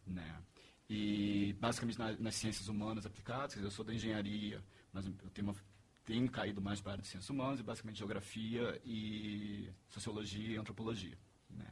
né? 0.05 0.41
E 0.89 1.53
basicamente 1.59 1.99
na, 1.99 2.11
nas 2.13 2.35
ciências 2.35 2.67
humanas 2.67 3.05
aplicadas, 3.05 3.55
eu 3.55 3.71
sou 3.71 3.85
da 3.85 3.93
engenharia, 3.93 4.63
mas 4.91 5.05
eu 5.05 5.13
tenho 5.33 5.47
uma 5.47 5.55
tem 6.03 6.27
caído 6.27 6.61
mais 6.61 6.81
para 6.81 6.91
a 6.91 6.93
área 6.93 7.01
de 7.01 7.07
ciências 7.07 7.29
humanas, 7.29 7.59
e 7.59 7.63
basicamente 7.63 7.97
geografia 7.97 8.81
e 8.83 9.69
sociologia 9.87 10.55
e 10.55 10.57
antropologia. 10.57 11.17
Né? 11.49 11.67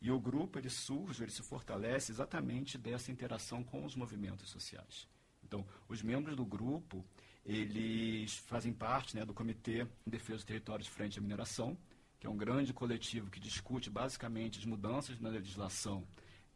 E 0.00 0.10
o 0.10 0.20
grupo 0.20 0.58
ele 0.58 0.68
surge, 0.68 1.22
ele 1.22 1.30
se 1.30 1.42
fortalece 1.42 2.12
exatamente 2.12 2.76
dessa 2.76 3.10
interação 3.10 3.62
com 3.64 3.84
os 3.84 3.96
movimentos 3.96 4.50
sociais. 4.50 5.08
Então, 5.42 5.66
os 5.88 6.02
membros 6.02 6.36
do 6.36 6.44
grupo, 6.44 7.04
eles 7.44 8.36
fazem 8.36 8.72
parte 8.72 9.16
né, 9.16 9.24
do 9.24 9.34
Comitê 9.34 9.84
de 9.84 10.10
Defesa 10.10 10.36
dos 10.36 10.44
Territórios 10.44 10.88
Frente 10.88 11.18
à 11.18 11.22
Mineração, 11.22 11.76
que 12.18 12.26
é 12.26 12.30
um 12.30 12.36
grande 12.36 12.72
coletivo 12.72 13.30
que 13.30 13.40
discute 13.40 13.90
basicamente 13.90 14.58
as 14.58 14.64
mudanças 14.64 15.18
na 15.18 15.28
legislação 15.28 16.06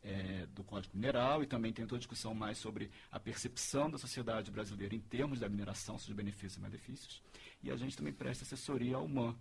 é, 0.07 0.47
do 0.55 0.63
Código 0.63 0.97
Mineral 0.97 1.43
e 1.43 1.47
também 1.47 1.73
tem 1.73 1.85
toda 1.85 1.97
a 1.97 1.99
discussão 1.99 2.33
mais 2.33 2.59
sobre 2.59 2.91
a 3.11 3.19
percepção 3.19 3.91
da 3.91 3.99
sociedade 3.99 4.53
brasileira 4.53 4.95
em 4.95 5.01
termos 5.01 5.41
da 5.41 5.49
mineração, 5.49 5.99
seus 5.99 6.17
benefícios 6.17 6.57
e 6.57 6.61
malefícios. 6.61 7.23
E 7.61 7.73
a 7.73 7.77
gente 7.77 7.97
também 7.97 8.13
presta 8.13 8.45
assessoria 8.45 8.97
ao 8.97 9.09
MAN, 9.09 9.35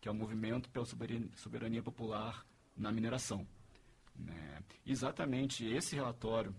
que 0.00 0.08
é 0.08 0.10
o 0.10 0.14
Movimento 0.14 0.70
pela 0.70 0.86
Soberania 0.86 1.82
Popular 1.82 2.46
na 2.76 2.92
Mineração. 2.92 3.44
Né? 4.14 4.62
Exatamente 4.86 5.66
esse 5.66 5.96
relatório 5.96 6.54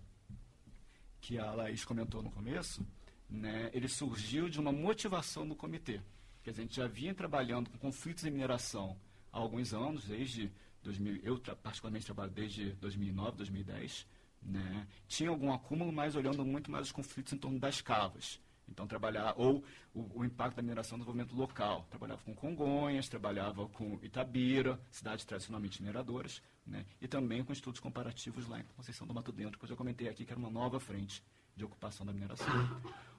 que 1.22 1.38
a 1.38 1.50
Laís 1.52 1.82
comentou 1.82 2.22
no 2.22 2.30
começo, 2.30 2.86
né, 3.28 3.70
ele 3.72 3.88
surgiu 3.88 4.48
de 4.50 4.60
uma 4.60 4.70
motivação 4.70 5.48
do 5.48 5.56
comitê. 5.56 6.00
Dizer, 6.44 6.60
a 6.60 6.64
gente 6.64 6.76
já 6.76 6.86
vinha 6.86 7.14
trabalhando 7.14 7.70
com 7.70 7.78
conflitos 7.78 8.24
em 8.24 8.30
mineração 8.30 8.96
há 9.32 9.38
alguns 9.38 9.72
anos, 9.72 10.04
desde 10.04 10.52
2000, 10.86 11.20
eu 11.22 11.38
particularmente 11.62 12.06
trabalho 12.06 12.30
desde 12.30 12.72
2009, 12.74 13.36
2010, 13.38 14.06
né? 14.42 14.86
Tinha 15.08 15.30
algum 15.30 15.52
acúmulo, 15.52 15.92
mas 15.92 16.14
olhando 16.14 16.44
muito 16.44 16.70
mais 16.70 16.86
os 16.86 16.92
conflitos 16.92 17.32
em 17.32 17.38
torno 17.38 17.58
das 17.58 17.80
cavas. 17.80 18.40
Então, 18.68 18.86
trabalhar, 18.86 19.34
ou 19.36 19.64
o, 19.94 20.20
o, 20.20 20.24
impacto 20.24 20.56
da 20.56 20.62
mineração 20.62 20.98
no 20.98 21.04
desenvolvimento 21.04 21.36
local. 21.36 21.86
Trabalhava 21.88 22.22
com 22.22 22.34
Congonhas, 22.34 23.08
trabalhava 23.08 23.68
com 23.68 23.98
Itabira, 24.02 24.80
cidades 24.90 25.24
tradicionalmente 25.24 25.80
mineradoras, 25.80 26.42
né? 26.66 26.84
e 27.00 27.06
também 27.06 27.44
com 27.44 27.52
estudos 27.52 27.80
comparativos 27.80 28.48
lá 28.48 28.58
em 28.58 28.64
Conceição 28.76 29.06
do 29.06 29.14
Mato 29.14 29.30
Dentro, 29.30 29.56
que 29.58 29.64
eu 29.64 29.68
já 29.68 29.76
comentei 29.76 30.08
aqui 30.08 30.24
que 30.24 30.32
era 30.32 30.38
uma 30.38 30.50
nova 30.50 30.80
frente 30.80 31.22
de 31.54 31.64
ocupação 31.64 32.04
da 32.04 32.12
mineração. 32.12 32.46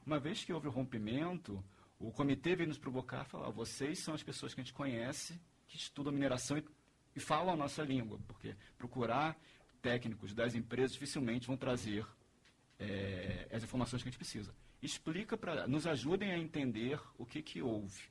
Uma 0.06 0.20
vez 0.20 0.44
que 0.44 0.52
houve 0.52 0.68
o 0.68 0.72
rompimento, 0.72 1.64
o 2.00 2.12
comitê 2.12 2.56
veio 2.56 2.68
nos 2.68 2.78
provocar 2.78 3.26
e 3.26 3.30
falar: 3.30 3.50
vocês 3.50 4.00
são 4.00 4.14
as 4.14 4.24
pessoas 4.24 4.54
que 4.54 4.60
a 4.60 4.64
gente 4.64 4.74
conhece, 4.74 5.40
que 5.68 5.78
estudam 5.78 6.12
mineração 6.12 6.58
e 6.58 6.66
e 7.18 7.20
falam 7.20 7.56
a 7.56 7.58
nossa 7.58 7.82
língua, 7.82 8.20
porque 8.28 8.56
procurar 8.78 9.36
técnicos 9.82 10.36
das 10.36 10.54
empresas 10.54 10.94
dificilmente 10.94 11.48
vão 11.48 11.58
trazer 11.58 12.06
é, 12.80 13.48
as 13.52 13.64
informações 13.64 14.04
que 14.04 14.08
a 14.08 14.12
gente 14.12 14.20
precisa. 14.20 14.54
Explica 14.80 15.36
para, 15.36 15.68
nos 15.68 15.88
ajudem 15.88 16.32
a 16.32 16.38
entender 16.38 17.00
o 17.18 17.26
que, 17.26 17.42
que 17.42 17.60
houve. 17.60 18.04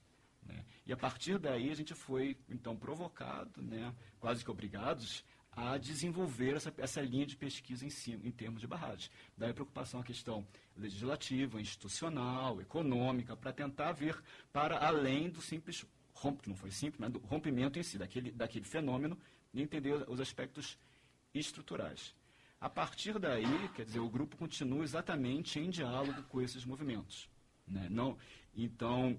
Né? 0.43 0.65
E 0.85 0.93
a 0.93 0.97
partir 0.97 1.39
daí 1.39 1.71
a 1.71 1.75
gente 1.77 1.95
foi 1.95 2.37
então 2.49 2.77
provocado, 2.77 3.63
né, 3.63 3.95
quase 4.19 4.45
que 4.45 4.51
obrigados, 4.51 5.25
a 5.53 5.79
desenvolver 5.79 6.57
essa, 6.57 6.75
essa 6.77 7.01
linha 7.01 7.25
de 7.27 7.37
pesquisa 7.37 7.87
em, 7.87 7.91
si, 7.91 8.13
em 8.13 8.31
termos 8.33 8.61
de 8.61 8.67
barragem. 8.67 9.09
Daí 9.39 9.51
a 9.51 9.55
preocupação 9.55 10.01
a 10.01 10.05
questão 10.05 10.45
legislativa, 10.77 11.61
institucional, 11.61 12.61
econômica, 12.61 13.37
para 13.37 13.53
tentar 13.53 13.93
ver 13.93 14.21
para 14.53 14.85
além 14.85 15.31
do 15.31 15.41
simples 15.41 15.87
rompe, 16.17 16.49
não 16.49 16.57
foi 16.57 16.71
simples, 16.71 16.99
mas 16.99 17.13
do 17.13 17.19
rompimento 17.19 17.79
em 17.79 17.83
si, 17.83 17.99
daquele, 17.99 18.31
daquele 18.31 18.65
fenômeno, 18.65 19.19
e 19.53 19.63
entender 19.63 19.93
os 20.09 20.21
aspectos 20.21 20.79
estruturais. 21.35 22.15
A 22.61 22.69
partir 22.69 23.19
daí, 23.19 23.69
quer 23.75 23.85
dizer, 23.85 24.01
o 24.01 24.09
grupo 24.09 24.37
continua 24.37 24.83
exatamente 24.83 25.59
em 25.59 25.69
diálogo 25.69 26.23
com 26.25 26.41
esses 26.41 26.65
movimentos. 26.65 27.29
Né? 27.67 27.87
Não, 27.91 28.17
então, 28.55 29.19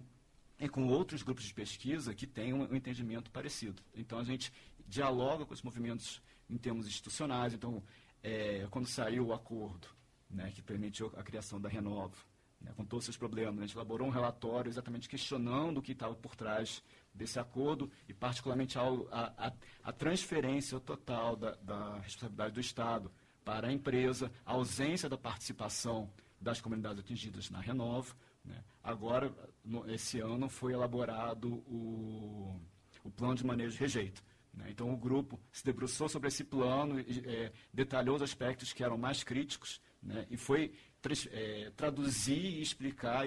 e 0.59 0.67
com 0.67 0.87
outros 0.87 1.21
grupos 1.21 1.45
de 1.45 1.53
pesquisa 1.53 2.15
que 2.15 2.25
têm 2.25 2.53
um, 2.53 2.63
um 2.63 2.75
entendimento 2.75 3.29
parecido. 3.29 3.81
Então, 3.95 4.17
a 4.17 4.23
gente 4.23 4.51
dialoga 4.87 5.45
com 5.45 5.53
os 5.53 5.61
movimentos 5.61 6.21
em 6.49 6.57
termos 6.57 6.87
institucionais. 6.87 7.53
Então, 7.53 7.83
é, 8.23 8.67
quando 8.71 8.87
saiu 8.87 9.27
o 9.27 9.33
acordo 9.33 9.87
né, 10.29 10.51
que 10.53 10.61
permitiu 10.61 11.13
a 11.15 11.23
criação 11.23 11.61
da 11.61 11.69
Renova, 11.69 12.17
né, 12.59 12.71
com 12.75 12.83
todos 12.83 13.03
os 13.03 13.05
seus 13.05 13.17
problemas, 13.17 13.59
a 13.59 13.65
gente 13.65 13.75
elaborou 13.75 14.07
um 14.07 14.11
relatório 14.11 14.69
exatamente 14.69 15.07
questionando 15.07 15.77
o 15.77 15.81
que 15.81 15.91
estava 15.91 16.15
por 16.15 16.35
trás 16.35 16.83
desse 17.13 17.39
acordo 17.39 17.91
e, 18.07 18.13
particularmente, 18.13 18.77
a, 18.77 18.83
a, 19.11 19.53
a 19.83 19.91
transferência 19.91 20.79
total 20.79 21.35
da, 21.35 21.55
da, 21.55 21.99
responsabilidade 21.99 22.53
do 22.53 22.59
Estado 22.59 23.11
para 23.43 23.67
a 23.67 23.71
empresa, 23.71 24.31
a 24.45 24.53
ausência 24.53 25.07
da 25.07 25.17
participação 25.17 26.11
das 26.39 26.61
comunidades 26.61 26.99
atingidas 26.99 27.49
na 27.49 27.59
Renova. 27.59 28.15
Né. 28.43 28.63
Agora, 28.83 29.33
no, 29.63 29.89
esse 29.89 30.19
ano, 30.19 30.49
foi 30.49 30.73
elaborado 30.73 31.63
o, 31.67 32.59
o 33.03 33.09
plano 33.11 33.35
de 33.35 33.45
manejo 33.45 33.73
de 33.73 33.79
rejeito. 33.79 34.23
Né. 34.53 34.67
Então, 34.69 34.91
o 34.91 34.97
grupo 34.97 35.39
se 35.51 35.63
debruçou 35.63 36.09
sobre 36.09 36.27
esse 36.27 36.43
plano, 36.43 36.99
é, 36.99 37.51
detalhou 37.73 38.15
os 38.15 38.21
aspectos 38.21 38.73
que 38.73 38.83
eram 38.83 38.97
mais 38.97 39.23
críticos 39.23 39.81
né, 40.01 40.25
e 40.29 40.37
foi 40.37 40.73
é, 41.31 41.71
traduzir 41.75 42.37
e 42.37 42.61
explicar 42.61 43.25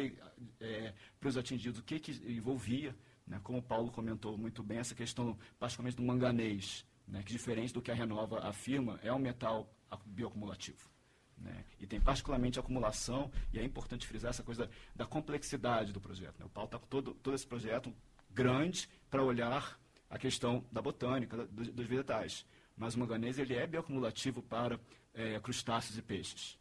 é, 0.61 0.95
para 1.19 1.29
os 1.29 1.37
atingidos 1.37 1.81
o 1.81 1.83
que, 1.83 1.99
que 1.99 2.13
envolvia 2.31 2.95
né? 3.31 3.41
Como 3.45 3.59
o 3.59 3.63
Paulo 3.63 3.93
comentou 3.93 4.37
muito 4.37 4.61
bem, 4.61 4.79
essa 4.79 4.95
questão, 4.95 5.39
particularmente 5.59 5.97
do 5.97 6.03
manganês, 6.03 6.85
né? 7.07 7.23
que 7.23 7.31
diferente 7.31 7.73
do 7.73 7.81
que 7.81 7.91
a 7.91 7.95
Renova 7.95 8.41
afirma, 8.41 8.99
é 9.05 9.13
um 9.13 9.21
metal 9.21 9.73
bioacumulativo. 10.05 10.91
Né? 11.39 11.65
E 11.79 11.87
tem 11.87 12.01
particularmente 12.01 12.59
acumulação, 12.59 13.31
e 13.53 13.59
é 13.59 13.65
importante 13.65 14.07
frisar 14.07 14.31
essa 14.31 14.43
coisa 14.43 14.67
da, 14.67 14.73
da 14.97 15.07
complexidade 15.07 15.93
do 15.93 16.01
projeto. 16.01 16.41
Né? 16.41 16.45
O 16.45 16.49
Paulo 16.49 16.67
está 16.67 16.79
com 16.79 16.87
todo, 16.87 17.15
todo 17.15 17.35
esse 17.35 17.47
projeto 17.47 17.95
grande 18.31 18.89
para 19.09 19.23
olhar 19.23 19.79
a 20.11 20.19
questão 20.19 20.65
da 20.73 20.83
botânica, 20.83 21.47
dos, 21.47 21.69
dos 21.69 21.87
vegetais. 21.87 22.45
Mas 22.77 22.97
o 22.97 22.99
manganês 22.99 23.39
ele 23.39 23.55
é 23.55 23.65
bioacumulativo 23.65 24.43
para 24.43 24.79
é, 25.15 25.39
crustáceos 25.39 25.97
e 25.97 26.03
peixes. 26.03 26.59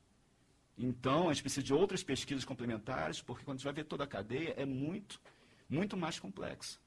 Então, 0.79 1.29
a 1.29 1.33
gente 1.33 1.43
precisa 1.43 1.63
de 1.63 1.73
outras 1.73 2.01
pesquisas 2.01 2.45
complementares, 2.45 3.21
porque 3.21 3.43
quando 3.43 3.55
a 3.55 3.57
gente 3.57 3.65
vai 3.65 3.73
ver 3.73 3.83
toda 3.83 4.05
a 4.05 4.07
cadeia, 4.07 4.53
é 4.57 4.65
muito 4.65 5.19
muito 5.69 5.95
mais 5.95 6.19
complexo. 6.19 6.81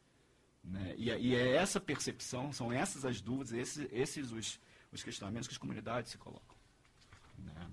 Né? 0.65 0.95
E, 0.99 1.11
e, 1.11 1.35
é 1.37 1.57
essa 1.57 1.81
percepção, 1.81 2.53
são 2.53 2.73
essas 2.73 3.05
as 3.05 3.21
dúvidas, 3.21 3.53
esses, 3.53 3.89
esses 3.93 4.33
os, 4.33 4.61
os 4.93 5.03
questionamentos 5.03 5.47
que 5.47 5.55
as 5.55 5.59
comunidades 5.59 6.11
se 6.11 6.19
colocam. 6.19 6.57
Né? 7.39 7.71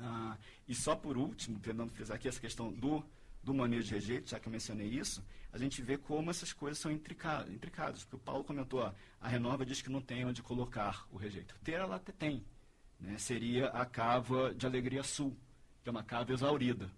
Ah, 0.00 0.36
e 0.68 0.74
só 0.74 0.94
por 0.94 1.16
último, 1.16 1.58
tentando 1.58 1.92
frisar 1.92 2.16
aqui 2.16 2.28
essa 2.28 2.40
questão 2.40 2.72
do, 2.72 3.04
do 3.42 3.54
manejo 3.54 3.88
de 3.88 3.94
rejeito, 3.94 4.30
já 4.30 4.38
que 4.38 4.48
eu 4.48 4.52
mencionei 4.52 4.88
isso, 4.88 5.24
a 5.52 5.58
gente 5.58 5.82
vê 5.82 5.98
como 5.98 6.30
essas 6.30 6.52
coisas 6.52 6.78
são 6.78 6.90
intricadas. 6.90 7.52
intricadas 7.52 8.04
porque 8.04 8.16
o 8.16 8.18
Paulo 8.18 8.44
comentou, 8.44 8.80
ó, 8.80 8.92
a 9.20 9.28
Renova 9.28 9.66
diz 9.66 9.82
que 9.82 9.90
não 9.90 10.00
tem 10.00 10.24
onde 10.24 10.42
colocar 10.42 11.06
o 11.10 11.16
rejeito. 11.16 11.54
Ter 11.62 11.72
ela 11.72 11.96
até 11.96 12.12
tem. 12.12 12.44
Né? 13.02 13.18
Seria 13.18 13.66
a 13.68 13.84
cava 13.84 14.54
de 14.54 14.64
Alegria 14.64 15.02
Sul, 15.02 15.36
que 15.82 15.88
é 15.88 15.92
uma 15.92 16.04
cava 16.04 16.32
exaurida. 16.32 16.88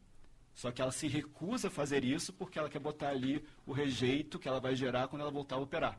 Só 0.54 0.70
que 0.70 0.80
ela 0.80 0.92
se 0.92 1.08
recusa 1.08 1.68
a 1.68 1.70
fazer 1.70 2.04
isso 2.04 2.32
porque 2.32 2.58
ela 2.58 2.68
quer 2.68 2.78
botar 2.78 3.08
ali 3.08 3.44
o 3.66 3.72
rejeito 3.72 4.38
que 4.38 4.46
ela 4.46 4.60
vai 4.60 4.76
gerar 4.76 5.08
quando 5.08 5.22
ela 5.22 5.30
voltar 5.30 5.56
a 5.56 5.60
operar. 5.60 5.98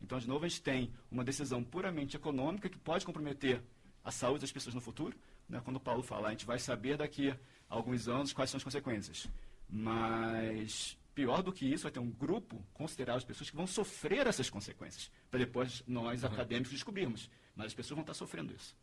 Então, 0.00 0.18
de 0.18 0.28
novo, 0.28 0.44
a 0.44 0.48
gente 0.48 0.62
tem 0.62 0.92
uma 1.10 1.24
decisão 1.24 1.64
puramente 1.64 2.14
econômica 2.16 2.68
que 2.68 2.78
pode 2.78 3.04
comprometer 3.04 3.62
a 4.04 4.12
saúde 4.12 4.42
das 4.42 4.52
pessoas 4.52 4.74
no 4.74 4.80
futuro. 4.80 5.16
Né? 5.48 5.60
Quando 5.64 5.76
o 5.76 5.80
Paulo 5.80 6.02
fala, 6.02 6.28
a 6.28 6.30
gente 6.30 6.46
vai 6.46 6.58
saber 6.58 6.98
daqui 6.98 7.30
a 7.30 7.36
alguns 7.68 8.06
anos 8.06 8.32
quais 8.32 8.50
são 8.50 8.58
as 8.58 8.64
consequências. 8.64 9.26
Mas, 9.68 10.96
pior 11.14 11.42
do 11.42 11.52
que 11.52 11.66
isso, 11.66 11.84
vai 11.84 11.92
ter 11.92 11.98
um 11.98 12.10
grupo 12.10 12.62
considerável 12.74 13.20
de 13.20 13.26
pessoas 13.26 13.50
que 13.50 13.56
vão 13.56 13.66
sofrer 13.66 14.26
essas 14.26 14.50
consequências, 14.50 15.10
para 15.28 15.40
depois 15.40 15.82
nós, 15.88 16.22
uhum. 16.22 16.28
acadêmicos, 16.28 16.70
descobrirmos. 16.70 17.28
Mas 17.56 17.68
as 17.68 17.74
pessoas 17.74 17.96
vão 17.96 18.02
estar 18.02 18.14
sofrendo 18.14 18.54
isso. 18.54 18.76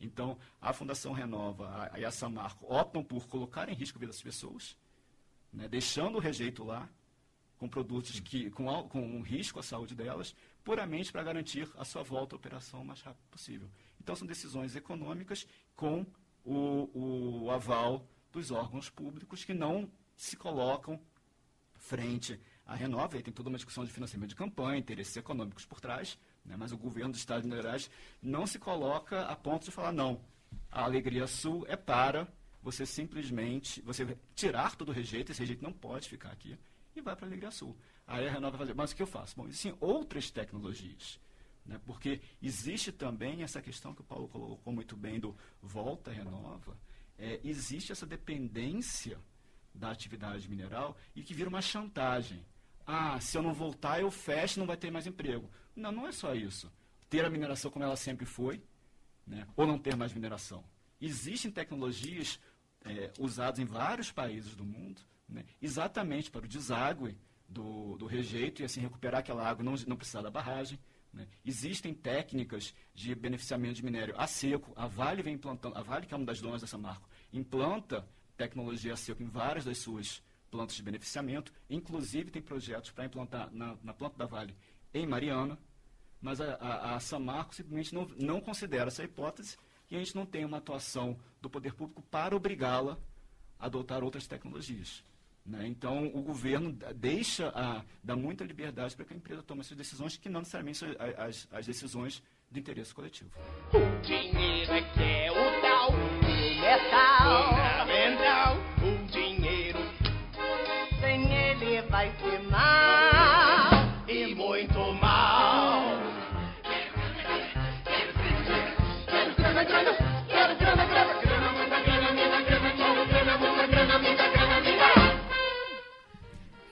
Então, 0.00 0.38
a 0.60 0.72
Fundação 0.72 1.12
Renova 1.12 1.90
e 1.96 2.04
a 2.04 2.10
Samarco 2.10 2.66
optam 2.72 3.02
por 3.02 3.26
colocar 3.26 3.68
em 3.68 3.74
risco 3.74 3.98
a 3.98 4.00
vida 4.00 4.12
das 4.12 4.22
pessoas, 4.22 4.76
né, 5.52 5.68
deixando 5.68 6.16
o 6.16 6.20
rejeito 6.20 6.64
lá, 6.64 6.88
com 7.56 7.68
produtos 7.68 8.18
que, 8.20 8.50
com, 8.50 8.66
com 8.88 9.00
um 9.00 9.22
risco 9.22 9.58
à 9.58 9.62
saúde 9.62 9.94
delas, 9.94 10.34
puramente 10.62 11.12
para 11.12 11.22
garantir 11.22 11.70
a 11.76 11.84
sua 11.84 12.02
volta 12.02 12.34
à 12.34 12.36
operação 12.36 12.82
o 12.82 12.84
mais 12.84 13.00
rápido 13.00 13.24
possível. 13.30 13.70
Então, 14.00 14.14
são 14.14 14.26
decisões 14.26 14.76
econômicas 14.76 15.46
com 15.76 16.04
o, 16.44 17.44
o 17.44 17.50
aval 17.50 18.06
dos 18.32 18.50
órgãos 18.50 18.90
públicos 18.90 19.44
que 19.44 19.54
não 19.54 19.90
se 20.16 20.36
colocam 20.36 21.00
frente 21.74 22.40
à 22.66 22.74
Renova, 22.74 23.16
aí 23.16 23.22
tem 23.22 23.32
toda 23.32 23.48
uma 23.48 23.56
discussão 23.56 23.84
de 23.84 23.92
financiamento 23.92 24.30
de 24.30 24.36
campanha, 24.36 24.78
interesses 24.78 25.16
econômicos 25.16 25.64
por 25.64 25.80
trás, 25.80 26.18
né? 26.44 26.56
Mas 26.56 26.72
o 26.72 26.76
governo 26.76 27.12
do 27.12 27.16
Estado 27.16 27.42
de 27.42 27.48
Minas 27.48 27.62
Gerais 27.64 27.90
não 28.22 28.46
se 28.46 28.58
coloca 28.58 29.22
a 29.22 29.34
ponto 29.34 29.64
de 29.64 29.70
falar, 29.70 29.92
não, 29.92 30.20
a 30.70 30.84
Alegria 30.84 31.26
Sul 31.26 31.64
é 31.68 31.76
para 31.76 32.28
você 32.62 32.86
simplesmente, 32.86 33.82
você 33.82 34.16
tirar 34.34 34.74
todo 34.74 34.88
o 34.88 34.92
rejeito, 34.92 35.30
esse 35.30 35.40
rejeito 35.40 35.62
não 35.62 35.72
pode 35.72 36.08
ficar 36.08 36.30
aqui, 36.30 36.58
e 36.96 37.00
vai 37.00 37.14
para 37.14 37.26
a 37.26 37.28
Alegria 37.28 37.50
Sul. 37.50 37.76
Aí 38.06 38.26
a 38.26 38.30
Renova 38.30 38.56
vai 38.56 38.66
fazer, 38.66 38.74
mas 38.74 38.92
o 38.92 38.96
que 38.96 39.02
eu 39.02 39.06
faço? 39.06 39.36
Bom, 39.36 39.46
existem 39.46 39.76
outras 39.80 40.30
tecnologias, 40.30 41.20
né? 41.64 41.78
porque 41.84 42.20
existe 42.42 42.90
também 42.90 43.42
essa 43.42 43.60
questão 43.60 43.94
que 43.94 44.00
o 44.00 44.04
Paulo 44.04 44.28
colocou 44.28 44.72
muito 44.72 44.96
bem 44.96 45.20
do 45.20 45.36
volta 45.62 46.10
renova, 46.10 46.76
é, 47.18 47.40
existe 47.44 47.92
essa 47.92 48.06
dependência 48.06 49.18
da 49.74 49.90
atividade 49.90 50.48
mineral 50.48 50.96
e 51.14 51.22
que 51.22 51.34
vira 51.34 51.48
uma 51.48 51.62
chantagem. 51.62 52.44
Ah, 52.86 53.18
se 53.20 53.36
eu 53.36 53.42
não 53.42 53.52
voltar, 53.52 54.00
eu 54.00 54.10
fecho, 54.10 54.58
não 54.58 54.66
vai 54.66 54.76
ter 54.76 54.90
mais 54.90 55.06
emprego. 55.06 55.50
Não, 55.74 55.90
não 55.90 56.06
é 56.06 56.12
só 56.12 56.34
isso. 56.34 56.70
Ter 57.08 57.24
a 57.24 57.30
mineração 57.30 57.70
como 57.70 57.84
ela 57.84 57.96
sempre 57.96 58.26
foi, 58.26 58.62
né? 59.26 59.46
ou 59.56 59.66
não 59.66 59.78
ter 59.78 59.96
mais 59.96 60.12
mineração. 60.12 60.64
Existem 61.00 61.50
tecnologias 61.50 62.38
é, 62.84 63.10
usadas 63.18 63.58
em 63.58 63.64
vários 63.64 64.12
países 64.12 64.54
do 64.54 64.64
mundo, 64.64 65.00
né? 65.28 65.44
exatamente 65.60 66.30
para 66.30 66.44
o 66.44 66.48
deságue 66.48 67.16
do, 67.48 67.96
do, 67.96 68.06
rejeito 68.06 68.62
e 68.62 68.64
assim 68.64 68.80
recuperar 68.80 69.20
aquela 69.20 69.46
água, 69.46 69.64
não, 69.64 69.74
não 69.86 69.96
precisar 69.96 70.22
da 70.22 70.30
barragem. 70.30 70.78
Né? 71.12 71.26
Existem 71.44 71.94
técnicas 71.94 72.74
de 72.92 73.14
beneficiamento 73.14 73.74
de 73.74 73.84
minério 73.84 74.14
a 74.18 74.26
seco. 74.26 74.72
A 74.76 74.86
Vale 74.86 75.22
vem 75.22 75.34
implantando, 75.34 75.76
a 75.76 75.82
Vale, 75.82 76.06
que 76.06 76.14
é 76.14 76.16
uma 76.16 76.26
das 76.26 76.40
donas 76.40 76.60
dessa 76.60 76.76
marca, 76.76 77.06
implanta 77.32 78.06
tecnologia 78.36 78.92
a 78.92 78.96
seco 78.96 79.22
em 79.22 79.28
várias 79.28 79.64
das 79.64 79.78
suas 79.78 80.22
plantas 80.54 80.76
de 80.76 80.82
beneficiamento. 80.84 81.52
Inclusive, 81.68 82.30
tem 82.30 82.40
projetos 82.40 82.92
para 82.92 83.04
implantar 83.04 83.50
na, 83.52 83.76
na, 83.82 83.92
planta 83.92 84.16
da 84.16 84.24
Vale 84.24 84.54
em 84.94 85.04
Mariana, 85.04 85.58
mas 86.20 86.40
a, 86.40 86.54
a, 86.54 86.94
a 86.94 87.00
Samarco 87.00 87.52
simplesmente 87.52 87.92
não, 87.92 88.06
não 88.16 88.40
considera 88.40 88.86
essa 88.86 89.02
hipótese 89.02 89.56
e 89.90 89.96
a 89.96 89.98
gente 89.98 90.14
não 90.14 90.24
tem 90.24 90.44
uma 90.44 90.58
atuação 90.58 91.18
do 91.42 91.50
poder 91.50 91.74
público 91.74 92.02
para 92.02 92.36
obrigá-la 92.36 92.96
a 93.58 93.66
adotar 93.66 94.04
outras 94.04 94.28
tecnologias. 94.28 95.02
Né? 95.44 95.66
Então, 95.66 96.06
o 96.14 96.22
governo 96.22 96.72
deixa, 96.94 97.48
a, 97.48 97.84
dá 98.02 98.14
muita 98.14 98.44
liberdade 98.44 98.94
para 98.94 99.04
que 99.04 99.12
a 99.12 99.16
empresa 99.16 99.42
tome 99.42 99.62
essas 99.62 99.76
decisões, 99.76 100.16
que 100.16 100.28
não 100.28 100.38
necessariamente 100.38 100.78
são 100.78 100.88
as, 101.18 101.48
as 101.50 101.66
decisões 101.66 102.22
de 102.48 102.60
interesse 102.60 102.94
coletivo. 102.94 103.30
O 103.72 104.02
dinheiro 104.02 104.72
é 104.72 104.82
que 104.92 105.02
é 105.02 105.32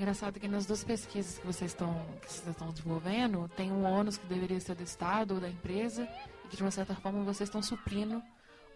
Engraçado 0.03 0.41
que 0.41 0.49
nas 0.49 0.67
duas 0.67 0.83
pesquisas 0.83 1.39
que 1.39 1.47
vocês 1.47 1.71
estão 1.71 1.95
que 2.21 2.33
vocês 2.33 2.49
estão 2.49 2.73
desenvolvendo, 2.73 3.49
tem 3.57 3.71
um 3.71 3.85
ônus 3.85 4.19
que 4.19 4.27
deveria 4.27 4.59
ser 4.59 4.75
do 4.75 4.83
Estado 4.83 5.35
ou 5.35 5.41
da 5.41 5.49
empresa 5.49 6.09
e 6.45 6.49
que 6.49 6.57
de 6.57 6.63
uma 6.65 6.73
certa 6.73 6.93
forma 6.97 7.23
vocês 7.23 7.49
estão 7.49 7.63
suprindo 7.63 8.21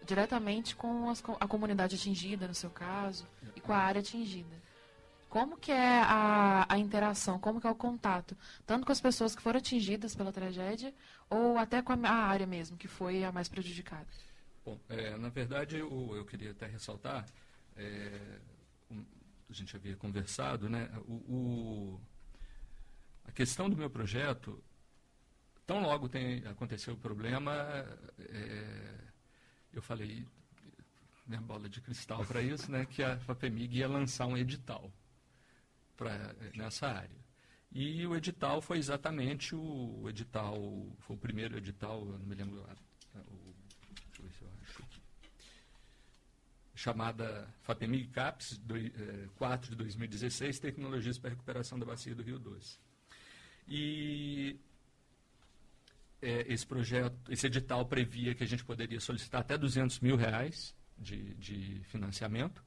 diretamente 0.05 0.73
com 0.73 1.09
as, 1.09 1.21
a 1.37 1.45
comunidade 1.45 1.97
atingida, 1.97 2.47
no 2.47 2.53
seu 2.53 2.69
caso, 2.69 3.27
e 3.57 3.59
com 3.59 3.73
a 3.73 3.77
área 3.77 3.99
atingida. 3.99 4.55
Como 5.27 5.57
que 5.57 5.69
é 5.69 5.99
a, 5.99 6.65
a 6.69 6.77
interação, 6.77 7.37
como 7.37 7.59
que 7.59 7.67
é 7.67 7.69
o 7.69 7.75
contato, 7.75 8.33
tanto 8.65 8.85
com 8.85 8.93
as 8.93 9.01
pessoas 9.01 9.35
que 9.35 9.41
foram 9.41 9.57
atingidas 9.57 10.15
pela 10.15 10.31
tragédia, 10.31 10.93
ou 11.29 11.57
até 11.57 11.81
com 11.81 11.91
a, 11.91 12.09
a 12.09 12.25
área 12.25 12.47
mesmo, 12.47 12.77
que 12.77 12.87
foi 12.87 13.25
a 13.25 13.33
mais 13.33 13.49
prejudicada? 13.49 14.07
Bom, 14.63 14.79
é, 14.87 15.17
na 15.17 15.27
verdade, 15.27 15.75
eu, 15.75 16.15
eu 16.15 16.23
queria 16.23 16.51
até 16.51 16.67
ressaltar, 16.67 17.25
é, 17.75 18.39
a 19.49 19.53
gente 19.53 19.75
havia 19.75 19.95
conversado, 19.95 20.69
né, 20.69 20.89
o, 21.07 21.13
o, 21.13 22.01
a 23.25 23.31
questão 23.31 23.69
do 23.69 23.77
meu 23.77 23.89
projeto, 23.89 24.61
tão 25.65 25.81
logo 25.81 26.09
tem, 26.09 26.45
aconteceu 26.47 26.93
o 26.93 26.97
problema, 26.97 27.53
é, 28.19 28.97
eu 29.73 29.81
falei, 29.81 30.25
minha 31.25 31.41
bola 31.41 31.69
de 31.69 31.81
cristal 31.81 32.25
para 32.25 32.41
isso, 32.41 32.71
né, 32.71 32.85
que 32.85 33.03
a 33.03 33.17
FAPEMIG 33.19 33.79
ia 33.79 33.87
lançar 33.87 34.25
um 34.25 34.37
edital 34.37 34.91
pra, 35.95 36.33
nessa 36.55 36.87
área. 36.87 37.27
E 37.71 38.05
o 38.07 38.15
edital 38.15 38.61
foi 38.61 38.77
exatamente 38.77 39.53
o, 39.55 40.01
o 40.01 40.09
edital, 40.09 40.55
foi 40.99 41.15
o 41.15 41.19
primeiro 41.19 41.57
edital, 41.57 42.03
não 42.05 42.25
me 42.25 42.35
lembro, 42.35 42.63
a, 42.63 43.19
o, 43.19 43.55
deixa 44.05 44.21
eu 44.21 44.25
ver 44.25 44.31
se 44.33 44.41
eu 44.41 44.49
acho 44.63 44.83
aqui, 44.83 45.01
chamada 46.77 47.47
FAPEMIG 47.63 48.09
CAPS 48.09 48.59
do, 48.59 48.77
eh, 48.77 49.27
4 49.35 49.71
de 49.71 49.75
2016, 49.75 50.59
Tecnologias 50.59 51.17
para 51.17 51.31
a 51.31 51.33
Recuperação 51.33 51.79
da 51.79 51.85
Bacia 51.85 52.13
do 52.13 52.21
Rio 52.21 52.37
Doce. 52.37 52.77
E 53.67 54.59
é, 56.21 56.45
esse 56.53 56.65
projeto, 56.65 57.31
esse 57.31 57.47
edital 57.47 57.83
previa 57.87 58.35
que 58.35 58.43
a 58.43 58.47
gente 58.47 58.63
poderia 58.63 58.99
solicitar 58.99 59.41
até 59.41 59.57
200 59.57 59.99
mil 60.01 60.15
reais 60.15 60.75
de, 60.95 61.33
de 61.35 61.81
financiamento. 61.85 62.63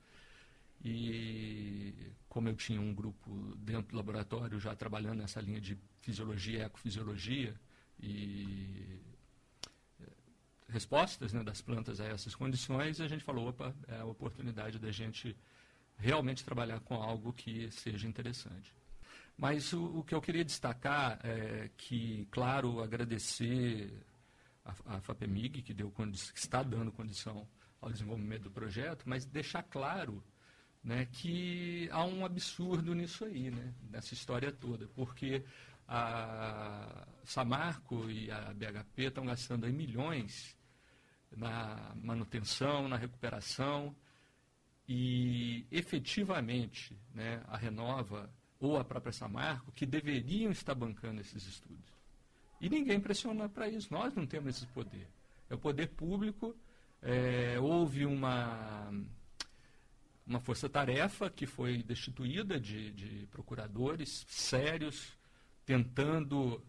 E 0.85 1.95
como 2.29 2.49
eu 2.49 2.57
tinha 2.57 2.81
um 2.81 2.93
grupo 2.93 3.55
dentro 3.59 3.93
do 3.93 3.97
laboratório 3.97 4.59
já 4.59 4.75
trabalhando 4.75 5.19
nessa 5.19 5.41
linha 5.41 5.61
de 5.61 5.79
fisiologia 6.01 6.59
e 6.59 6.63
ecofisiologia 6.63 7.55
e 8.03 8.99
respostas 10.71 11.33
né, 11.33 11.43
das 11.43 11.61
plantas 11.61 12.01
a 12.01 12.07
essas 12.07 12.35
condições, 12.35 13.01
a 13.01 13.09
gente 13.09 13.25
falou, 13.25 13.49
opa, 13.49 13.75
é 13.89 13.97
a 13.99 14.05
oportunidade 14.05 14.79
da 14.79 14.91
gente 14.91 15.37
realmente 15.97 16.45
trabalhar 16.45 16.81
com 16.81 16.95
algo 16.95 17.33
que 17.33 17.71
seja 17.71 18.09
interessante. 18.09 18.75
Mas 19.37 19.73
o, 19.73 19.99
o 19.99 20.05
que 20.05 20.15
eu 20.15 20.21
queria 20.21 20.45
destacar 20.45 21.19
é 21.25 21.71
que, 21.77 22.27
claro, 22.31 22.83
agradecer 22.83 23.93
a, 24.65 24.97
a 24.97 25.01
FAPEMIG, 25.01 25.63
que, 25.63 25.75
deu, 25.75 25.91
que 25.91 26.39
está 26.39 26.63
dando 26.63 26.93
condição 26.93 27.47
ao 27.81 27.91
desenvolvimento 27.91 28.45
do 28.45 28.51
projeto, 28.51 29.05
mas 29.07 29.25
deixar 29.25 29.63
claro 29.63 30.23
né, 30.83 31.07
que 31.07 31.89
há 31.91 32.05
um 32.05 32.25
absurdo 32.25 32.95
nisso 32.95 33.25
aí, 33.25 33.51
né, 33.51 33.75
nessa 33.91 34.15
história 34.15 34.53
toda, 34.53 34.89
porque 34.89 35.45
a 35.89 37.07
Samarco 37.25 38.09
e 38.11 38.31
a 38.31 38.55
BHP 38.55 39.05
estão 39.05 39.27
gastando 39.27 39.67
aí 39.67 39.73
milhões 39.73 40.57
na 41.37 41.93
manutenção, 42.03 42.89
na 42.89 42.97
recuperação, 42.97 43.95
e 44.89 45.65
efetivamente 45.71 46.99
né, 47.15 47.43
a 47.47 47.57
Renova 47.57 48.29
ou 48.59 48.77
a 48.77 48.85
própria 48.85 49.13
Samarco 49.13 49.73
que 49.73 49.87
deveriam 49.87 50.51
estar 50.51 50.75
bancando 50.75 51.21
esses 51.21 51.47
estudos. 51.47 51.91
E 52.61 52.69
ninguém 52.69 53.01
pressiona 53.01 53.49
para 53.49 53.69
isso, 53.69 53.89
nós 53.93 54.15
não 54.15 54.27
temos 54.27 54.57
esse 54.57 54.67
poder. 54.67 55.09
É 55.49 55.55
o 55.55 55.59
poder 55.59 55.89
público, 55.89 56.55
é, 57.01 57.59
houve 57.59 58.05
uma, 58.05 58.93
uma 60.27 60.41
força-tarefa 60.41 61.31
que 61.31 61.47
foi 61.47 61.83
destituída 61.83 62.61
de, 62.61 62.91
de 62.91 63.27
procuradores 63.29 64.25
sérios, 64.29 65.17
tentando 65.65 66.63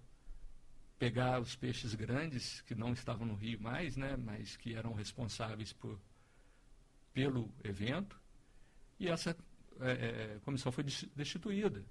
pegar 1.02 1.42
os 1.42 1.56
peixes 1.56 1.96
grandes 1.96 2.62
que 2.62 2.76
não 2.76 2.94
estavam 2.94 3.26
no 3.26 3.34
rio 3.34 3.60
mais, 3.60 3.98
né, 3.98 4.16
mas 4.16 4.56
que 4.56 4.76
eram 4.76 4.94
responsáveis 4.94 5.74
por, 5.74 6.00
pelo 7.12 7.52
evento. 7.64 8.22
E 9.00 9.08
essa 9.08 9.36
é, 9.80 9.92
é, 10.36 10.40
comissão 10.46 10.72
foi 10.72 10.84
destituída. 11.16 11.84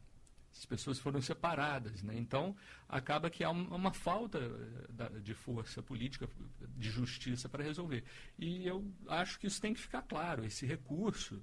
As 0.52 0.64
pessoas 0.64 1.00
foram 1.00 1.20
separadas. 1.20 2.04
Né? 2.04 2.16
Então, 2.18 2.56
acaba 2.88 3.28
que 3.28 3.42
há 3.42 3.50
uma, 3.50 3.92
falta 3.92 4.38
eh, 4.38 5.18
de 5.18 5.34
força 5.34 5.82
política, 5.82 6.28
de 6.76 6.88
justiça 6.88 7.48
para 7.48 7.64
resolver. 7.64 8.04
E 8.38 8.64
eu 8.64 8.94
acho 9.08 9.40
que 9.40 9.48
isso 9.48 9.60
tem 9.60 9.74
que 9.74 9.80
ficar 9.80 10.02
claro. 10.02 10.44
Esse 10.44 10.64
recurso 10.66 11.42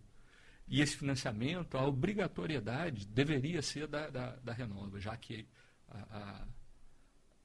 e 0.70 0.80
esse 0.80 0.96
financiamento, 0.96 1.78
a 1.78 1.86
obrigatoriedade 1.86 3.06
deveria 3.08 3.62
ser 3.62 3.88
da, 3.88 4.10
da, 4.10 4.36
da 4.38 4.54
Renova, 4.54 5.02
já 5.02 5.18
que 5.18 5.46
a, 5.90 6.48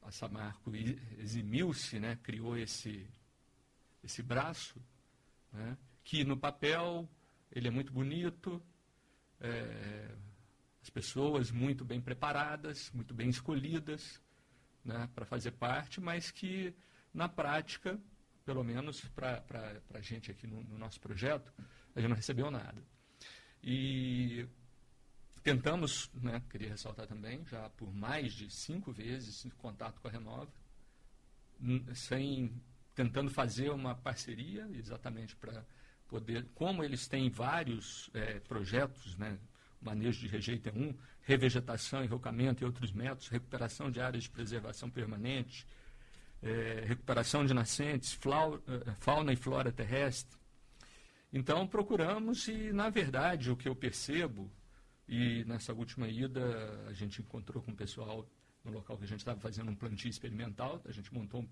a 0.05 0.11
Samarco 0.11 0.75
eximiu-se, 1.17 1.99
né? 1.99 2.17
criou 2.21 2.57
esse, 2.57 3.07
esse 4.03 4.21
braço, 4.21 4.81
né? 5.51 5.77
que 6.03 6.23
no 6.23 6.37
papel 6.37 7.09
ele 7.51 7.67
é 7.67 7.71
muito 7.71 7.91
bonito, 7.91 8.61
é, 9.39 10.15
as 10.81 10.89
pessoas 10.89 11.51
muito 11.51 11.85
bem 11.85 12.01
preparadas, 12.01 12.91
muito 12.91 13.13
bem 13.13 13.29
escolhidas 13.29 14.21
né, 14.83 15.09
para 15.15 15.25
fazer 15.25 15.51
parte, 15.51 16.01
mas 16.01 16.29
que 16.31 16.75
na 17.13 17.29
prática, 17.29 17.99
pelo 18.43 18.63
menos 18.63 19.01
para 19.09 19.43
a 19.93 20.01
gente 20.01 20.31
aqui 20.31 20.45
no, 20.45 20.63
no, 20.63 20.77
nosso 20.77 20.99
projeto, 20.99 21.53
a 21.95 21.99
gente 21.99 22.09
não 22.09 22.15
recebeu 22.15 22.51
nada. 22.51 22.83
E 23.63 24.45
tentamos, 25.43 26.09
né, 26.15 26.41
queria 26.49 26.69
ressaltar 26.69 27.05
também, 27.05 27.45
já 27.45 27.69
por 27.71 27.93
mais 27.93 28.33
de 28.33 28.49
cinco 28.49 28.91
vezes 28.91 29.45
em 29.45 29.49
contato 29.49 29.99
com 29.99 30.07
a 30.07 30.11
Renova, 30.11 30.51
sem 31.93 32.61
tentando 32.95 33.29
fazer 33.29 33.69
uma 33.69 33.95
parceria 33.95 34.67
exatamente 34.73 35.35
para 35.35 35.65
poder, 36.07 36.47
como 36.53 36.83
eles 36.83 37.07
têm 37.07 37.29
vários 37.29 38.09
é, 38.13 38.39
projetos, 38.39 39.17
né, 39.17 39.37
manejo 39.81 40.21
de 40.21 40.27
rejeito 40.27 40.69
é 40.69 40.71
um, 40.71 40.95
revegetação, 41.21 42.03
enrocamento 42.03 42.63
e 42.63 42.65
outros 42.65 42.91
métodos, 42.91 43.27
recuperação 43.27 43.89
de 43.89 43.99
áreas 43.99 44.23
de 44.23 44.29
preservação 44.29 44.89
permanente, 44.89 45.65
é, 46.41 46.83
recuperação 46.85 47.45
de 47.45 47.53
nascentes, 47.53 48.17
é, 48.17 48.91
fauna 48.99 49.33
e 49.33 49.35
flora 49.35 49.71
terrestre. 49.71 50.37
Então, 51.31 51.65
procuramos 51.67 52.47
e, 52.47 52.71
na 52.71 52.89
verdade, 52.89 53.49
o 53.49 53.55
que 53.55 53.67
eu 53.67 53.75
percebo, 53.75 54.51
e 55.07 55.43
nessa 55.45 55.73
última 55.73 56.07
ida 56.07 56.85
a 56.87 56.93
gente 56.93 57.21
encontrou 57.21 57.61
com 57.61 57.71
o 57.71 57.75
pessoal 57.75 58.27
no 58.63 58.71
local 58.71 58.97
que 58.97 59.03
a 59.03 59.07
gente 59.07 59.19
estava 59.19 59.39
fazendo 59.39 59.69
um 59.69 59.75
plantio 59.75 60.09
experimental, 60.09 60.81
a 60.85 60.91
gente 60.91 61.13
montou 61.13 61.45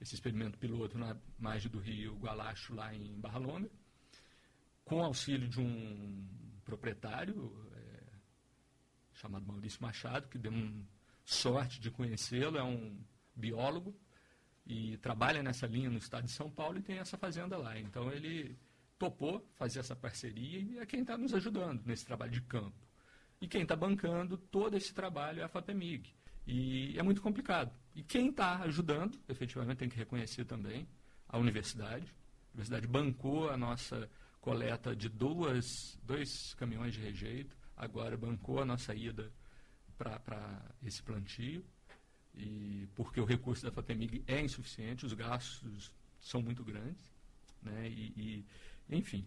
esse 0.00 0.14
experimento 0.14 0.58
piloto 0.58 0.98
na 0.98 1.16
margem 1.38 1.70
do 1.70 1.78
rio 1.78 2.16
Gualacho, 2.16 2.74
lá 2.74 2.94
em 2.94 3.18
Barra 3.20 3.38
Longa, 3.38 3.70
com 4.84 5.02
auxílio 5.02 5.48
de 5.48 5.60
um 5.60 6.26
proprietário 6.64 7.52
é, 7.72 8.02
chamado 9.14 9.46
Maurício 9.46 9.82
Machado, 9.82 10.28
que 10.28 10.38
deu 10.38 10.52
um 10.52 10.84
sorte 11.24 11.80
de 11.80 11.90
conhecê-lo, 11.90 12.58
é 12.58 12.64
um 12.64 12.98
biólogo 13.34 13.94
e 14.66 14.96
trabalha 14.98 15.42
nessa 15.42 15.66
linha 15.66 15.90
no 15.90 15.98
estado 15.98 16.24
de 16.24 16.32
São 16.32 16.50
Paulo 16.50 16.78
e 16.78 16.82
tem 16.82 16.98
essa 16.98 17.16
fazenda 17.16 17.56
lá. 17.56 17.78
Então 17.78 18.10
ele 18.10 18.58
topou 18.98 19.46
fazer 19.54 19.80
essa 19.80 19.94
parceria 19.94 20.58
e 20.58 20.78
é 20.78 20.86
quem 20.86 21.00
está 21.00 21.16
nos 21.16 21.32
ajudando 21.34 21.84
nesse 21.84 22.04
trabalho 22.04 22.32
de 22.32 22.42
campo. 22.42 22.87
E 23.40 23.46
quem 23.46 23.62
está 23.62 23.76
bancando 23.76 24.36
todo 24.36 24.76
esse 24.76 24.92
trabalho 24.92 25.40
é 25.40 25.44
a 25.44 25.48
FAPEMIG. 25.48 26.12
E 26.46 26.98
é 26.98 27.02
muito 27.02 27.20
complicado. 27.20 27.72
E 27.94 28.02
quem 28.02 28.30
está 28.30 28.62
ajudando, 28.62 29.18
efetivamente 29.28 29.78
tem 29.78 29.88
que 29.88 29.96
reconhecer 29.96 30.44
também, 30.44 30.88
a 31.28 31.38
universidade. 31.38 32.06
A 32.06 32.50
universidade 32.54 32.86
bancou 32.86 33.50
a 33.50 33.56
nossa 33.56 34.08
coleta 34.40 34.96
de 34.96 35.08
duas, 35.08 35.98
dois 36.02 36.54
caminhões 36.54 36.94
de 36.94 37.00
rejeito, 37.00 37.56
agora 37.76 38.16
bancou 38.16 38.60
a 38.60 38.64
nossa 38.64 38.94
ida 38.94 39.30
para 39.96 40.62
esse 40.82 41.02
plantio, 41.02 41.64
e 42.34 42.88
porque 42.94 43.20
o 43.20 43.24
recurso 43.24 43.64
da 43.64 43.72
FAPEMIG 43.72 44.24
é 44.26 44.40
insuficiente, 44.40 45.04
os 45.04 45.12
gastos 45.12 45.92
são 46.20 46.40
muito 46.40 46.64
grandes, 46.64 47.04
né, 47.62 47.88
e, 47.88 48.44
e 48.88 48.96
enfim. 48.96 49.26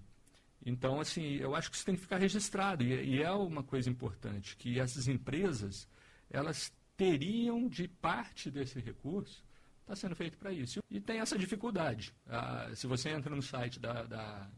Então, 0.63 0.99
assim, 0.99 1.35
eu 1.35 1.55
acho 1.55 1.69
que 1.69 1.75
isso 1.75 1.85
tem 1.85 1.95
que 1.95 2.01
ficar 2.01 2.17
registrado, 2.17 2.83
e, 2.83 3.15
e 3.15 3.23
é 3.23 3.31
uma 3.31 3.63
coisa 3.63 3.89
importante, 3.89 4.55
que 4.55 4.79
essas 4.79 5.07
empresas, 5.07 5.87
elas 6.29 6.71
teriam 6.95 7.67
de 7.67 7.87
parte 7.87 8.51
desse 8.51 8.79
recurso 8.79 9.43
está 9.81 9.95
sendo 9.95 10.15
feito 10.15 10.37
para 10.37 10.53
isso. 10.53 10.79
E 10.89 11.01
tem 11.01 11.19
essa 11.19 11.37
dificuldade. 11.37 12.13
Ah, 12.27 12.69
se 12.75 12.87
você 12.87 13.09
entra 13.09 13.35
no 13.35 13.41
site 13.41 13.79
da, 13.79 14.03
da 14.03 14.49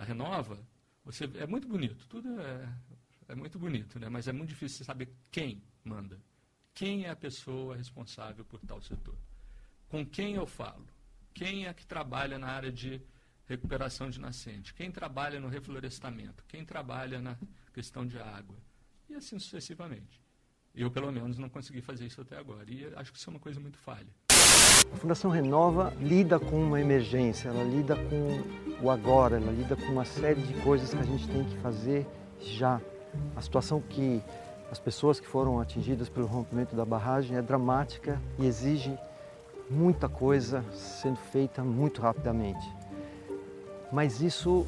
da 0.00 0.04
Renova, 0.04 0.58
você, 1.04 1.24
é 1.34 1.46
muito 1.46 1.68
bonito, 1.68 2.06
tudo 2.08 2.40
é, 2.40 2.68
é 3.28 3.34
muito 3.34 3.58
bonito, 3.58 3.98
né? 3.98 4.08
mas 4.08 4.26
é 4.28 4.32
muito 4.32 4.48
difícil 4.48 4.84
saber 4.84 5.14
quem 5.30 5.62
manda. 5.84 6.18
Quem 6.72 7.04
é 7.04 7.10
a 7.10 7.16
pessoa 7.16 7.76
responsável 7.76 8.44
por 8.44 8.60
tal 8.60 8.80
setor? 8.80 9.16
Com 9.88 10.06
quem 10.06 10.36
eu 10.36 10.46
falo? 10.46 10.86
Quem 11.34 11.66
é 11.66 11.74
que 11.74 11.86
trabalha 11.86 12.38
na 12.38 12.48
área 12.48 12.72
de 12.72 13.02
recuperação 13.50 14.08
de 14.08 14.20
nascente? 14.20 14.72
Quem 14.72 14.92
trabalha 14.92 15.40
no 15.40 15.48
reflorestamento? 15.48 16.44
Quem 16.46 16.64
trabalha 16.64 17.20
na 17.20 17.36
questão 17.74 18.06
de 18.06 18.16
água? 18.16 18.56
E 19.08 19.14
assim 19.14 19.40
sucessivamente. 19.40 20.20
Eu, 20.72 20.88
pelo 20.88 21.10
menos, 21.10 21.36
não 21.36 21.48
consegui 21.48 21.82
fazer 21.82 22.06
isso 22.06 22.20
até 22.20 22.38
agora. 22.38 22.64
E 22.68 22.86
acho 22.94 23.12
que 23.12 23.18
isso 23.18 23.28
é 23.28 23.32
uma 23.32 23.40
coisa 23.40 23.58
muito 23.58 23.76
falha. 23.76 24.06
A 24.92 24.96
Fundação 24.96 25.30
Renova 25.32 25.92
lida 26.00 26.38
com 26.38 26.62
uma 26.62 26.80
emergência, 26.80 27.48
ela 27.48 27.64
lida 27.64 27.96
com 27.96 28.84
o 28.84 28.88
agora, 28.88 29.36
ela 29.36 29.50
lida 29.50 29.74
com 29.74 29.86
uma 29.86 30.04
série 30.04 30.40
de 30.40 30.54
coisas 30.62 30.94
que 30.94 31.00
a 31.00 31.02
gente 31.02 31.26
tem 31.26 31.44
que 31.44 31.56
fazer 31.58 32.06
já. 32.40 32.80
A 33.34 33.42
situação 33.42 33.80
que 33.80 34.22
as 34.70 34.78
pessoas 34.78 35.18
que 35.18 35.26
foram 35.26 35.58
atingidas 35.58 36.08
pelo 36.08 36.26
rompimento 36.26 36.76
da 36.76 36.84
barragem 36.84 37.36
é 37.36 37.42
dramática 37.42 38.22
e 38.38 38.46
exige 38.46 38.96
muita 39.68 40.08
coisa 40.08 40.64
sendo 40.72 41.18
feita 41.18 41.64
muito 41.64 42.00
rapidamente. 42.00 42.79
Mas 43.92 44.20
isso 44.20 44.66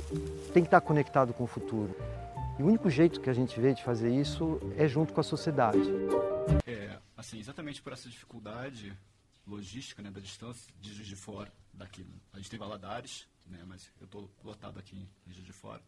tem 0.53 0.63
que 0.63 0.69
estar 0.69 0.81
conectado 0.81 1.33
com 1.33 1.45
o 1.45 1.47
futuro. 1.47 1.95
E 2.59 2.63
o 2.63 2.67
único 2.67 2.91
jeito 2.91 3.21
que 3.21 3.31
a 3.31 3.33
gente 3.33 3.59
vê 3.61 3.73
de 3.73 3.83
fazer 3.83 4.15
isso 4.15 4.61
é 4.77 4.87
junto 4.87 5.13
com 5.13 5.21
a 5.21 5.25
sociedade. 5.25 5.79
É, 6.67 6.99
assim, 7.17 7.39
exatamente 7.39 7.81
por 7.81 7.93
essa 7.93 8.09
dificuldade 8.09 8.97
logística, 9.47 10.03
né, 10.03 10.11
da 10.11 10.21
distância 10.21 10.73
de 10.81 10.93
Juiz 10.93 11.09
de 11.09 11.17
Fora 11.17 11.53
daqui. 11.73 12.07
A 12.33 12.37
gente 12.37 12.51
tem 12.51 12.59
Valadares, 12.59 13.27
né, 13.47 13.63
mas 13.67 13.91
eu 14.01 14.05
estou 14.05 14.31
lotado 14.43 14.79
aqui 14.79 15.09
em 15.27 15.33
Juiz 15.33 15.47
de 15.47 15.53
Fora. 15.53 15.83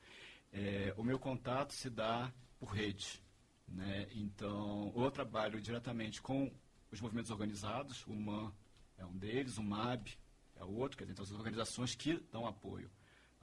É, 0.52 0.94
o 0.96 1.02
meu 1.02 1.18
contato 1.18 1.74
se 1.74 1.90
dá 1.90 2.32
por 2.58 2.68
rede, 2.68 3.20
né? 3.66 4.06
Então, 4.14 4.92
eu 4.94 5.10
trabalho 5.10 5.60
diretamente 5.60 6.22
com 6.22 6.50
os 6.90 7.00
movimentos 7.00 7.30
organizados, 7.30 8.06
o 8.06 8.14
MAN 8.14 8.52
é 8.96 9.04
um 9.04 9.16
deles, 9.16 9.58
o 9.58 9.62
MAB 9.62 10.08
é 10.54 10.64
outro, 10.64 10.96
quer 10.96 11.04
dizer, 11.04 11.12
então, 11.12 11.24
as 11.24 11.32
organizações 11.32 11.94
que 11.94 12.14
dão 12.30 12.46
apoio 12.46 12.88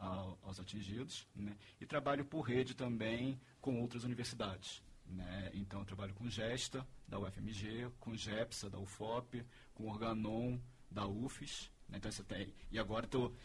ao- 0.02 0.38
aos 0.44 0.60
atingidos, 0.60 1.28
né? 1.36 1.56
e 1.80 1.86
trabalho 1.86 2.26
por 2.26 2.42
rede 2.42 2.74
também 2.74 3.40
com 3.62 3.80
outras 3.80 4.04
universidades. 4.04 4.82
Né? 5.06 5.52
Então, 5.54 5.84
trabalho 5.86 6.14
com 6.14 6.28
Gesta, 6.30 6.86
da 7.08 7.20
UFMG, 7.20 7.90
com 8.00 8.16
GEPSA, 8.16 8.70
da 8.70 8.80
UFOP, 8.80 9.46
com 9.74 9.88
Organon, 9.90 10.58
da 10.90 11.06
UFES. 11.08 11.70
Né? 11.88 11.98
Então, 11.98 12.12
você 12.12 12.24
tem, 12.24 12.54
e 12.72 12.80
agora 12.80 13.06
estou, 13.06 13.36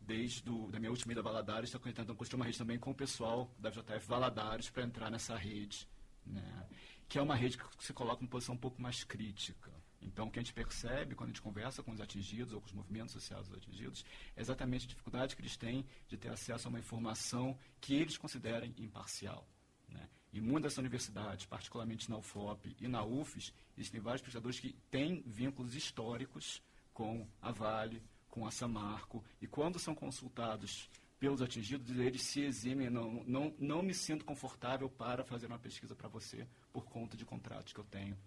desde 0.00 0.42
do, 0.42 0.70
da 0.70 0.78
minha 0.78 0.90
última 0.90 1.12
ida 1.12 1.20
a 1.20 1.24
Valadares, 1.24 1.68
estou 1.68 1.80
tentando 1.80 2.14
construir 2.14 2.38
uma 2.40 2.44
rede 2.46 2.58
também 2.58 2.78
com 2.78 2.90
o 2.90 2.94
pessoal 2.94 3.50
da 3.58 3.70
JF 3.70 4.06
Valadares 4.06 4.68
para 4.70 4.82
entrar 4.82 5.10
nessa 5.10 5.36
rede, 5.36 5.88
né? 6.26 6.66
que 7.08 7.18
é 7.18 7.22
uma 7.22 7.34
rede 7.36 7.56
que 7.58 7.84
se 7.84 7.92
coloca 7.92 8.24
em 8.24 8.26
posição 8.26 8.54
um 8.54 8.58
pouco 8.58 8.80
mais 8.82 9.04
crítica. 9.04 9.70
Então, 10.02 10.26
o 10.26 10.30
que 10.30 10.38
a 10.38 10.42
gente 10.42 10.52
percebe 10.52 11.14
quando 11.14 11.30
a 11.30 11.32
gente 11.32 11.42
conversa 11.42 11.82
com 11.82 11.92
os 11.92 12.00
atingidos 12.00 12.52
ou 12.52 12.60
com 12.60 12.66
os 12.66 12.72
movimentos 12.72 13.32
aos 13.32 13.52
atingidos 13.52 14.04
é 14.36 14.40
exatamente 14.40 14.86
a 14.86 14.88
dificuldade 14.88 15.36
que 15.36 15.42
eles 15.42 15.56
têm 15.56 15.86
de 16.08 16.16
ter 16.16 16.30
acesso 16.30 16.66
a 16.66 16.70
uma 16.70 16.78
informação 16.78 17.56
que 17.80 17.94
eles 17.94 18.16
considerem 18.16 18.74
imparcial. 18.78 19.46
Né? 19.88 20.08
E 20.32 20.40
muitas 20.40 20.76
universidades, 20.78 21.46
particularmente 21.46 22.10
na 22.10 22.18
UFOP 22.18 22.76
e 22.80 22.88
na 22.88 23.04
UFES, 23.04 23.52
existem 23.76 24.00
vários 24.00 24.22
pesquisadores 24.22 24.58
que 24.58 24.74
têm 24.90 25.22
vínculos 25.26 25.74
históricos 25.74 26.62
com 26.92 27.26
a 27.40 27.52
Vale, 27.52 28.02
com 28.28 28.46
a 28.46 28.50
Samarco, 28.50 29.24
e 29.40 29.46
quando 29.46 29.78
são 29.78 29.94
consultados 29.94 30.88
pelos 31.18 31.40
atingidos, 31.40 31.88
eles 31.98 32.22
se 32.22 32.40
eximem, 32.40 32.90
não, 32.90 33.22
não, 33.24 33.54
não 33.58 33.82
me 33.82 33.94
sinto 33.94 34.24
confortável 34.24 34.88
para 34.88 35.22
fazer 35.22 35.46
uma 35.46 35.58
pesquisa 35.58 35.94
para 35.94 36.08
você 36.08 36.48
por 36.72 36.84
conta 36.86 37.16
de 37.16 37.24
contratos 37.24 37.72
que 37.72 37.78
eu 37.78 37.84
tenho 37.84 38.18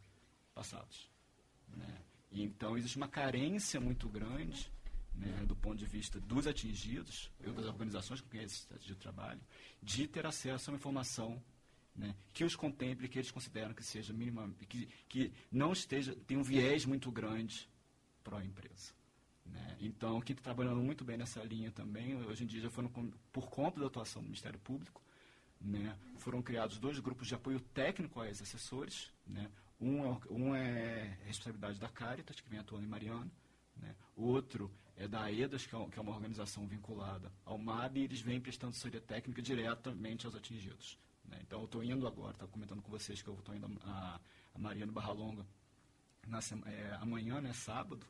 passados. 0.54 1.15
Né? 1.68 2.02
E 2.32 2.44
então 2.44 2.78
existe 2.78 2.98
uma 2.98 3.08
carência 3.08 3.80
muito 3.80 4.10
grande 4.10 4.72
né, 5.14 5.46
do 5.46 5.56
ponto 5.56 5.78
de 5.78 5.86
vista 5.86 6.20
dos 6.20 6.48
atingidos, 6.48 7.32
ou 7.46 7.54
das 7.54 7.66
organizações 7.66 8.22
com 8.22 8.30
quem 8.30 8.44
esses 8.44 8.70
atingidos 8.72 9.02
trabalham, 9.02 9.42
de 9.82 10.08
ter 10.08 10.26
acesso 10.26 10.70
a 10.70 10.74
uma 10.74 10.78
informação 10.78 11.42
né, 11.96 12.14
que 12.34 12.44
os 12.44 12.56
contemple, 12.56 13.08
que 13.08 13.18
eles 13.18 13.32
consideram 13.32 13.74
que 13.74 13.84
seja 13.84 14.12
mínima, 14.14 14.50
que, 14.68 14.88
que 15.08 15.32
não 15.52 15.72
esteja, 15.72 16.16
tem 16.28 16.38
um 16.38 16.44
viés 16.44 16.86
muito 16.86 17.10
grande 17.12 17.70
para 18.24 18.40
a 18.40 18.46
empresa. 18.46 18.94
Né? 19.46 19.78
Então, 19.80 20.20
quem 20.22 20.34
está 20.34 20.44
trabalhando 20.44 20.82
muito 20.82 21.06
bem 21.06 21.18
nessa 21.18 21.42
linha 21.44 21.72
também, 21.72 22.16
hoje 22.16 22.44
em 22.44 22.48
dia 22.48 22.62
já 22.62 22.70
foram, 22.70 22.90
por 23.32 23.50
conta 23.50 23.80
da 23.80 23.86
atuação 23.86 24.22
do 24.22 24.26
Ministério 24.26 24.60
Público, 24.60 25.02
né, 25.62 25.98
foram 26.18 26.42
criados 26.42 26.78
dois 26.78 27.00
grupos 27.00 27.28
de 27.28 27.36
apoio 27.36 27.60
técnico 27.60 28.20
a 28.20 28.30
esses 28.30 28.42
assessores. 28.42 29.12
Um, 29.80 30.06
é, 30.06 30.20
um 30.30 30.56
é 30.56 31.18
responsabilidade 31.26 31.80
da 31.80 31.90
Caritas, 31.90 32.40
que 32.40 32.50
vem 32.50 32.60
atuando 32.60 32.86
em 32.86 32.90
Mariana. 32.90 33.32
Né? 33.78 33.96
O 34.16 34.24
outro 34.24 34.72
é 34.96 35.08
da 35.08 35.24
AEDAS, 35.24 35.66
que 35.66 35.76
é, 35.76 35.86
que 35.90 36.00
é 36.00 36.02
uma 36.02 36.14
organização 36.14 36.66
vinculada 36.68 37.32
ao 37.44 37.58
MAB, 37.58 37.98
e 37.98 38.04
eles 38.04 38.22
vêm 38.22 38.40
prestando 38.40 38.72
assessoria 38.72 39.02
técnica 39.02 39.42
diretamente 39.42 40.26
aos 40.26 40.36
atingidos. 40.36 40.98
né? 41.26 41.40
Então, 41.42 41.60
eu 41.60 41.66
estou 41.66 41.84
indo 41.84 42.08
agora, 42.08 42.32
estava 42.32 42.52
comentando 42.52 42.82
com 42.82 42.90
vocês 42.90 43.22
que 43.22 43.28
eu 43.28 43.36
estou 43.36 43.54
indo 43.54 43.70
a, 43.84 44.20
a 44.54 44.60
Mariana 44.60 44.92
Barra 44.92 45.12
Longa 45.12 45.46
na 46.28 46.40
é, 46.66 46.98
amanhã, 47.02 47.40
né, 47.42 47.54
sábado. 47.54 48.06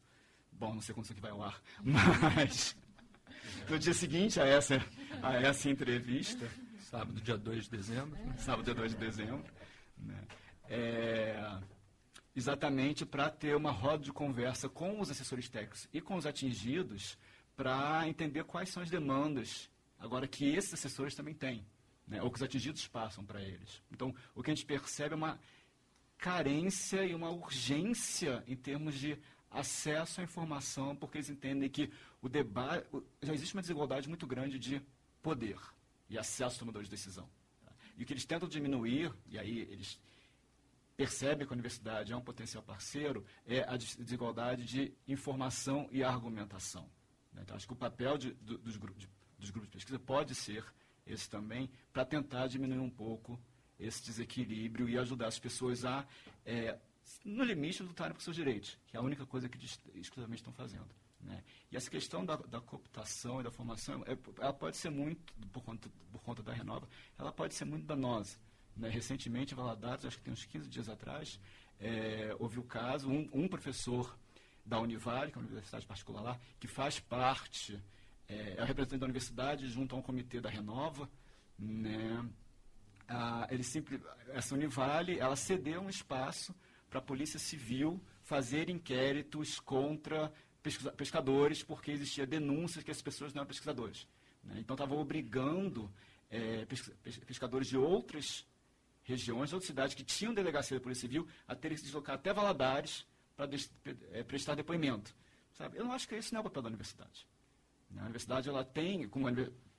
Bom, 0.52 0.74
não 0.74 0.82
sei 0.82 0.94
quando 0.94 1.06
isso 1.06 1.14
aqui 1.14 1.22
vai 1.22 1.32
ao 1.32 1.44
ar, 1.44 1.62
mas 1.84 2.78
no 3.70 3.78
dia 3.78 3.94
seguinte 3.94 4.40
a 4.40 4.46
essa, 4.46 4.76
a 5.22 5.34
essa 5.36 5.70
entrevista, 5.70 6.50
Sábado, 6.80 7.20
dia 7.20 7.38
2 7.38 7.66
de 7.66 7.72
dezembro. 7.72 8.18
sábado, 8.38 8.64
dia 8.64 8.76
2 8.76 8.92
de 8.92 8.98
dezembro, 8.98 9.44
né, 9.98 10.24
é, 10.70 11.60
exatamente 12.36 13.06
para 13.06 13.30
ter 13.30 13.56
uma 13.56 13.72
roda 13.72 14.04
de 14.04 14.12
conversa 14.12 14.68
com 14.68 15.00
os 15.00 15.10
assessores 15.10 15.50
técnicos 15.50 15.88
e 15.94 16.02
com 16.02 16.16
os 16.16 16.26
atingidos 16.26 17.18
para 17.56 18.08
entender 18.08 18.44
quais 18.44 18.70
são 18.70 18.84
as 18.84 18.90
demandas 18.90 19.70
agora 19.98 20.28
que 20.28 20.46
esses 20.46 20.74
assessores 20.74 21.16
também 21.16 21.34
têm, 21.34 21.66
né, 22.08 22.22
ou 22.22 22.30
que 22.30 22.38
os 22.38 22.44
atingidos 22.44 22.88
passam 22.88 23.26
para 23.26 23.42
eles. 23.42 23.82
Então, 23.92 24.14
o 24.36 24.44
que 24.44 24.52
a 24.52 24.54
gente 24.56 24.66
percebe 24.66 25.14
é 25.14 25.18
uma 25.18 25.40
carência 26.18 27.06
e 27.06 27.16
uma 27.16 27.30
urgência 27.30 28.44
em 28.48 28.56
termos 28.56 28.96
de 28.96 29.18
acesso 29.50 30.20
à 30.20 30.24
informação, 30.24 30.96
porque 30.96 31.18
eles 31.18 31.30
entendem 31.30 31.70
que 31.70 31.90
o 32.22 32.28
debate 32.28 32.86
já 33.22 33.34
existe 33.34 33.54
uma 33.54 33.62
desigualdade 33.62 34.10
muito 34.10 34.28
grande 34.28 34.60
de 34.60 34.82
poder 35.22 35.58
e 36.10 36.18
acesso 36.18 36.44
aos 36.44 36.58
tomadores 36.58 36.88
de 36.88 36.96
decisão. 36.96 37.30
tá? 37.64 37.72
E 37.98 38.04
o 38.04 38.06
que 38.06 38.14
eles 38.14 38.26
tentam 38.26 38.48
diminuir, 38.50 39.14
e 39.28 39.40
aí 39.40 39.60
eles 39.60 40.00
percebem 40.96 41.46
que 41.46 41.54
a 41.54 41.56
universidade 41.56 42.14
é 42.14 42.16
um 42.16 42.22
potencial 42.22 42.64
parceiro, 42.64 43.26
é 43.46 43.64
a 43.68 43.76
des- 43.78 43.96
desigualdade 43.98 44.64
de 44.66 44.94
informação 45.08 45.88
e 45.92 46.04
argumentação. 46.04 46.90
né? 47.34 47.42
Então, 47.44 47.56
acho 47.56 47.68
que 47.68 47.74
o 47.74 47.76
papel 47.76 48.18
de- 48.18 48.32
do- 48.34 48.58
dos, 48.58 48.74
de, 48.74 49.10
dos 49.40 49.50
grupos 49.50 49.70
de 49.70 49.74
pesquisa 49.78 50.00
pode 50.00 50.34
ser 50.36 50.64
esse 51.06 51.30
também, 51.30 51.70
para 51.94 52.04
tentar 52.06 52.48
diminuir 52.48 52.80
um 52.80 52.90
pouco 52.90 53.40
esse 53.80 54.04
desequilíbrio 54.06 54.88
e 54.90 54.98
ajudar 54.98 55.28
as 55.28 55.38
pessoas 55.38 55.84
a, 55.86 56.06
é, 56.46 56.80
no 57.24 57.44
limite, 57.44 57.84
lutarem 57.84 58.14
por 58.16 58.22
seus 58.22 58.36
direitos, 58.36 58.78
que 58.88 58.96
é 58.96 59.00
a 59.00 59.04
única 59.04 59.26
coisa 59.26 59.48
que 59.50 59.58
exclusivamente 59.94 60.40
estão 60.42 60.54
fazendo. 60.54 60.88
né? 61.20 61.44
E 61.72 61.76
essa 61.76 61.90
questão 61.90 62.26
da, 62.26 62.38
da 62.38 62.62
cooptação 62.62 63.42
e 63.42 63.44
da 63.44 63.52
formação, 63.52 64.02
é, 64.08 64.18
ela 64.42 64.54
pode 64.54 64.78
ser 64.78 64.90
muito, 64.90 65.34
por 65.52 65.62
conta, 65.62 65.90
por 66.12 66.22
conta 66.24 66.42
da 66.42 66.54
Renova, 66.54 66.88
ela 67.20 67.32
pode 67.34 67.54
ser 67.54 67.66
muito 67.66 67.86
danosa. 67.86 68.38
Né? 68.76 68.90
Recentemente, 68.90 69.54
em 69.54 69.58
Valadares, 69.58 70.06
acho 70.06 70.18
que 70.18 70.24
tem 70.24 70.34
uns 70.34 70.46
15 70.46 70.70
dias 70.70 70.90
atrás, 70.90 71.40
é, 71.80 72.36
houve 72.40 72.60
o 72.60 72.64
caso, 72.64 73.10
um, 73.10 73.30
um 73.34 73.48
professor 73.48 74.18
da 74.66 74.80
Univale, 74.80 75.32
que 75.32 75.38
é 75.38 75.40
uma 75.40 75.48
universidade 75.48 75.86
particular 75.86 76.22
lá, 76.22 76.40
que 76.60 76.68
faz 76.68 77.00
parte, 77.00 77.82
é, 78.28 78.56
é 78.58 78.62
o 78.62 78.66
representante 78.66 79.00
da 79.00 79.06
universidade 79.06 79.68
junto 79.68 79.96
a 79.96 80.00
um 80.00 80.02
comitê 80.02 80.42
da 80.42 80.50
Renova, 80.50 81.10
né? 81.58 82.28
Ele 83.50 83.64
simples, 83.64 84.02
essa 84.30 84.56
Univale, 84.56 85.20
ela 85.20 85.36
cedeu 85.36 85.82
um 85.82 85.90
espaço 85.90 86.56
para 86.90 86.98
a 86.98 87.02
Polícia 87.02 87.38
Civil 87.38 88.02
fazer 88.24 88.68
inquéritos 88.68 89.60
contra 89.60 90.34
pescadores, 90.98 91.62
porque 91.62 91.92
existia 91.92 92.26
denúncias 92.26 92.84
que 92.84 92.90
as 92.90 93.02
pessoas 93.04 93.32
não 93.32 93.42
eram 93.42 93.48
pesquisadores. 93.48 94.08
né? 94.44 94.56
Então, 94.58 94.74
estava 94.74 94.96
obrigando 94.96 95.92
pescadores 97.28 97.68
de 97.68 97.78
outras 97.78 98.44
regiões, 99.06 99.54
outras 99.54 99.68
cidades 99.68 99.96
que 99.96 100.04
tinham 100.04 100.34
delegacia 100.34 100.78
da 100.78 100.84
Polícia 100.84 101.02
Civil, 101.02 101.28
a 101.48 101.56
terem 101.56 101.76
que 101.76 101.80
se 101.80 101.86
deslocar 101.86 102.16
até 102.16 102.34
Valadares 102.34 103.06
para 103.36 103.48
prestar 104.28 104.56
depoimento. 104.56 105.16
Sabe? 105.54 105.78
Eu 105.78 105.86
não 105.86 105.94
acho 105.94 106.08
que 106.08 106.16
esse 106.16 106.34
não 106.34 106.40
é 106.40 106.42
o 106.42 106.44
papel 106.44 106.64
da 106.64 106.68
universidade. 106.68 107.26
né? 107.90 108.02
A 108.02 108.06
universidade 108.06 108.50
ela 108.50 108.66
tem, 108.66 109.08
como 109.08 109.28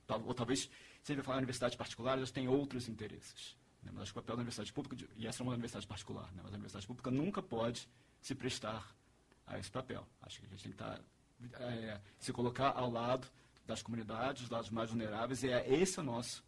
ou 0.08 0.34
talvez, 0.34 0.70
ele 1.08 1.22
falar 1.22 1.38
universidade 1.38 1.76
particular, 1.76 2.16
elas 2.16 2.30
têm 2.30 2.48
outros 2.48 2.88
interesses. 2.88 3.56
né? 3.82 3.90
Mas 3.92 4.04
acho 4.04 4.12
que 4.12 4.18
o 4.18 4.22
papel 4.22 4.36
da 4.36 4.40
universidade 4.40 4.72
pública, 4.72 5.08
e 5.16 5.26
essa 5.26 5.42
é 5.42 5.44
uma 5.44 5.52
universidade 5.52 5.86
particular, 5.86 6.32
né? 6.32 6.40
mas 6.42 6.52
a 6.52 6.54
universidade 6.54 6.86
pública 6.86 7.10
nunca 7.10 7.42
pode 7.42 7.88
se 8.20 8.34
prestar 8.34 8.96
a 9.46 9.58
esse 9.58 9.70
papel. 9.70 10.06
Acho 10.22 10.40
que 10.40 10.46
a 10.46 10.48
gente 10.50 10.62
tem 10.62 10.72
que 10.72 11.54
é, 11.62 12.00
se 12.18 12.32
colocar 12.32 12.70
ao 12.70 12.90
lado 12.90 13.28
das 13.66 13.82
comunidades, 13.82 14.42
dos 14.42 14.50
lados 14.50 14.70
mais 14.70 14.90
vulneráveis, 14.90 15.42
e 15.42 15.50
é 15.50 15.68
esse 15.74 15.98
é 15.98 16.02
o 16.02 16.04
nosso 16.04 16.45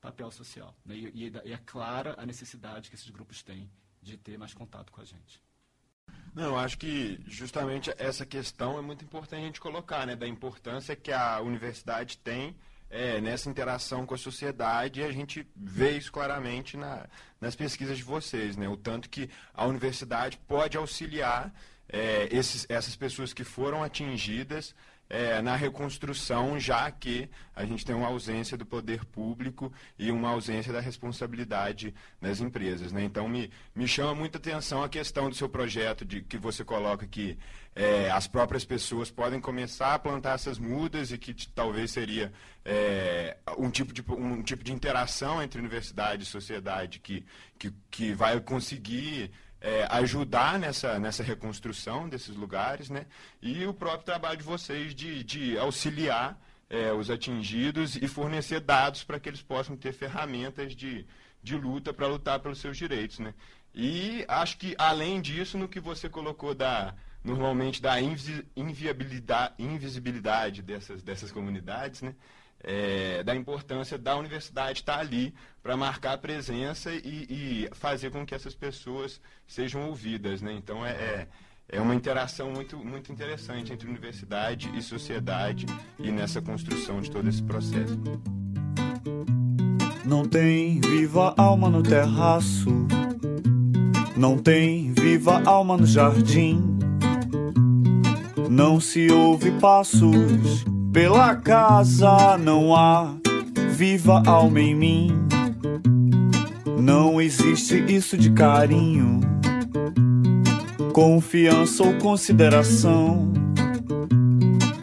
papel 0.00 0.30
social. 0.30 0.74
né? 0.84 0.94
E, 0.96 1.26
e- 1.26 1.32
e 1.44 1.52
é 1.52 1.58
clara 1.64 2.14
a 2.18 2.24
necessidade 2.26 2.88
que 2.88 2.96
esses 2.96 3.10
grupos 3.10 3.42
têm 3.42 3.70
de 4.02 4.16
ter 4.16 4.38
mais 4.38 4.54
contato 4.54 4.90
com 4.90 5.00
a 5.00 5.04
gente. 5.04 5.42
Não, 6.34 6.56
acho 6.56 6.78
que 6.78 7.20
justamente 7.26 7.92
essa 7.98 8.24
questão 8.24 8.78
é 8.78 8.82
muito 8.82 9.04
importante 9.04 9.42
a 9.42 9.46
gente 9.46 9.60
colocar, 9.60 10.06
né? 10.06 10.14
Da 10.16 10.26
importância 10.28 10.94
que 10.96 11.12
a 11.12 11.40
universidade 11.40 12.18
tem 12.18 12.56
é, 12.88 13.20
nessa 13.20 13.48
interação 13.48 14.04
com 14.04 14.14
a 14.14 14.18
sociedade 14.18 15.00
e 15.00 15.04
a 15.04 15.12
gente 15.12 15.46
vê 15.54 15.96
isso 15.96 16.10
claramente 16.10 16.76
na- 16.76 17.08
nas 17.40 17.54
pesquisas 17.54 17.96
de 17.98 18.02
vocês, 18.04 18.56
né? 18.56 18.68
O 18.68 18.76
tanto 18.76 19.08
que 19.08 19.28
a 19.54 19.64
universidade 19.66 20.38
pode 20.48 20.76
auxiliar 20.76 21.52
é, 21.92 22.28
esses, 22.30 22.66
essas 22.68 22.94
pessoas 22.96 23.32
que 23.32 23.42
foram 23.44 23.82
atingidas 23.82 24.74
é, 25.10 25.42
na 25.42 25.56
reconstrução, 25.56 26.58
já 26.58 26.88
que 26.88 27.28
a 27.54 27.64
gente 27.64 27.84
tem 27.84 27.96
uma 27.96 28.06
ausência 28.06 28.56
do 28.56 28.64
poder 28.64 29.04
público 29.04 29.72
e 29.98 30.12
uma 30.12 30.30
ausência 30.30 30.72
da 30.72 30.80
responsabilidade 30.80 31.92
das 32.22 32.40
empresas. 32.40 32.92
Né? 32.92 33.02
Então, 33.02 33.28
me, 33.28 33.50
me 33.74 33.88
chama 33.88 34.14
muita 34.14 34.38
atenção 34.38 34.84
a 34.84 34.88
questão 34.88 35.28
do 35.28 35.34
seu 35.34 35.48
projeto, 35.48 36.04
de 36.04 36.22
que 36.22 36.38
você 36.38 36.64
coloca 36.64 37.08
que 37.08 37.36
é, 37.74 38.08
as 38.08 38.28
próprias 38.28 38.64
pessoas 38.64 39.10
podem 39.10 39.40
começar 39.40 39.94
a 39.94 39.98
plantar 39.98 40.34
essas 40.34 40.58
mudas 40.58 41.10
e 41.10 41.18
que 41.18 41.34
talvez 41.48 41.90
seria 41.90 42.32
é, 42.64 43.36
um, 43.58 43.68
tipo 43.68 43.92
de, 43.92 44.04
um 44.12 44.42
tipo 44.42 44.62
de 44.62 44.72
interação 44.72 45.42
entre 45.42 45.58
universidade 45.58 46.22
e 46.22 46.26
sociedade 46.26 47.00
que, 47.00 47.24
que, 47.58 47.72
que 47.90 48.12
vai 48.12 48.38
conseguir 48.40 49.32
é, 49.60 49.86
ajudar 49.90 50.58
nessa, 50.58 50.98
nessa 50.98 51.22
reconstrução 51.22 52.08
desses 52.08 52.34
lugares, 52.34 52.88
né? 52.88 53.06
E 53.42 53.66
o 53.66 53.74
próprio 53.74 54.04
trabalho 54.04 54.38
de 54.38 54.44
vocês 54.44 54.94
de, 54.94 55.22
de 55.22 55.58
auxiliar 55.58 56.40
é, 56.68 56.92
os 56.92 57.10
atingidos 57.10 57.96
e 57.96 58.08
fornecer 58.08 58.60
dados 58.60 59.04
para 59.04 59.20
que 59.20 59.28
eles 59.28 59.42
possam 59.42 59.76
ter 59.76 59.92
ferramentas 59.92 60.74
de, 60.74 61.06
de 61.42 61.56
luta 61.56 61.92
para 61.92 62.06
lutar 62.06 62.40
pelos 62.40 62.58
seus 62.58 62.76
direitos, 62.76 63.18
né? 63.18 63.34
E 63.74 64.24
acho 64.26 64.56
que, 64.56 64.74
além 64.78 65.20
disso, 65.20 65.58
no 65.58 65.68
que 65.68 65.78
você 65.78 66.08
colocou 66.08 66.54
da, 66.54 66.94
normalmente 67.22 67.82
da 67.82 68.00
invisibilidade 68.00 70.62
dessas, 70.62 71.02
dessas 71.02 71.30
comunidades, 71.30 72.02
né? 72.02 72.14
É, 72.62 73.22
da 73.22 73.34
importância 73.34 73.96
da 73.96 74.16
universidade 74.16 74.80
estar 74.80 74.98
ali 74.98 75.34
para 75.62 75.76
marcar 75.76 76.12
a 76.14 76.18
presença 76.18 76.90
e, 76.92 77.26
e, 77.30 77.68
fazer 77.72 78.10
com 78.10 78.24
que 78.24 78.34
essas 78.34 78.54
pessoas 78.54 79.20
sejam 79.46 79.88
ouvidas. 79.88 80.42
Né? 80.42 80.52
Então, 80.52 80.84
é, 80.84 80.90
é, 80.90 81.28
é 81.68 81.80
uma 81.80 81.94
interação 81.94 82.50
muito, 82.50 82.76
muito 82.76 83.12
interessante 83.12 83.72
entre 83.72 83.88
universidade 83.88 84.70
e 84.76 84.82
sociedade 84.82 85.66
e 85.98 86.10
nessa 86.10 86.40
construção 86.40 87.00
de 87.00 87.10
todo 87.10 87.28
esse 87.28 87.42
processo. 87.42 87.98
Não 90.04 90.24
tem 90.24 90.80
viva 90.80 91.34
alma 91.36 91.70
no 91.70 91.82
terraço, 91.82 92.68
não 94.16 94.36
tem 94.36 94.92
viva 94.92 95.42
alma 95.44 95.76
no 95.76 95.86
jardim, 95.86 96.78
não 98.48 98.80
se 98.80 99.10
ouve 99.10 99.52
passos 99.60 100.64
pela 100.92 101.36
casa 101.36 102.36
não 102.36 102.74
há 102.74 103.14
viva 103.70 104.22
alma 104.26 104.60
em 104.60 104.74
mim. 104.74 105.26
Não 106.78 107.20
existe 107.20 107.76
isso 107.88 108.16
de 108.16 108.30
carinho, 108.30 109.20
confiança 110.92 111.82
ou 111.84 111.94
consideração. 111.94 113.32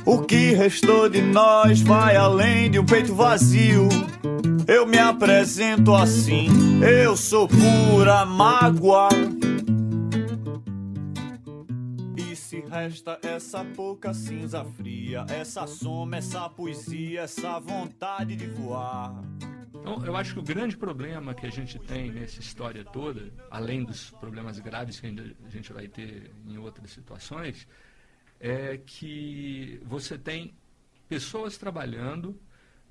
O 0.06 0.20
que 0.20 0.54
restou 0.54 1.10
de 1.10 1.22
nós 1.22 1.82
vai 1.82 2.16
além 2.16 2.72
de 2.72 2.80
um 2.80 2.86
peito 2.86 3.14
vazio. 3.14 3.90
Eu 4.66 4.86
me 4.86 4.98
apresento 4.98 5.94
assim, 5.94 6.48
eu 6.82 7.18
sou 7.18 7.48
pura 7.48 8.26
mágoa. 8.26 9.10
Resta 12.82 13.20
essa 13.24 13.66
pouca 13.66 14.14
cinza 14.14 14.64
fria, 14.64 15.26
essa 15.30 15.66
soma, 15.66 16.18
essa 16.18 16.48
poesia, 16.48 17.22
essa 17.22 17.60
vontade 17.60 18.36
de 18.36 18.48
voar. 18.48 19.24
Então, 19.70 20.06
eu 20.06 20.16
acho 20.16 20.34
que 20.34 20.40
o 20.40 20.44
grande 20.44 20.78
problema 20.78 21.34
que 21.34 21.46
a 21.46 21.50
gente 21.50 21.80
tem 21.80 22.12
nessa 22.12 22.40
história 22.40 22.84
toda, 22.84 23.34
além 23.50 23.84
dos 23.84 24.12
problemas 24.12 24.60
graves 24.60 25.00
que 25.00 25.08
a 25.08 25.50
gente 25.50 25.74
vai 25.74 25.88
ter 25.88 26.32
em 26.46 26.58
outras 26.58 26.92
situações, 26.92 27.68
é 28.40 28.78
que 28.78 29.82
você 29.84 30.18
tem 30.18 30.54
pessoas 31.10 31.58
trabalhando, 31.58 32.40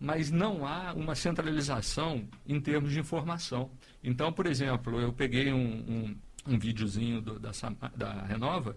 mas 0.00 0.30
não 0.30 0.66
há 0.66 0.92
uma 0.94 1.14
centralização 1.14 2.28
em 2.44 2.60
termos 2.60 2.90
de 2.90 2.98
informação. 2.98 3.70
Então, 4.02 4.32
por 4.32 4.46
exemplo, 4.46 5.00
eu 5.00 5.12
peguei 5.12 5.52
um, 5.52 5.58
um, 5.58 6.16
um 6.54 6.58
videozinho 6.58 7.20
do, 7.20 7.38
da, 7.38 7.50
da 7.94 8.22
Renova, 8.22 8.76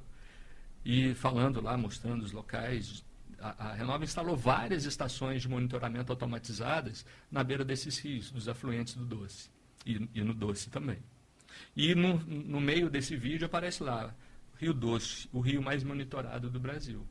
e 0.84 1.14
falando 1.14 1.62
lá, 1.62 1.78
mostrando 1.78 2.24
os 2.24 2.32
locais. 2.32 3.04
A, 3.40 3.70
a 3.70 3.74
Renova 3.74 4.04
instalou 4.04 4.36
várias 4.36 4.86
estações 4.86 5.42
de 5.42 5.50
monitoramento 5.50 6.12
automatizadas 6.12 7.06
na 7.32 7.44
beira 7.44 7.64
desses 7.64 7.98
rios, 7.98 8.32
dos 8.32 8.48
afluentes 8.48 8.96
do 8.96 9.06
Doce. 9.06 9.50
E, 9.86 10.10
e 10.14 10.22
no 10.22 10.34
Doce 10.34 10.70
também. 10.70 10.98
E 11.76 11.96
no, 11.96 12.18
no 12.18 12.60
meio 12.60 12.90
desse 12.90 13.16
vídeo 13.16 13.46
aparece 13.46 13.84
lá, 13.84 14.14
Rio 14.58 14.74
Doce, 14.74 15.30
o 15.32 15.40
rio 15.40 15.62
mais 15.62 15.84
monitorado 15.84 16.50
do 16.50 16.60
Brasil. 16.60 17.06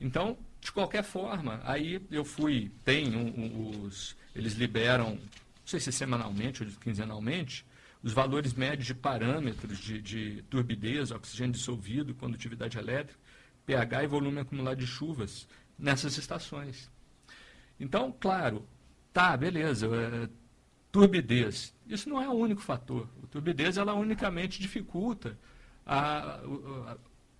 Então, 0.00 0.36
de 0.60 0.70
qualquer 0.70 1.02
forma, 1.02 1.60
aí 1.64 2.02
eu 2.10 2.24
fui, 2.24 2.70
tem 2.84 3.16
um, 3.16 3.28
um, 3.28 3.82
os, 3.84 4.14
eles 4.34 4.52
liberam, 4.54 5.12
não 5.14 5.20
sei 5.64 5.80
se 5.80 5.90
semanalmente 5.90 6.62
ou 6.62 6.68
quinzenalmente, 6.72 7.64
os 8.02 8.12
valores 8.12 8.54
médios 8.54 8.86
de 8.86 8.94
parâmetros 8.94 9.78
de, 9.78 10.00
de 10.00 10.42
turbidez, 10.50 11.10
oxigênio 11.10 11.52
dissolvido, 11.52 12.14
condutividade 12.14 12.78
elétrica, 12.78 13.18
pH 13.64 14.04
e 14.04 14.06
volume 14.06 14.40
acumulado 14.40 14.78
de 14.78 14.86
chuvas 14.86 15.48
nessas 15.78 16.16
estações. 16.16 16.90
Então, 17.78 18.14
claro, 18.18 18.66
tá, 19.12 19.36
beleza, 19.36 19.86
é, 19.86 20.28
turbidez. 20.90 21.74
Isso 21.86 22.08
não 22.08 22.22
é 22.22 22.28
o 22.28 22.32
único 22.32 22.60
fator. 22.60 23.08
A 23.22 23.26
turbidez, 23.26 23.76
ela 23.76 23.94
unicamente 23.94 24.60
dificulta 24.60 25.36
a, 25.84 26.40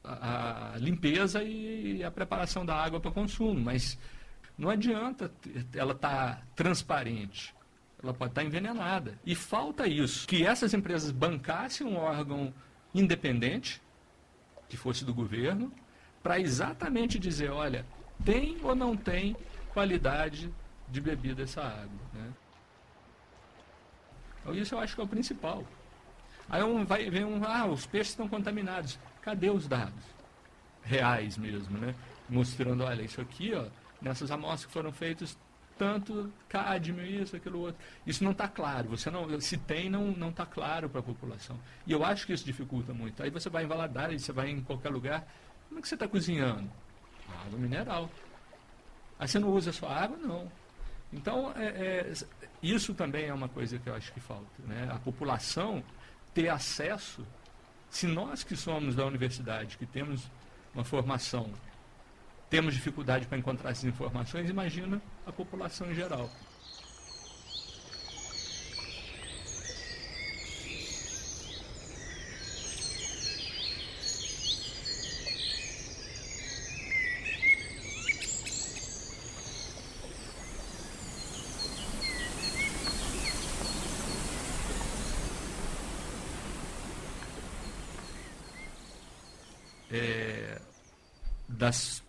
a, 0.05 0.73
a 0.75 0.79
limpeza 0.79 1.43
e 1.43 2.03
a 2.05 2.11
preparação 2.11 2.67
da 2.67 2.75
água 2.75 3.01
para 3.01 3.11
consumo, 3.11 3.59
mas 3.59 3.99
não 4.59 4.69
adianta 4.69 5.31
ela 5.75 5.93
estar 5.93 6.37
tá 6.37 6.43
transparente 6.55 7.56
ela 8.03 8.13
pode 8.13 8.33
estar 8.33 8.45
envenenada. 8.45 9.19
E 9.25 9.35
falta 9.35 9.87
isso, 9.87 10.27
que 10.27 10.45
essas 10.45 10.75
empresas 10.75 11.11
bancassem 11.11 11.87
um 11.87 11.97
órgão 11.97 12.53
independente, 12.95 13.83
que 14.69 14.77
fosse 14.77 15.05
do 15.05 15.15
governo, 15.15 15.73
para 16.23 16.41
exatamente 16.41 17.19
dizer, 17.19 17.51
olha, 17.51 17.87
tem 18.25 18.59
ou 18.63 18.75
não 18.75 18.97
tem 18.97 19.37
qualidade 19.73 20.53
de 20.89 21.01
bebida 21.01 21.43
essa 21.43 21.63
água. 21.63 22.01
Né? 22.13 22.33
Então, 24.41 24.55
isso 24.55 24.75
eu 24.75 24.79
acho 24.79 24.95
que 24.95 25.01
é 25.01 25.05
o 25.05 25.09
principal. 25.09 25.65
Aí 26.49 26.63
um, 26.63 26.85
vai 26.85 27.11
ver 27.11 27.25
um, 27.25 27.45
ah, 27.45 27.67
os 27.67 27.87
peixes 27.87 28.11
estão 28.11 28.29
contaminados. 28.29 28.99
Cadê 29.21 29.51
os 29.51 29.67
dados? 29.67 30.05
Reais 30.83 31.37
mesmo, 31.37 31.77
né? 31.79 31.95
Mostrando, 32.29 32.85
olha, 32.85 33.03
isso 33.03 33.21
aqui, 33.21 33.53
ó, 33.55 33.67
nessas 34.01 34.31
amostras 34.31 34.67
que 34.67 34.73
foram 34.73 34.93
feitas, 34.93 35.37
tanto 35.79 36.33
cádmio, 36.49 37.05
isso, 37.05 37.37
aquilo 37.37 37.61
outro. 37.61 37.77
Isso 38.07 38.25
não 38.25 38.33
está 38.33 38.49
claro. 38.49 38.89
Você 38.91 39.11
não, 39.11 39.41
se 39.41 39.57
tem, 39.57 39.91
não 39.91 40.13
não 40.13 40.31
está 40.31 40.47
claro 40.47 40.89
para 40.89 41.01
a 41.01 41.03
população. 41.03 41.59
E 41.87 41.93
eu 41.93 42.05
acho 42.05 42.27
que 42.27 42.33
isso 42.33 42.45
dificulta 42.45 42.93
muito. 42.93 43.23
Aí 43.23 43.31
você 43.31 43.49
vai 43.49 43.65
em 43.65 43.67
Valadares, 43.67 44.23
você 44.23 44.33
vai 44.33 44.51
em 44.51 44.61
qualquer 44.63 44.91
lugar, 44.91 45.27
como 45.69 45.79
é 45.79 45.83
que 45.83 45.89
você 45.89 45.95
está 45.95 46.09
cozinhando? 46.09 46.71
Água 47.45 47.59
mineral. 47.59 48.11
Aí 49.19 49.29
você 49.29 49.39
não 49.39 49.51
usa 49.51 49.73
só 49.73 49.89
água? 49.89 50.17
Não. 50.17 50.51
Então, 51.13 51.53
é, 51.57 51.67
é, 51.67 52.13
isso 52.63 52.95
também 52.95 53.27
é 53.27 53.35
uma 53.35 53.49
coisa 53.49 53.79
que 53.79 53.89
eu 53.89 53.95
acho 53.95 54.13
que 54.13 54.21
falta. 54.21 54.47
Né? 54.67 54.89
A 54.91 54.99
população 54.99 55.83
ter 56.35 56.49
acesso, 56.49 57.27
se 57.89 58.07
nós 58.07 58.43
que 58.43 58.57
somos 58.57 58.95
da 58.95 59.07
universidade, 59.07 59.79
que 59.79 59.87
temos 59.87 60.31
uma 60.75 60.85
formação 60.85 61.51
temos 62.49 62.75
dificuldade 62.75 63.27
para 63.27 63.39
encontrar 63.39 63.71
essas 63.71 63.85
informações, 63.85 64.49
imagina 64.49 65.01
a 65.27 65.33
população 65.33 65.91
em 65.91 65.95
geral. 65.95 66.31
É, 89.89 90.61
das 91.49 92.06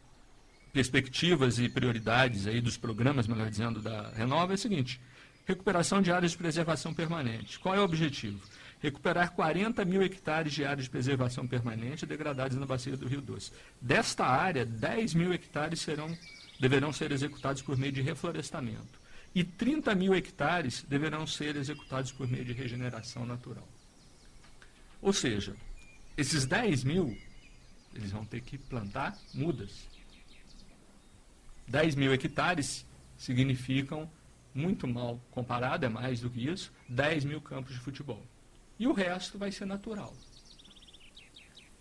perspectivas 0.77 1.57
e 1.57 1.67
prioridades 1.67 2.45
aí 2.45 2.61
dos 2.61 2.77
programas, 2.77 3.25
melhor 3.25 3.49
dizendo, 3.49 3.81
da 3.81 4.11
Renova 4.11 4.53
é 4.53 4.55
o 4.55 4.57
seguinte: 4.59 5.01
recuperação 5.43 6.03
de 6.03 6.11
áreas 6.11 6.33
de 6.33 6.37
preservação 6.37 6.93
permanente. 6.93 7.57
Qual 7.57 7.73
é 7.73 7.79
o 7.79 7.83
objetivo? 7.83 8.39
Recuperar 8.79 9.31
40 9.31 9.83
mil 9.85 10.03
hectares 10.03 10.53
de 10.53 10.63
áreas 10.63 10.83
de 10.83 10.91
preservação 10.91 11.47
permanente 11.47 12.05
degradadas 12.05 12.55
na 12.59 12.65
bacia 12.67 12.95
do 12.95 13.07
Rio 13.07 13.21
Doce. 13.21 13.51
Desta 13.81 14.23
área, 14.23 14.63
10 14.67 15.15
mil 15.15 15.33
hectares 15.33 15.81
serão, 15.81 16.15
deverão 16.59 16.93
ser 16.93 17.11
executados 17.11 17.63
por 17.63 17.75
meio 17.75 17.91
de 17.91 18.03
reflorestamento. 18.03 19.01
E 19.33 19.43
30 19.43 19.95
mil 19.95 20.13
hectares 20.13 20.85
deverão 20.87 21.25
ser 21.25 21.55
executados 21.55 22.11
por 22.11 22.27
meio 22.27 22.45
de 22.45 22.53
regeneração 22.53 23.25
natural. 23.25 23.67
Ou 25.01 25.11
seja, 25.11 25.55
esses 26.15 26.45
10 26.45 26.83
mil 26.83 27.17
Eles 27.95 28.11
vão 28.11 28.23
ter 28.23 28.41
que 28.41 28.59
plantar 28.59 29.17
mudas. 29.33 29.96
10 31.67 31.95
mil 31.95 32.13
hectares 32.13 32.85
significam, 33.17 34.09
muito 34.53 34.87
mal 34.87 35.19
comparado, 35.31 35.85
é 35.85 35.89
mais 35.89 36.21
do 36.21 36.29
que 36.29 36.47
isso, 36.47 36.71
10 36.89 37.25
mil 37.25 37.41
campos 37.41 37.73
de 37.73 37.79
futebol. 37.79 38.23
E 38.79 38.87
o 38.87 38.93
resto 38.93 39.37
vai 39.37 39.51
ser 39.51 39.65
natural. 39.65 40.13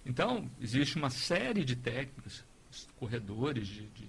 Então, 0.04 0.50
existe 0.60 0.96
uma 0.96 1.10
série 1.10 1.64
de 1.64 1.74
técnicas, 1.74 2.44
corredores 2.98 3.66
de, 3.66 3.86
de 3.88 4.08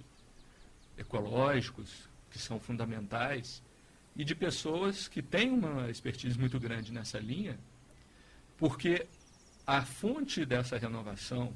ecológicos, 0.96 2.08
que 2.30 2.38
são 2.38 2.60
fundamentais, 2.60 3.62
e 4.14 4.24
de 4.24 4.34
pessoas 4.34 5.06
que 5.08 5.22
têm 5.22 5.50
uma 5.50 5.90
expertise 5.90 6.38
muito 6.38 6.58
grande 6.58 6.92
nessa 6.92 7.18
linha, 7.18 7.58
porque 8.56 9.06
a 9.66 9.84
fonte 9.84 10.44
dessa 10.44 10.76
renovação, 10.76 11.52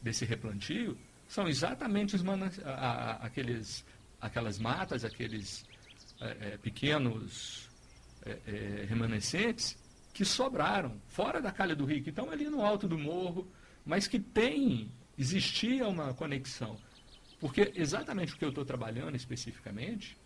desse 0.00 0.24
replantio, 0.24 0.96
são 1.28 1.46
exatamente 1.46 2.16
os 2.16 2.24
a, 2.64 2.70
a, 2.70 3.12
aqueles, 3.26 3.84
aquelas 4.18 4.58
matas, 4.58 5.04
aqueles 5.04 5.64
é, 6.20 6.26
é, 6.40 6.56
pequenos 6.56 7.68
é, 8.24 8.38
é, 8.46 8.86
remanescentes 8.88 9.76
que 10.12 10.24
sobraram 10.24 11.00
fora 11.06 11.40
da 11.40 11.52
calha 11.52 11.76
do 11.76 11.84
rio, 11.84 12.02
que 12.02 12.10
estão 12.10 12.30
ali 12.30 12.48
no 12.48 12.62
alto 12.62 12.88
do 12.88 12.98
morro, 12.98 13.46
mas 13.84 14.08
que 14.08 14.18
tem, 14.18 14.90
existia 15.16 15.86
uma 15.86 16.14
conexão. 16.14 16.76
Porque 17.38 17.72
exatamente 17.76 18.34
o 18.34 18.36
que 18.38 18.44
eu 18.44 18.48
estou 18.48 18.64
trabalhando 18.64 19.14
especificamente 19.14 20.16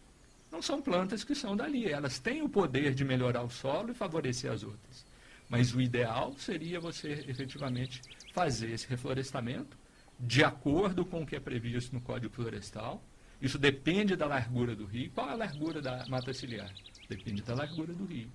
não 0.50 0.62
são 0.62 0.80
plantas 0.80 1.24
que 1.24 1.34
são 1.34 1.56
dali, 1.56 1.86
elas 1.86 2.18
têm 2.18 2.42
o 2.42 2.48
poder 2.48 2.94
de 2.94 3.04
melhorar 3.04 3.42
o 3.42 3.50
solo 3.50 3.90
e 3.90 3.94
favorecer 3.94 4.50
as 4.50 4.62
outras. 4.62 5.04
Mas 5.48 5.74
o 5.74 5.80
ideal 5.80 6.32
seria 6.38 6.80
você 6.80 7.24
efetivamente 7.26 8.00
fazer 8.32 8.70
esse 8.70 8.86
reflorestamento 8.86 9.76
de 10.22 10.44
acordo 10.44 11.04
com 11.04 11.22
o 11.22 11.26
que 11.26 11.34
é 11.34 11.40
previsto 11.40 11.92
no 11.92 12.00
Código 12.00 12.32
Florestal. 12.32 13.02
Isso 13.40 13.58
depende 13.58 14.14
da 14.14 14.26
largura 14.26 14.76
do 14.76 14.86
rio. 14.86 15.10
Qual 15.10 15.28
é 15.28 15.32
a 15.32 15.34
largura 15.34 15.82
da 15.82 16.06
mata 16.06 16.32
ciliar? 16.32 16.72
Depende 17.08 17.42
da 17.42 17.56
largura 17.56 17.92
do 17.92 18.04
rio. 18.04 18.30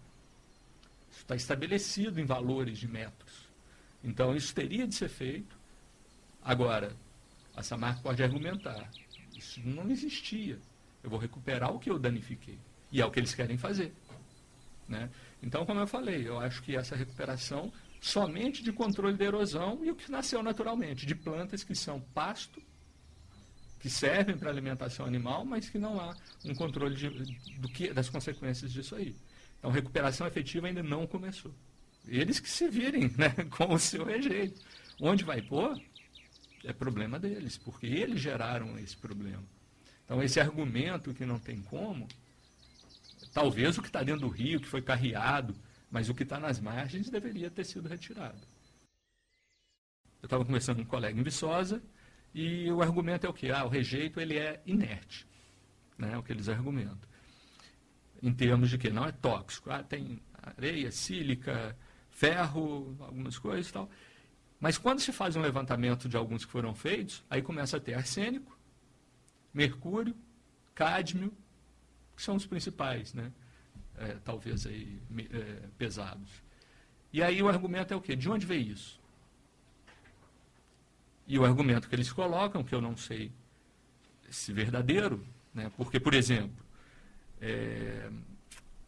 Isso 1.10 1.22
está 1.22 1.34
estabelecido 1.34 2.20
em 2.20 2.26
valores 2.26 2.78
de 2.78 2.90
metros. 2.90 3.48
Então, 4.04 4.36
isso 4.36 4.54
teria 4.54 4.86
de 4.86 4.94
ser 4.94 5.08
feito. 5.08 5.58
Agora, 6.44 6.94
a 7.56 7.64
Samarco 7.64 8.04
pode 8.04 8.22
argumentar. 8.22 8.90
Isso 9.34 9.62
não 9.64 9.90
existia. 9.90 10.60
Eu 11.02 11.10
vou 11.10 11.18
recuperar 11.18 11.74
o 11.74 11.80
que 11.80 11.90
eu 11.90 11.98
danifiquei. 11.98 12.60
E 12.92 13.02
é 13.02 13.06
o 13.06 13.12
que 13.12 13.20
eles 13.20 13.34
querem 13.34 13.58
fazer. 13.58 13.94
Né? 14.90 15.10
Então, 15.42 15.66
como 15.66 15.80
eu 15.80 15.88
falei, 15.88 16.28
eu 16.28 16.38
acho 16.38 16.62
que 16.62 16.76
essa 16.76 16.98
recuperação 16.98 17.72
somente 18.00 18.64
de 18.64 18.72
controle 18.72 19.18
da 19.18 19.26
erosão 19.26 19.84
e 19.84 19.92
o 19.92 19.96
que 19.96 20.12
nasceu 20.12 20.42
naturalmente, 20.44 21.06
de 21.06 21.16
plantas 21.16 21.64
que 21.64 21.76
são 21.76 22.00
pasto, 22.00 22.62
que 23.80 23.90
servem 23.90 24.38
para 24.38 24.50
alimentação 24.50 25.06
animal, 25.06 25.46
mas 25.46 25.70
que 25.70 25.78
não 25.78 26.00
há 26.00 26.16
um 26.46 26.56
controle 26.56 26.96
de, 26.96 27.10
do 27.60 27.70
que, 27.70 27.94
das 27.94 28.10
consequências 28.10 28.72
disso 28.72 28.96
aí. 28.96 29.16
Então, 29.60 29.72
recuperação 29.72 30.28
efetiva 30.28 30.68
ainda 30.68 30.84
não 30.84 31.06
começou. 31.06 31.54
Eles 32.08 32.40
que 32.40 32.50
se 32.50 32.70
virem 32.70 33.10
né, 33.18 33.30
com 33.50 33.74
o 33.74 33.80
seu 33.80 34.06
rejeito. 34.06 34.62
Onde 35.00 35.24
vai 35.24 35.42
pôr, 35.42 35.80
é 36.64 36.74
problema 36.74 37.20
deles, 37.20 37.58
porque 37.58 37.86
eles 37.86 38.20
geraram 38.20 38.78
esse 38.80 38.98
problema. 38.98 39.44
Então, 40.06 40.24
esse 40.24 40.40
argumento 40.40 41.14
que 41.14 41.26
não 41.26 41.38
tem 41.38 41.62
como, 41.62 42.08
talvez 43.34 43.78
o 43.78 43.82
que 43.82 43.90
está 43.90 44.02
dentro 44.02 44.22
do 44.22 44.28
rio, 44.28 44.60
que 44.60 44.68
foi 44.68 44.82
carreado, 44.82 45.56
mas 45.90 46.10
o 46.10 46.14
que 46.14 46.24
está 46.24 46.40
nas 46.40 46.60
margens 46.60 47.10
deveria 47.10 47.50
ter 47.50 47.64
sido 47.64 47.88
retirado. 47.88 48.40
Eu 50.22 50.26
estava 50.26 50.44
conversando 50.44 50.78
com 50.78 50.84
um 50.84 50.86
colega 50.86 51.20
em 51.20 51.24
Viçosa 51.24 51.82
e 52.34 52.72
o 52.72 52.82
argumento 52.82 53.26
é 53.26 53.30
o 53.30 53.34
que? 53.34 53.52
Ah, 53.52 53.66
o 53.66 53.70
rejeito 53.70 54.20
ele 54.20 54.38
é 54.38 54.62
inerte. 54.66 55.28
Né, 55.98 56.14
é 56.14 56.18
o 56.18 56.24
que 56.24 56.32
eles 56.32 56.50
argumentam. 56.50 57.10
Em 58.22 58.34
termos 58.34 58.70
de 58.70 58.78
que 58.78 58.90
não 58.90 59.06
é 59.06 59.12
tóxico. 59.12 59.72
Ah, 59.72 59.84
tem 59.84 60.22
areia, 60.42 60.92
sílica, 60.92 61.76
ferro, 62.10 62.96
algumas 63.00 63.38
coisas 63.38 63.70
e 63.70 63.74
tal. 63.74 63.90
Mas 64.60 64.78
quando 64.78 65.00
se 65.00 65.12
faz 65.12 65.36
um 65.36 65.42
levantamento 65.42 66.10
de 66.10 66.18
alguns 66.18 66.46
que 66.46 66.52
foram 66.52 66.74
feitos, 66.74 67.24
aí 67.30 67.42
começa 67.42 67.78
a 67.78 67.80
ter 67.80 67.94
arsênico, 67.94 68.58
mercúrio, 69.54 70.16
cádmio, 70.74 71.32
que 72.16 72.24
são 72.24 72.36
os 72.36 72.46
principais, 72.46 73.14
né? 73.14 73.32
É, 73.98 74.18
talvez 74.24 74.66
aí, 74.66 75.00
é, 75.32 75.68
pesados. 75.78 76.30
E 77.12 77.22
aí 77.24 77.42
o 77.42 77.48
argumento 77.48 77.94
é 77.94 77.98
o 77.98 78.02
quê? 78.02 78.16
De 78.16 78.30
onde 78.30 78.46
veio 78.46 78.74
isso? 78.74 79.00
E 81.28 81.38
o 81.38 81.46
argumento 81.46 81.90
que 81.90 81.96
eles 81.96 82.12
colocam, 82.12 82.64
que 82.64 82.74
eu 82.74 82.82
não 82.82 82.96
sei 82.96 83.32
se 84.30 84.54
verdadeiro, 84.54 85.26
né? 85.54 85.72
porque, 85.76 86.00
por 86.00 86.14
exemplo, 86.14 86.66
é, 87.42 88.10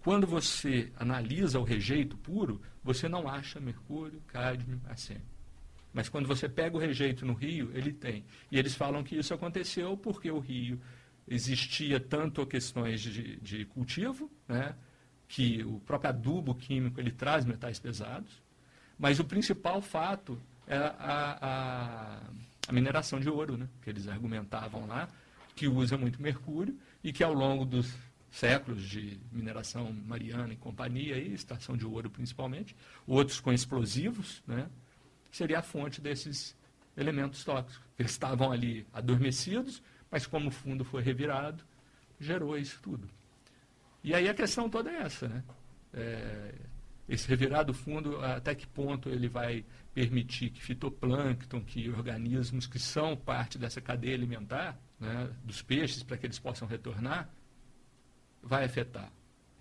quando 0.02 0.26
você 0.26 0.92
analisa 0.98 1.60
o 1.60 1.64
rejeito 1.64 2.18
puro, 2.18 2.62
você 2.84 3.10
não 3.10 3.28
acha 3.28 3.60
mercúrio, 3.60 4.22
cádmio, 4.28 4.80
arsênio. 4.88 5.24
Mas 5.94 6.08
quando 6.08 6.28
você 6.28 6.48
pega 6.48 6.78
o 6.78 6.80
rejeito 6.80 7.26
no 7.26 7.34
rio, 7.34 7.72
ele 7.74 7.92
tem. 7.92 8.24
E 8.52 8.58
eles 8.60 8.76
falam 8.76 9.04
que 9.04 9.18
isso 9.18 9.34
aconteceu 9.34 9.98
porque 9.98 10.30
o 10.30 10.40
rio 10.40 10.80
existia 11.28 12.00
tanto 12.00 12.46
questões 12.46 13.02
de, 13.02 13.38
de 13.38 13.66
cultivo, 13.66 14.32
né? 14.48 14.76
Que 15.30 15.64
o 15.64 15.80
próprio 15.82 16.10
adubo 16.10 16.56
químico 16.56 17.00
ele 17.00 17.12
traz 17.12 17.46
metais 17.46 17.80
pesados, 17.80 18.42
mas 18.98 19.20
o 19.20 19.24
principal 19.24 19.80
fato 19.80 20.42
é 20.68 20.76
a, 20.76 21.38
a, 21.40 22.20
a 22.68 22.72
mineração 22.74 23.20
de 23.20 23.30
ouro, 23.30 23.56
né? 23.56 23.70
que 23.82 23.92
eles 23.92 24.08
argumentavam 24.08 24.88
lá, 24.88 25.08
que 25.56 25.68
usa 25.68 25.98
muito 25.98 26.22
mercúrio 26.22 26.76
e 27.04 27.14
que 27.14 27.24
ao 27.24 27.32
longo 27.32 27.64
dos 27.64 27.94
séculos 28.32 28.82
de 28.84 29.20
mineração 29.32 29.94
mariana 29.94 30.52
e 30.52 30.58
companhia, 30.58 31.16
e 31.18 31.34
extração 31.34 31.78
de 31.78 31.86
ouro 31.86 32.10
principalmente, 32.10 32.76
outros 33.06 33.40
com 33.40 33.54
explosivos, 33.54 34.42
né? 34.48 34.68
seria 35.32 35.60
a 35.60 35.64
fonte 35.64 36.02
desses 36.02 36.58
elementos 36.98 37.44
tóxicos. 37.44 37.86
Eles 38.00 38.12
estavam 38.12 38.52
ali 38.52 38.86
adormecidos, 38.92 39.82
mas 40.10 40.26
como 40.26 40.48
o 40.50 40.52
fundo 40.52 40.84
foi 40.84 41.04
revirado, 41.04 41.64
gerou 42.20 42.58
isso 42.58 42.80
tudo. 42.82 43.08
E 44.04 44.14
aí 44.14 44.30
a 44.30 44.34
questão 44.34 44.70
toda 44.70 44.90
é 44.90 45.02
essa, 45.02 45.28
né? 45.28 45.44
É, 45.94 46.54
esse 47.10 47.28
revirado 47.28 47.74
fundo, 47.74 48.24
até 48.24 48.54
que 48.54 48.68
ponto 48.68 49.10
ele 49.10 49.28
vai 49.28 49.66
permitir 49.94 50.52
que 50.52 50.62
fitoplâncton, 50.62 51.60
que 51.62 51.90
organismos 51.90 52.68
que 52.68 52.78
são 52.78 53.18
parte 53.18 53.58
dessa 53.58 53.82
cadeia 53.82 54.14
alimentar, 54.14 54.80
né, 55.00 55.30
dos 55.44 55.62
peixes, 55.62 56.04
para 56.04 56.18
que 56.18 56.28
eles 56.28 56.38
possam 56.38 56.68
retornar, 56.68 57.28
vai 58.44 58.64
afetar. 58.64 59.12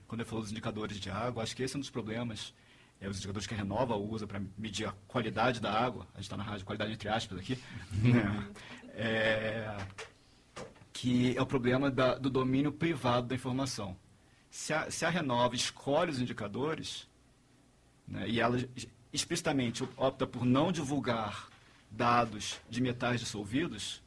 Quando 0.06 0.20
eu 0.20 0.26
falo 0.26 0.42
dos 0.42 0.52
indicadores 0.52 1.00
de 1.00 1.10
água, 1.10 1.42
acho 1.42 1.56
que 1.56 1.62
esse 1.62 1.74
é 1.74 1.78
um 1.78 1.80
dos 1.80 1.90
problemas. 1.90 2.54
É, 3.00 3.08
os 3.08 3.16
indicadores 3.16 3.46
que 3.46 3.54
a 3.54 3.56
Renova 3.56 3.96
usa 3.96 4.26
para 4.26 4.40
medir 4.56 4.86
a 4.86 4.92
qualidade 5.06 5.60
da 5.60 5.72
água. 5.72 6.06
A 6.12 6.16
gente 6.16 6.24
está 6.24 6.36
na 6.36 6.42
rádio 6.42 6.66
qualidade 6.66 6.92
entre 6.92 7.08
aspas 7.08 7.38
aqui. 7.38 7.58
É, 9.00 9.76
que 10.92 11.36
é 11.36 11.40
o 11.40 11.46
problema 11.46 11.88
da, 11.88 12.18
do 12.18 12.28
domínio 12.28 12.72
privado 12.72 13.28
da 13.28 13.36
informação 13.36 13.96
se 14.50 14.72
a, 14.72 14.90
se 14.90 15.04
a 15.04 15.10
Renova 15.10 15.54
escolhe 15.54 16.10
os 16.10 16.20
indicadores, 16.20 17.08
né, 18.06 18.28
e 18.28 18.40
ela 18.40 18.58
explicitamente 19.12 19.86
opta 19.96 20.26
por 20.26 20.44
não 20.44 20.72
divulgar 20.72 21.48
dados 21.90 22.60
de 22.68 22.80
metais 22.80 23.20
dissolvidos, 23.20 24.02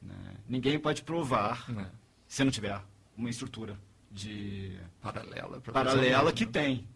né, 0.00 0.36
ninguém 0.48 0.78
pode 0.78 1.02
provar, 1.02 1.70
né, 1.70 1.90
se 2.26 2.44
não 2.44 2.50
tiver 2.50 2.80
uma 3.16 3.30
estrutura 3.30 3.78
de 4.10 4.78
paralela, 5.00 5.60
paralela 5.60 6.32
que 6.32 6.46
tem. 6.46 6.86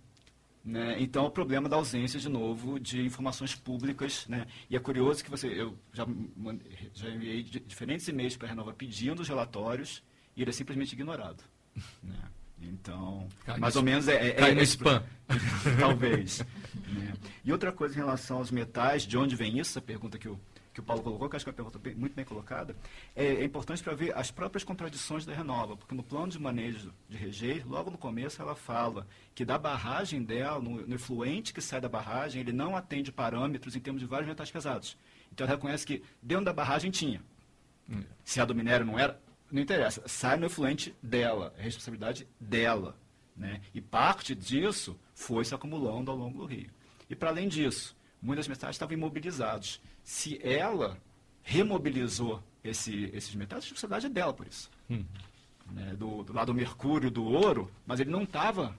Né? 0.64 0.96
Então, 0.98 1.24
é 1.24 1.28
o 1.28 1.30
problema 1.30 1.68
da 1.68 1.76
ausência, 1.76 2.18
de 2.18 2.28
novo, 2.28 2.80
de 2.80 3.04
informações 3.04 3.54
públicas. 3.54 4.26
Né? 4.26 4.46
E 4.70 4.74
é 4.74 4.80
curioso 4.80 5.22
que 5.22 5.30
você, 5.30 5.48
eu 5.48 5.76
já, 5.92 6.06
já 6.94 7.10
enviei 7.10 7.42
diferentes 7.42 8.08
e-mails 8.08 8.36
para 8.36 8.48
a 8.48 8.50
Renova 8.50 8.72
pedindo 8.72 9.20
os 9.20 9.28
relatórios 9.28 10.02
e 10.34 10.40
ele 10.40 10.50
é 10.50 10.52
simplesmente 10.54 10.94
ignorado. 10.94 11.44
Né? 12.02 12.16
Então, 12.62 13.28
cai 13.44 13.58
mais 13.58 13.76
ou 13.76 13.82
menos 13.82 14.08
é. 14.08 14.28
é 14.28 14.32
cai 14.32 14.50
é, 14.52 14.54
no 14.54 14.62
spam. 14.62 15.02
Talvez. 15.78 16.38
né? 16.88 17.12
E 17.44 17.52
outra 17.52 17.72
coisa 17.72 17.94
em 17.94 17.98
relação 17.98 18.38
aos 18.38 18.50
metais, 18.50 19.02
de 19.02 19.18
onde 19.18 19.36
vem 19.36 19.58
isso? 19.58 19.78
A 19.78 19.82
pergunta 19.82 20.18
que 20.18 20.28
o, 20.28 20.38
que 20.72 20.80
o 20.80 20.82
Paulo 20.82 21.02
colocou, 21.02 21.28
que 21.28 21.36
acho 21.36 21.44
que 21.44 21.50
é 21.50 21.52
uma 21.52 21.56
pergunta 21.56 21.78
bem, 21.78 21.94
muito 21.94 22.14
bem 22.14 22.24
colocada, 22.24 22.74
é, 23.14 23.26
é 23.26 23.44
importante 23.44 23.82
para 23.82 23.94
ver 23.94 24.16
as 24.16 24.30
próprias 24.30 24.64
contradições 24.64 25.24
da 25.24 25.32
Renova, 25.32 25.76
porque 25.76 25.94
no 25.94 26.02
plano 26.02 26.28
de 26.28 26.38
manejo 26.38 26.92
de 27.08 27.16
rejeito, 27.16 27.68
logo 27.68 27.90
no 27.90 27.98
começo 27.98 28.40
ela 28.40 28.54
fala 28.54 29.06
que 29.34 29.44
da 29.44 29.56
barragem 29.58 30.22
dela, 30.22 30.60
no, 30.60 30.86
no 30.86 30.94
efluente 30.94 31.52
que 31.52 31.60
sai 31.60 31.80
da 31.80 31.88
barragem, 31.88 32.40
ele 32.40 32.52
não 32.52 32.76
atende 32.76 33.12
parâmetros 33.12 33.76
em 33.76 33.80
termos 33.80 34.00
de 34.00 34.06
vários 34.06 34.28
metais 34.28 34.50
pesados. 34.50 34.96
Então 35.32 35.46
ela 35.46 35.54
reconhece 35.54 35.86
que 35.86 36.02
dentro 36.22 36.46
da 36.46 36.52
barragem 36.52 36.90
tinha. 36.90 37.22
Hum. 37.88 38.02
Se 38.24 38.40
a 38.40 38.44
do 38.44 38.54
minério 38.54 38.86
não 38.86 38.98
era, 38.98 39.20
não 39.54 39.62
interessa, 39.62 40.02
sai 40.06 40.36
no 40.36 40.46
efluente 40.46 40.94
dela, 41.00 41.54
é 41.56 41.62
responsabilidade 41.62 42.26
dela. 42.40 42.96
Né? 43.36 43.60
E 43.72 43.80
parte 43.80 44.34
disso 44.34 44.98
foi 45.14 45.44
se 45.44 45.54
acumulando 45.54 46.10
ao 46.10 46.16
longo 46.16 46.38
do 46.38 46.44
rio. 46.44 46.70
E 47.08 47.14
para 47.14 47.30
além 47.30 47.48
disso, 47.48 47.96
muitas 48.20 48.48
metades 48.48 48.74
estavam 48.74 48.94
imobilizados. 48.94 49.80
se 50.02 50.40
ela 50.42 50.98
remobilizou 51.42 52.42
esse, 52.64 53.10
esses 53.12 53.34
metais, 53.34 53.62
a 53.62 53.64
responsabilidade 53.64 54.06
é 54.06 54.08
dela 54.08 54.32
por 54.32 54.46
isso. 54.46 54.70
Hum. 54.90 55.04
Né, 55.70 55.94
do, 55.96 56.24
do 56.24 56.32
lado 56.32 56.46
do 56.48 56.54
mercúrio, 56.54 57.10
do 57.10 57.24
ouro, 57.24 57.70
mas 57.86 58.00
ele 58.00 58.10
não 58.10 58.24
estava, 58.24 58.76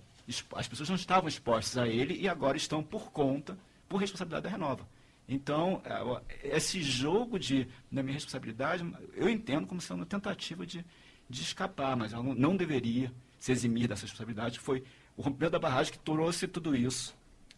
as 0.55 0.67
pessoas 0.67 0.89
não 0.89 0.95
estavam 0.95 1.30
expostas 1.30 1.78
a 1.78 1.88
ele 1.88 2.15
e 2.19 2.28
agora 2.28 2.57
estão 2.57 2.84
por 2.84 3.11
conta, 3.11 3.57
por 3.88 3.97
responsabilidade 3.97 4.43
da 4.43 4.49
Renova. 4.49 4.86
Então, 5.28 5.82
é, 5.84 6.55
esse 6.55 6.82
jogo 6.84 7.39
de, 7.39 7.67
da 7.91 8.03
minha 8.03 8.13
responsabilidade, 8.13 8.86
eu 9.13 9.28
entendo 9.28 9.65
como 9.65 9.82
sendo 9.82 9.97
uma 9.97 10.05
tentativa 10.05 10.65
de, 10.65 10.86
de 11.30 11.41
escapar, 11.41 11.95
mas 11.95 12.13
ela 12.13 12.23
não, 12.23 12.36
não 12.36 12.55
deveria 12.55 13.11
se 13.39 13.51
eximir 13.51 13.88
dessa 13.88 14.03
responsabilidade. 14.03 14.59
Foi 14.59 14.84
o 15.17 15.21
rompimento 15.21 15.51
da 15.51 15.59
barragem 15.59 15.93
que 15.93 15.99
trouxe 15.99 16.47
tudo 16.47 16.76
isso 16.76 17.15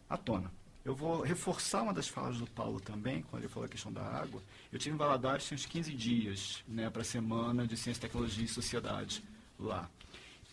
à 0.09 0.17
tona. 0.17 0.51
Eu 0.85 0.95
vou 0.95 1.21
reforçar 1.21 1.81
uma 1.81 1.93
das 1.93 2.07
falas 2.07 2.37
do 2.37 2.47
Paulo 2.47 2.79
também, 2.79 3.21
quando 3.23 3.43
ele 3.43 3.51
falou 3.51 3.65
a 3.65 3.69
questão 3.69 3.91
da 3.91 4.01
água. 4.01 4.41
Eu 4.71 4.79
tive 4.79 4.95
em 4.95 4.97
Valadares 4.97 5.47
tem 5.49 5.57
uns 5.57 5.65
15 5.65 5.93
dias 5.93 6.63
né, 6.65 6.89
para 6.89 7.01
a 7.01 7.05
semana 7.05 7.67
de 7.67 7.75
Ciência, 7.75 7.99
Tecnologia 8.01 8.45
e 8.45 8.47
Sociedade 8.47 9.21
lá. 9.59 9.89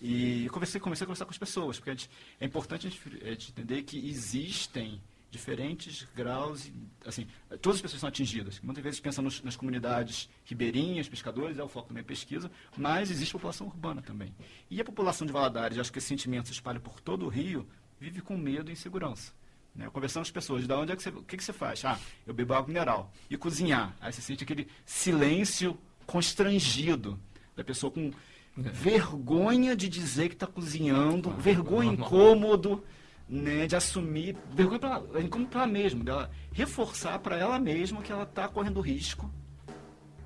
E 0.02 0.48
comecei, 0.50 0.80
comecei 0.80 1.04
a 1.04 1.06
conversar 1.06 1.24
com 1.24 1.30
as 1.30 1.38
pessoas, 1.38 1.78
porque 1.78 2.08
é 2.40 2.44
importante 2.44 2.88
a 2.88 2.90
gente 2.90 3.50
entender 3.50 3.84
que 3.84 4.08
existem 4.08 5.00
diferentes 5.34 6.06
graus, 6.14 6.70
assim, 7.04 7.26
todas 7.60 7.76
as 7.76 7.82
pessoas 7.82 8.00
são 8.00 8.08
atingidas. 8.08 8.60
Muitas 8.62 8.84
vezes 8.84 9.00
pensa 9.00 9.20
nos, 9.20 9.42
nas 9.42 9.56
comunidades 9.56 10.28
ribeirinhas, 10.44 11.08
pescadores, 11.08 11.58
é 11.58 11.62
o 11.62 11.68
foco 11.68 11.88
da 11.88 11.94
minha 11.94 12.04
pesquisa, 12.04 12.48
mas 12.76 13.10
existe 13.10 13.32
população 13.32 13.66
urbana 13.66 14.00
também. 14.00 14.32
E 14.70 14.80
a 14.80 14.84
população 14.84 15.26
de 15.26 15.32
Valadares, 15.32 15.76
acho 15.76 15.92
que 15.92 15.98
esse 15.98 16.06
sentimento 16.06 16.46
se 16.46 16.52
espalha 16.52 16.78
por 16.78 17.00
todo 17.00 17.26
o 17.26 17.28
Rio, 17.28 17.66
vive 17.98 18.20
com 18.20 18.36
medo 18.36 18.70
e 18.70 18.74
insegurança. 18.74 19.32
Né? 19.74 19.90
Conversando 19.90 20.22
com 20.22 20.28
as 20.28 20.30
pessoas, 20.30 20.66
da 20.68 20.78
onde 20.78 20.92
é 20.92 20.96
que 20.96 21.02
você, 21.02 21.08
o 21.08 21.22
que, 21.22 21.36
que 21.36 21.42
você 21.42 21.52
faz? 21.52 21.84
Ah, 21.84 21.98
eu 22.24 22.32
bebo 22.32 22.54
água 22.54 22.68
mineral. 22.68 23.12
E 23.28 23.36
cozinhar. 23.36 23.96
Aí 24.00 24.12
você 24.12 24.22
sente 24.22 24.44
aquele 24.44 24.68
silêncio 24.86 25.76
constrangido 26.06 27.18
da 27.56 27.64
pessoa 27.64 27.90
com 27.90 28.12
é. 28.56 28.62
vergonha 28.70 29.74
de 29.74 29.88
dizer 29.88 30.28
que 30.28 30.34
está 30.34 30.46
cozinhando, 30.46 31.30
vergonha, 31.30 31.92
incômodo 31.92 32.84
né, 33.28 33.66
de 33.66 33.74
assumir, 33.74 34.36
vergonha 34.52 34.78
para 34.78 35.28
como 35.28 35.46
para 35.46 35.62
ela 35.62 35.72
mesma, 35.72 36.04
dela 36.04 36.30
reforçar 36.52 37.18
para 37.18 37.36
ela 37.36 37.58
mesma 37.58 38.02
que 38.02 38.12
ela 38.12 38.24
está 38.24 38.48
correndo 38.48 38.80
risco. 38.80 39.30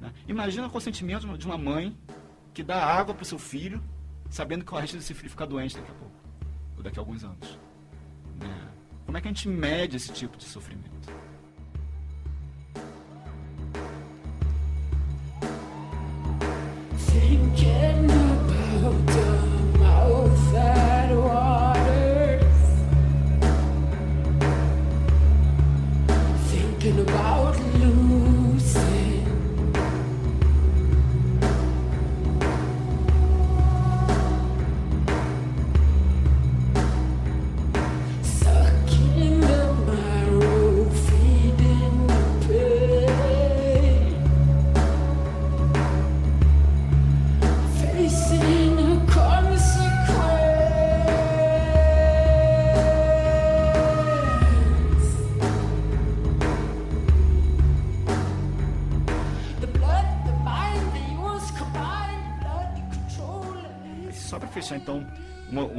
Né? 0.01 0.13
Imagina 0.27 0.67
o 0.67 0.71
consentimento 0.71 1.37
de 1.37 1.47
uma 1.47 1.59
mãe 1.59 1.97
que 2.53 2.63
dá 2.63 2.85
água 2.85 3.15
para 3.15 3.23
o 3.23 3.27
seu 3.27 3.39
filho, 3.39 3.83
sabendo 4.31 4.65
que 4.65 4.73
o 4.73 4.77
resto 4.77 4.97
desse 4.97 5.15
filho 5.15 5.31
ficar 5.31 5.47
doente 5.47 5.77
daqui 5.77 5.91
a 5.91 5.95
pouco, 5.95 6.15
ou 6.77 6.83
daqui 6.83 6.99
a 6.99 7.03
alguns 7.03 7.25
anos. 7.25 7.59
Né? 8.41 8.69
Como 9.07 9.17
é 9.17 9.21
que 9.21 9.29
a 9.29 9.31
gente 9.31 9.49
mede 9.49 9.97
esse 9.97 10.13
tipo 10.13 10.37
de 10.37 10.45
sofrimento? 10.45 10.89
Thinking 17.11 18.11
about 18.11 19.28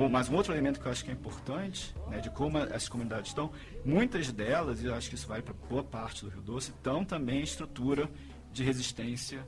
mais 0.07 0.29
um 0.29 0.35
outro 0.35 0.53
elemento 0.53 0.79
que 0.79 0.85
eu 0.85 0.91
acho 0.91 1.03
que 1.03 1.09
é 1.09 1.13
importante, 1.13 1.93
né, 2.07 2.19
de 2.19 2.29
como 2.29 2.57
as 2.59 2.87
comunidades 2.87 3.29
estão, 3.31 3.51
muitas 3.83 4.31
delas, 4.31 4.81
e 4.81 4.85
eu 4.85 4.93
acho 4.93 5.09
que 5.09 5.15
isso 5.15 5.27
vale 5.27 5.41
para 5.41 5.53
boa 5.67 5.83
parte 5.83 6.23
do 6.23 6.29
Rio 6.29 6.41
Doce, 6.41 6.69
estão 6.71 7.03
também 7.03 7.39
em 7.39 7.43
estrutura 7.43 8.09
de 8.53 8.63
resistência 8.63 9.45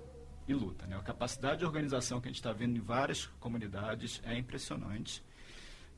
e 0.48 0.54
luta. 0.54 0.86
Né? 0.88 0.98
A 0.98 1.02
capacidade 1.02 1.60
de 1.60 1.66
organização 1.66 2.20
que 2.20 2.28
a 2.28 2.32
gente 2.32 2.40
está 2.40 2.52
vendo 2.52 2.76
em 2.76 2.82
várias 2.82 3.28
comunidades 3.40 4.20
é 4.26 4.36
impressionante. 4.38 5.24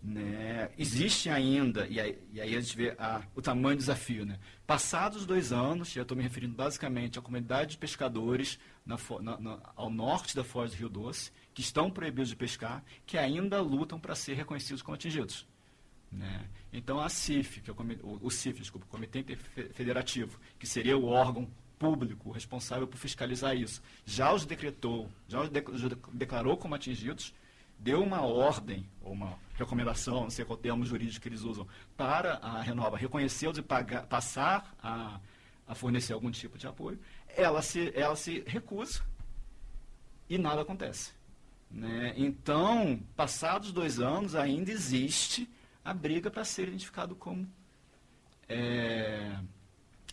Né? 0.01 0.69
Existe 0.77 1.29
ainda, 1.29 1.87
e 1.87 1.97
aí, 1.99 2.19
e 2.33 2.41
aí 2.41 2.55
a 2.55 2.59
gente 2.59 2.75
vê 2.75 2.93
a, 2.99 3.21
o 3.33 3.41
tamanho 3.41 3.77
do 3.77 3.79
desafio. 3.79 4.25
Né? 4.25 4.37
Passados 4.67 5.25
dois 5.25 5.53
anos, 5.53 5.91
já 5.93 6.01
estou 6.01 6.17
me 6.17 6.21
referindo 6.23 6.53
basicamente 6.53 7.17
à 7.17 7.21
comunidade 7.21 7.71
de 7.71 7.77
pescadores 7.77 8.59
na 8.85 8.97
na- 9.21 9.39
na- 9.39 9.59
ao 9.77 9.89
norte 9.89 10.35
da 10.35 10.43
Foz 10.43 10.71
do 10.71 10.77
Rio 10.77 10.89
Doce, 10.89 11.31
que 11.53 11.61
estão 11.61 11.89
proibidos 11.89 12.29
de 12.29 12.35
pescar, 12.35 12.83
que 13.05 13.17
ainda 13.17 13.61
lutam 13.61 13.99
para 13.99 14.15
ser 14.15 14.33
reconhecidos 14.33 14.81
como 14.81 14.95
atingidos. 14.95 15.47
Né? 16.11 16.47
Então, 16.71 16.99
a 16.99 17.09
CIF, 17.09 17.61
que 17.61 17.69
é 17.69 17.73
o, 17.73 18.19
o, 18.21 18.29
CIF, 18.31 18.59
desculpa, 18.59 18.85
o 18.85 18.89
Comitê 18.89 19.23
Federativo, 19.73 20.39
que 20.59 20.67
seria 20.67 20.97
o 20.97 21.05
órgão 21.05 21.49
público 21.79 22.31
responsável 22.31 22.87
por 22.87 22.97
fiscalizar 22.97 23.55
isso, 23.55 23.81
já 24.05 24.31
os 24.31 24.45
decretou, 24.45 25.09
já 25.27 25.41
os 25.41 25.49
de- 25.49 25.97
declarou 26.13 26.55
como 26.55 26.75
atingidos, 26.75 27.33
deu 27.79 28.01
uma 28.01 28.21
ordem, 28.21 28.87
ou 29.01 29.11
uma 29.11 29.37
recomendação, 29.55 30.21
não 30.21 30.29
sei 30.29 30.45
qual 30.45 30.57
termo 30.57 30.85
jurídico 30.85 31.21
que 31.21 31.29
eles 31.29 31.41
usam, 31.41 31.67
para 31.97 32.35
a 32.35 32.61
Renova 32.61 32.97
reconhecê-los 32.97 33.57
e 33.57 33.61
pagar, 33.61 34.05
passar 34.05 34.73
a, 34.81 35.19
a 35.67 35.75
fornecer 35.75 36.13
algum 36.13 36.31
tipo 36.31 36.57
de 36.57 36.67
apoio, 36.67 36.99
ela 37.35 37.61
se, 37.61 37.91
ela 37.95 38.15
se 38.15 38.43
recusa 38.47 39.03
e 40.29 40.37
nada 40.37 40.61
acontece. 40.61 41.11
Né? 41.73 42.13
Então, 42.15 42.99
passados 43.15 43.71
dois 43.71 43.99
anos, 43.99 44.35
ainda 44.35 44.71
existe 44.71 45.49
a 45.83 45.93
briga 45.93 46.29
para 46.29 46.45
ser 46.45 46.67
identificado 46.67 47.15
como 47.15 47.49
é, 48.47 49.35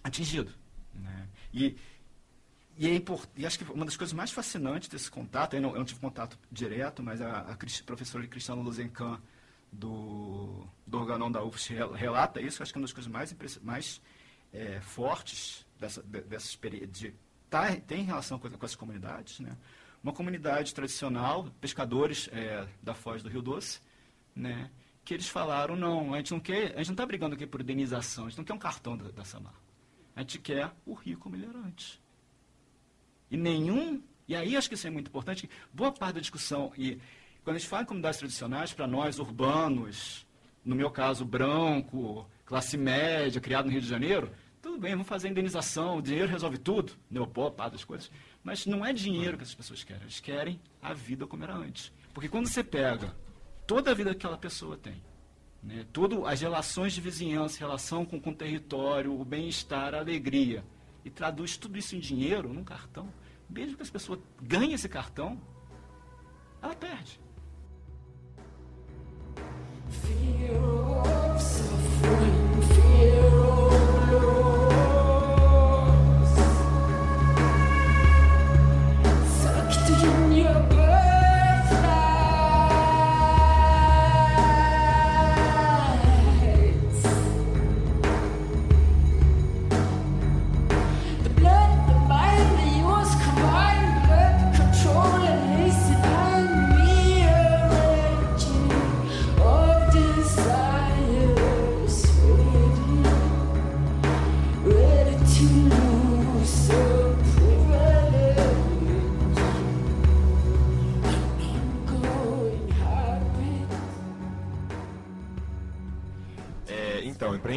atingido. 0.02 0.52
Né? 0.94 1.28
E, 1.52 1.76
e, 2.78 2.88
é 2.88 2.94
import, 2.94 3.28
e 3.36 3.44
acho 3.44 3.58
que 3.58 3.70
uma 3.70 3.84
das 3.84 3.96
coisas 3.96 4.14
mais 4.14 4.30
fascinantes 4.32 4.88
desse 4.88 5.10
contato, 5.10 5.54
eu 5.54 5.60
não, 5.60 5.70
eu 5.72 5.78
não 5.78 5.84
tive 5.84 6.00
contato 6.00 6.38
direto, 6.50 7.02
mas 7.02 7.20
a, 7.20 7.40
a 7.40 7.56
professora 7.84 8.26
Cristiana 8.26 8.62
Luzencan, 8.62 9.20
do, 9.72 10.66
do 10.86 10.98
Organon 10.98 11.30
da 11.30 11.44
UFS, 11.44 11.68
rel- 11.68 11.92
relata 11.92 12.40
isso, 12.40 12.62
acho 12.62 12.72
que 12.72 12.78
é 12.78 12.80
uma 12.80 12.86
das 12.86 12.92
coisas 12.92 13.12
mais, 13.12 13.36
mais 13.62 14.00
é, 14.52 14.80
fortes 14.80 15.64
dessa, 15.78 16.02
de- 16.02 16.22
dessa 16.22 16.46
experiência, 16.46 16.88
de 16.88 17.14
tá, 17.48 17.76
tem 17.76 18.02
relação 18.02 18.38
com, 18.38 18.50
com 18.50 18.66
comunidades. 18.76 19.38
Né? 19.40 19.56
Uma 20.02 20.12
comunidade 20.12 20.74
tradicional, 20.74 21.46
pescadores 21.60 22.28
é, 22.32 22.66
da 22.82 22.94
Foz 22.94 23.22
do 23.22 23.28
Rio 23.28 23.42
Doce, 23.42 23.80
né? 24.34 24.70
que 25.04 25.14
eles 25.14 25.28
falaram, 25.28 25.76
não, 25.76 26.14
a 26.14 26.18
gente 26.18 26.32
não 26.32 26.40
quer, 26.40 26.72
a 26.74 26.78
gente 26.78 26.88
não 26.88 26.94
está 26.94 27.06
brigando 27.06 27.34
aqui 27.34 27.46
por 27.46 27.60
indenização, 27.60 28.26
a 28.26 28.28
gente 28.28 28.38
não 28.38 28.44
quer 28.44 28.54
um 28.54 28.58
cartão 28.58 28.96
da, 28.96 29.10
da 29.10 29.24
Samar. 29.24 29.54
A 30.14 30.20
gente 30.20 30.38
quer 30.38 30.70
o 30.86 30.94
rio 30.94 31.18
como 31.18 31.36
ele 31.36 31.46
era 31.46 31.58
antes. 31.58 32.00
E 33.30 33.36
nenhum. 33.36 34.02
E 34.28 34.36
aí 34.36 34.56
acho 34.56 34.68
que 34.68 34.74
isso 34.74 34.86
é 34.86 34.90
muito 34.90 35.08
importante. 35.08 35.48
Boa 35.72 35.92
parte 35.92 36.14
da 36.14 36.20
discussão, 36.20 36.72
e 36.76 37.00
quando 37.42 37.56
a 37.56 37.58
gente 37.58 37.68
fala 37.68 37.82
em 37.82 37.86
comunidades 37.86 38.18
tradicionais, 38.18 38.72
para 38.72 38.86
nós 38.86 39.18
urbanos, 39.18 40.26
no 40.64 40.76
meu 40.76 40.90
caso 40.90 41.24
branco, 41.24 42.24
classe 42.44 42.76
média, 42.76 43.40
criado 43.40 43.64
no 43.64 43.72
Rio 43.72 43.80
de 43.80 43.88
Janeiro, 43.88 44.30
tudo 44.60 44.78
bem, 44.78 44.92
vamos 44.92 45.08
fazer 45.08 45.28
indenização, 45.28 45.98
o 45.98 46.02
dinheiro 46.02 46.28
resolve 46.28 46.58
tudo, 46.58 46.92
deu 47.10 47.24
boa 47.24 47.50
parte 47.50 47.72
das 47.72 47.84
coisas. 47.84 48.10
Mas 48.42 48.66
não 48.66 48.84
é 48.84 48.92
dinheiro 48.92 49.36
que 49.36 49.42
essas 49.42 49.54
pessoas 49.54 49.84
querem, 49.84 50.02
eles 50.02 50.20
querem 50.20 50.60
a 50.80 50.94
vida 50.94 51.26
como 51.26 51.44
era 51.44 51.54
antes. 51.54 51.92
Porque 52.14 52.28
quando 52.28 52.46
você 52.46 52.64
pega 52.64 53.14
toda 53.66 53.90
a 53.90 53.94
vida 53.94 54.10
que 54.10 54.16
aquela 54.16 54.38
pessoa 54.38 54.76
tem, 54.76 55.02
né, 55.62 55.86
tudo, 55.92 56.26
as 56.26 56.40
relações 56.40 56.92
de 56.92 57.00
vizinhança, 57.00 57.58
relação 57.58 58.04
com, 58.04 58.18
com 58.18 58.30
o 58.30 58.34
território, 58.34 59.18
o 59.18 59.24
bem-estar, 59.24 59.94
a 59.94 59.98
alegria, 59.98 60.64
e 61.04 61.10
traduz 61.10 61.56
tudo 61.56 61.78
isso 61.78 61.94
em 61.94 62.00
dinheiro, 62.00 62.52
num 62.52 62.64
cartão, 62.64 63.12
mesmo 63.48 63.76
que 63.76 63.82
as 63.82 63.90
pessoas 63.90 64.20
ganhem 64.40 64.72
esse 64.72 64.88
cartão, 64.88 65.40
ela 66.62 66.74
perde. 66.74 67.20
Fear 69.88 70.79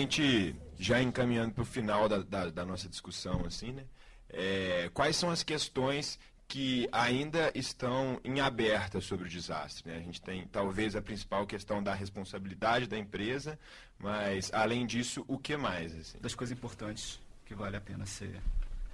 gente 0.04 0.56
já 0.78 1.02
encaminhando 1.02 1.54
para 1.54 1.62
o 1.62 1.66
final 1.66 2.10
da, 2.10 2.20
da, 2.20 2.50
da, 2.50 2.66
nossa 2.66 2.90
discussão, 2.90 3.46
assim, 3.46 3.72
né? 3.72 3.86
É, 4.30 4.90
quais 4.94 5.16
são 5.16 5.30
as 5.30 5.44
questões 5.44 6.20
que 6.48 6.90
ainda 6.92 7.52
estão 7.56 8.20
em 8.24 8.42
aberta 8.42 9.00
sobre 9.00 9.28
o 9.28 9.30
desastre? 9.30 9.90
Né? 9.90 9.98
A 9.98 10.02
gente 10.02 10.22
tem 10.22 10.48
talvez 10.48 10.96
a 10.96 11.02
principal 11.02 11.46
questão 11.46 11.82
da 11.82 11.94
responsabilidade 11.94 12.88
da 12.88 12.98
empresa, 12.98 13.60
mas 13.98 14.52
além 14.54 14.86
disso, 14.86 15.24
o 15.28 15.38
que 15.38 15.56
mais? 15.56 15.96
Assim? 15.96 16.18
Das 16.20 16.36
coisas 16.36 16.58
importantes 16.58 17.20
que 17.46 17.54
vale 17.54 17.78
a 17.78 17.82
pena 17.82 18.06
ser 18.06 18.42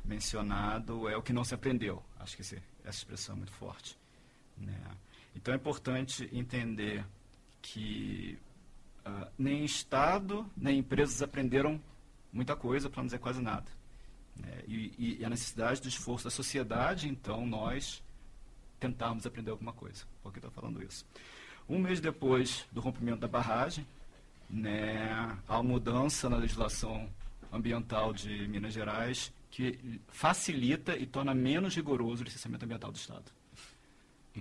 mencionado 0.03 1.07
é 1.07 1.15
o 1.15 1.21
que 1.21 1.33
não 1.33 1.43
se 1.43 1.55
aprendeu. 1.55 2.03
Acho 2.19 2.35
que 2.35 2.41
esse, 2.41 2.61
essa 2.83 2.97
expressão 2.99 3.35
é 3.35 3.37
muito 3.37 3.53
forte. 3.53 3.97
Né? 4.57 4.77
Então 5.35 5.53
é 5.53 5.57
importante 5.57 6.29
entender 6.33 7.05
que 7.61 8.37
uh, 9.09 9.27
nem 9.37 9.65
Estado, 9.65 10.45
nem 10.55 10.79
empresas 10.79 11.21
aprenderam 11.21 11.81
muita 12.31 12.55
coisa, 12.55 12.89
para 12.89 13.01
não 13.01 13.07
dizer 13.07 13.19
quase 13.19 13.41
nada. 13.41 13.65
Né? 14.35 14.63
E, 14.67 15.17
e, 15.19 15.25
a 15.25 15.29
necessidade 15.29 15.81
do 15.81 15.87
esforço 15.87 16.25
da 16.25 16.31
sociedade, 16.31 17.09
então, 17.09 17.45
nós 17.45 18.03
tentarmos 18.79 19.25
aprender 19.25 19.51
alguma 19.51 19.73
coisa. 19.73 20.05
Por 20.23 20.31
que 20.31 20.39
estou 20.39 20.51
falando 20.51 20.81
isso? 20.81 21.05
Um 21.67 21.79
mês 21.79 21.99
depois 21.99 22.65
do 22.71 22.79
rompimento 22.79 23.19
da 23.19 23.27
barragem, 23.27 23.85
né, 24.49 25.37
há 25.47 25.61
mudança 25.61 26.29
na 26.29 26.37
legislação 26.37 27.09
ambiental 27.51 28.13
de 28.13 28.47
Minas 28.47 28.73
Gerais 28.73 29.31
que 29.51 29.99
facilita 30.07 30.95
e 30.95 31.05
torna 31.05 31.33
menos 31.33 31.75
rigoroso 31.75 32.21
o 32.21 32.25
licenciamento 32.25 32.65
ambiental 32.65 32.91
do 32.91 32.95
Estado. 32.95 33.25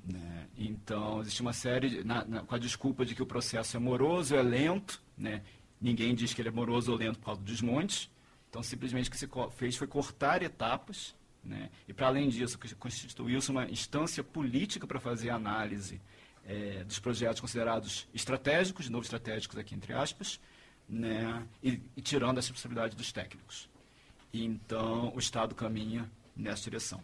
Né? 0.07 0.47
Então, 0.57 1.21
existe 1.21 1.41
uma 1.41 1.53
série, 1.53 1.89
de, 1.89 2.05
na, 2.05 2.25
na, 2.25 2.43
com 2.43 2.55
a 2.55 2.59
desculpa 2.59 3.05
de 3.05 3.15
que 3.15 3.23
o 3.23 3.27
processo 3.27 3.77
é 3.77 3.81
moroso, 3.81 4.35
é 4.35 4.43
lento, 4.43 5.03
né? 5.17 5.43
ninguém 5.81 6.15
diz 6.15 6.35
que 6.35 6.43
ele 6.43 6.49
é 6.49 6.53
moroso 6.53 6.93
ou 6.93 6.99
lento 6.99 7.19
por 7.19 7.27
causa 7.27 7.41
do 7.41 7.47
desmonte, 7.47 8.11
então 8.49 8.63
simplesmente 8.63 9.09
o 9.09 9.13
que 9.13 9.19
se 9.19 9.29
fez 9.57 9.77
foi 9.77 9.87
cortar 9.87 10.43
etapas, 10.43 11.15
né? 11.43 11.71
e 11.87 11.93
para 11.93 12.09
além 12.09 12.29
disso, 12.29 12.59
constituiu-se 12.79 13.51
uma 13.51 13.69
instância 13.71 14.23
política 14.23 14.87
para 14.87 15.01
fazer 15.01 15.31
análise 15.31 16.01
é, 16.47 16.85
dos 16.85 16.99
projetos 16.99 17.41
considerados 17.41 18.07
estratégicos, 18.15 18.87
de 18.87 18.93
novo 18.93 19.05
estratégicos 19.05 19.59
aqui 19.59 19.75
entre 19.75 19.93
aspas, 19.93 20.41
né? 20.89 21.47
e, 21.63 21.81
e 21.97 22.03
tirando 22.03 22.39
a 22.39 22.41
responsabilidade 22.41 22.95
dos 22.95 23.11
técnicos. 23.11 23.69
Então, 24.33 25.13
o 25.15 25.19
Estado 25.19 25.55
caminha 25.55 26.11
nessa 26.37 26.65
direção. 26.65 27.03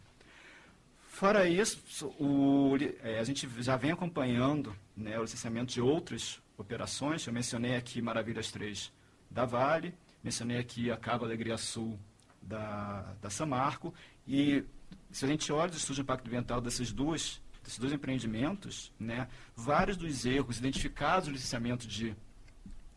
Fora 1.15 1.49
isso, 1.49 2.09
o, 2.19 2.77
é, 3.01 3.20
a 3.20 3.23
gente 3.23 3.49
já 3.62 3.77
vem 3.77 3.93
acompanhando 3.93 4.74
né, 4.97 5.16
o 5.16 5.23
licenciamento 5.23 5.73
de 5.73 5.81
outras 5.81 6.43
operações. 6.59 7.24
Eu 7.24 7.32
mencionei 7.32 7.77
aqui 7.77 8.03
Maravilhas 8.03 8.51
3 8.51 8.93
da 9.31 9.45
Vale, 9.45 9.95
mencionei 10.24 10.59
aqui 10.59 10.91
a 10.91 10.97
Cabo 10.97 11.24
Alegria 11.24 11.57
Sul 11.57 11.97
da, 12.43 13.15
da 13.23 13.31
Samarco. 13.31 13.95
E 14.27 14.65
se 15.12 15.24
a 15.24 15.28
gente 15.28 15.53
olha 15.53 15.70
os 15.70 15.77
estudos 15.77 15.95
de 15.95 16.03
impacto 16.03 16.27
ambiental 16.27 16.61
dessas 16.61 16.91
duas, 16.91 17.41
desses 17.62 17.78
dois 17.78 17.93
empreendimentos, 17.93 18.93
né, 18.99 19.28
vários 19.55 19.97
dos 19.97 20.27
erros 20.27 20.59
identificados 20.59 21.28
no 21.28 21.35
licenciamento 21.35 21.86
de 21.86 22.12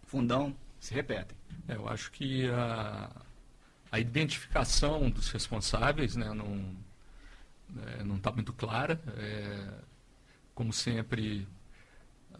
fundão 0.07 0.55
se 0.79 0.91
repetem. 0.91 1.37
É, 1.67 1.75
eu 1.75 1.87
acho 1.87 2.09
que 2.09 2.49
a, 2.49 3.11
a 3.91 3.99
identificação 3.99 5.07
dos 5.07 5.29
responsáveis 5.29 6.15
né, 6.15 6.33
não 6.33 6.75
é, 7.85 8.03
não 8.03 8.17
está 8.17 8.31
muito 8.31 8.53
clara. 8.53 9.01
É, 9.17 9.73
como 10.53 10.73
sempre, 10.73 11.47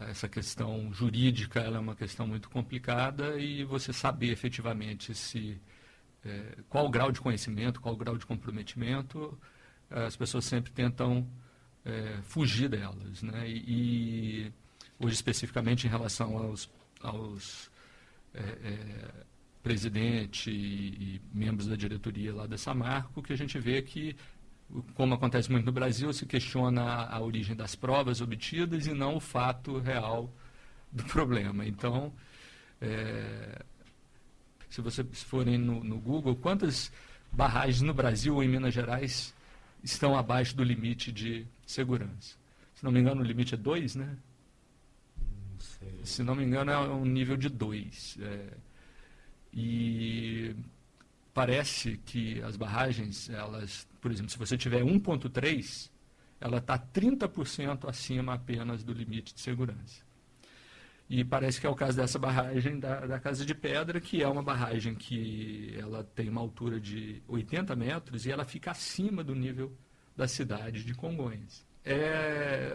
essa 0.00 0.28
questão 0.28 0.92
jurídica 0.92 1.60
é 1.60 1.78
uma 1.78 1.94
questão 1.94 2.26
muito 2.26 2.48
complicada 2.50 3.38
e 3.38 3.64
você 3.64 3.92
saber 3.92 4.30
efetivamente 4.30 5.14
se 5.14 5.60
é, 6.24 6.58
qual 6.68 6.86
o 6.86 6.90
grau 6.90 7.12
de 7.12 7.20
conhecimento, 7.20 7.80
qual 7.80 7.94
o 7.94 7.98
grau 7.98 8.16
de 8.16 8.26
comprometimento, 8.26 9.38
as 9.90 10.16
pessoas 10.16 10.44
sempre 10.44 10.72
tentam 10.72 11.26
é, 11.84 12.18
fugir 12.22 12.68
delas. 12.68 13.22
Né? 13.22 13.48
E, 13.48 13.64
e, 14.46 14.52
hoje, 14.98 15.14
especificamente 15.14 15.86
em 15.86 15.90
relação 15.90 16.36
aos, 16.36 16.70
aos 17.00 17.70
é, 18.34 18.40
é, 18.40 19.24
presidente 19.62 20.50
e, 20.50 21.16
e, 21.16 21.20
membros 21.32 21.66
da 21.66 21.76
diretoria 21.76 22.34
lá 22.34 22.46
da 22.46 22.58
Samarco, 22.58 23.22
que 23.22 23.32
a 23.32 23.36
gente 23.36 23.58
vê 23.58 23.80
que 23.82 24.16
como 24.94 25.14
acontece 25.14 25.50
muito 25.50 25.66
no 25.66 25.72
Brasil, 25.72 26.12
se 26.12 26.26
questiona 26.26 27.06
a 27.06 27.20
origem 27.20 27.56
das 27.56 27.74
provas 27.74 28.20
obtidas 28.20 28.86
e 28.86 28.92
não 28.92 29.16
o 29.16 29.20
fato 29.20 29.78
real 29.78 30.32
do 30.92 31.04
problema. 31.04 31.66
Então, 31.66 32.12
é, 32.80 33.62
se 34.68 34.80
vocês 34.80 35.22
forem 35.22 35.58
no, 35.58 35.82
no, 35.82 35.98
Google, 35.98 36.36
quantas 36.36 36.92
barragens 37.32 37.80
no 37.80 37.94
Brasil 37.94 38.34
ou 38.34 38.42
em 38.42 38.48
Minas 38.48 38.74
Gerais 38.74 39.34
estão 39.82 40.16
abaixo 40.16 40.54
do 40.54 40.62
limite 40.62 41.10
de 41.10 41.46
segurança? 41.66 42.36
Se 42.74 42.84
não 42.84 42.92
me 42.92 43.00
engano, 43.00 43.22
o 43.22 43.24
limite 43.24 43.54
é 43.54 43.56
2, 43.56 43.96
né? 43.96 44.16
Não 45.18 45.60
sei. 45.60 46.00
Se 46.04 46.22
não 46.22 46.34
me 46.34 46.44
engano, 46.44 46.70
é 46.70 46.78
um 46.78 47.04
nível 47.04 47.36
de 47.36 47.48
2. 47.48 48.18
É, 48.20 48.52
e 49.52 50.54
parece 51.34 51.96
que 52.04 52.42
as 52.42 52.56
barragens, 52.56 53.30
elas, 53.30 53.88
por 54.08 54.12
exemplo, 54.12 54.30
se 54.30 54.38
você 54.38 54.56
tiver 54.56 54.82
1.3, 54.82 55.90
ela 56.40 56.56
está 56.56 56.78
30% 56.78 57.86
acima 57.86 58.32
apenas 58.32 58.82
do 58.82 58.90
limite 58.90 59.34
de 59.34 59.40
segurança. 59.42 60.02
E 61.10 61.22
parece 61.22 61.60
que 61.60 61.66
é 61.66 61.70
o 61.70 61.74
caso 61.74 61.98
dessa 61.98 62.18
barragem 62.18 62.80
da, 62.80 63.00
da 63.00 63.20
Casa 63.20 63.44
de 63.44 63.54
Pedra, 63.54 64.00
que 64.00 64.22
é 64.22 64.26
uma 64.26 64.42
barragem 64.42 64.94
que 64.94 65.74
ela 65.78 66.04
tem 66.14 66.30
uma 66.30 66.40
altura 66.40 66.80
de 66.80 67.22
80 67.28 67.76
metros 67.76 68.24
e 68.24 68.32
ela 68.32 68.46
fica 68.46 68.70
acima 68.70 69.22
do 69.22 69.34
nível 69.34 69.76
da 70.16 70.26
cidade 70.26 70.84
de 70.84 70.94
Congonhas. 70.94 71.66
É, 71.84 72.74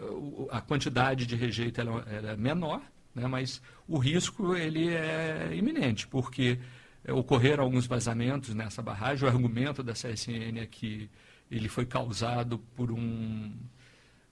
a 0.51 0.61
quantidade 0.61 1.25
de 1.25 1.35
rejeito 1.35 1.81
ela, 1.81 2.05
ela 2.11 2.31
é 2.33 2.37
menor, 2.37 2.79
né, 3.15 3.25
mas 3.25 3.59
o 3.87 3.97
risco 3.97 4.55
ele 4.55 4.89
é 4.89 5.49
iminente, 5.55 6.07
porque 6.07 6.59
é, 6.59 6.59
ocorreram 7.11 7.63
alguns 7.63 7.85
vazamentos 7.85 8.53
nessa 8.53 8.81
barragem. 8.81 9.27
O 9.27 9.31
argumento 9.31 9.83
da 9.83 9.93
CSN 9.93 10.59
é 10.59 10.65
que 10.65 11.09
ele 11.51 11.67
foi 11.67 11.85
causado 11.85 12.59
por 12.75 12.91
um, 12.91 13.53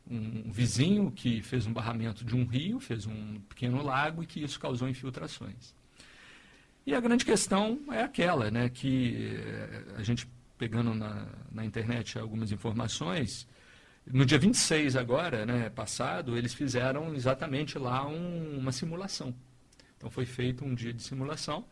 um 0.10 0.52
vizinho 0.52 1.12
que 1.12 1.42
fez 1.42 1.66
um 1.66 1.74
barramento 1.74 2.24
de 2.24 2.36
um 2.36 2.46
rio, 2.46 2.80
fez 2.80 3.06
um 3.06 3.40
pequeno 3.50 3.84
lago 3.84 4.24
e 4.24 4.26
que 4.26 4.44
isso 4.44 4.60
causou 4.60 4.88
infiltrações. 4.88 5.76
E 6.86 6.96
a 6.96 7.00
grande 7.00 7.26
questão 7.26 7.80
é 7.92 8.02
aquela, 8.02 8.50
né, 8.50 8.68
que 8.70 9.36
eh, 9.36 9.96
a 9.98 10.04
gente 10.04 10.28
pegando 10.58 10.94
na, 10.94 11.28
na 11.52 11.66
internet 11.66 12.18
algumas 12.18 12.52
informações, 12.52 13.48
no 14.06 14.26
dia 14.26 14.38
26 14.38 14.96
agora, 14.96 15.46
né, 15.46 15.70
passado, 15.70 16.38
eles 16.38 16.54
fizeram 16.54 17.14
exatamente 17.14 17.78
lá 17.78 18.08
um, 18.08 18.60
uma 18.60 18.72
simulação. 18.72 19.34
Então 19.98 20.10
foi 20.10 20.26
feito 20.26 20.66
um 20.66 20.74
dia 20.74 20.94
de 20.94 21.02
simulação 21.04 21.66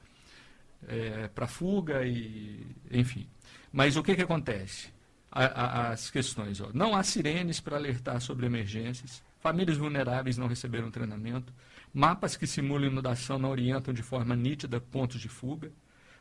é, 0.87 1.27
para 1.27 1.47
fuga 1.47 2.05
e 2.05 2.65
enfim. 2.91 3.27
Mas 3.71 3.95
o 3.95 4.03
que, 4.03 4.15
que 4.15 4.21
acontece? 4.21 4.89
A, 5.31 5.45
a, 5.45 5.91
as 5.91 6.09
questões. 6.09 6.59
Ó. 6.59 6.69
Não 6.73 6.95
há 6.95 7.03
sirenes 7.03 7.59
para 7.59 7.77
alertar 7.77 8.19
sobre 8.19 8.45
emergências. 8.45 9.23
Famílias 9.39 9.77
vulneráveis 9.77 10.37
não 10.37 10.47
receberam 10.47 10.89
treinamento. 10.89 11.53
Mapas 11.93 12.35
que 12.35 12.47
simulam 12.47 12.91
inundação 12.91 13.39
não 13.39 13.49
orientam 13.49 13.93
de 13.93 14.03
forma 14.03 14.35
nítida 14.35 14.81
pontos 14.81 15.21
de 15.21 15.29
fuga. 15.29 15.71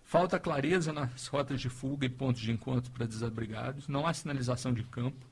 Falta 0.04 0.38
clareza 0.38 0.92
nas 0.92 1.26
rotas 1.26 1.60
de 1.60 1.68
fuga 1.68 2.06
e 2.06 2.08
pontos 2.08 2.40
de 2.40 2.50
encontro 2.50 2.90
para 2.90 3.06
desabrigados. 3.06 3.88
Não 3.88 4.06
há 4.06 4.14
sinalização 4.14 4.72
de 4.72 4.82
campo. 4.84 5.26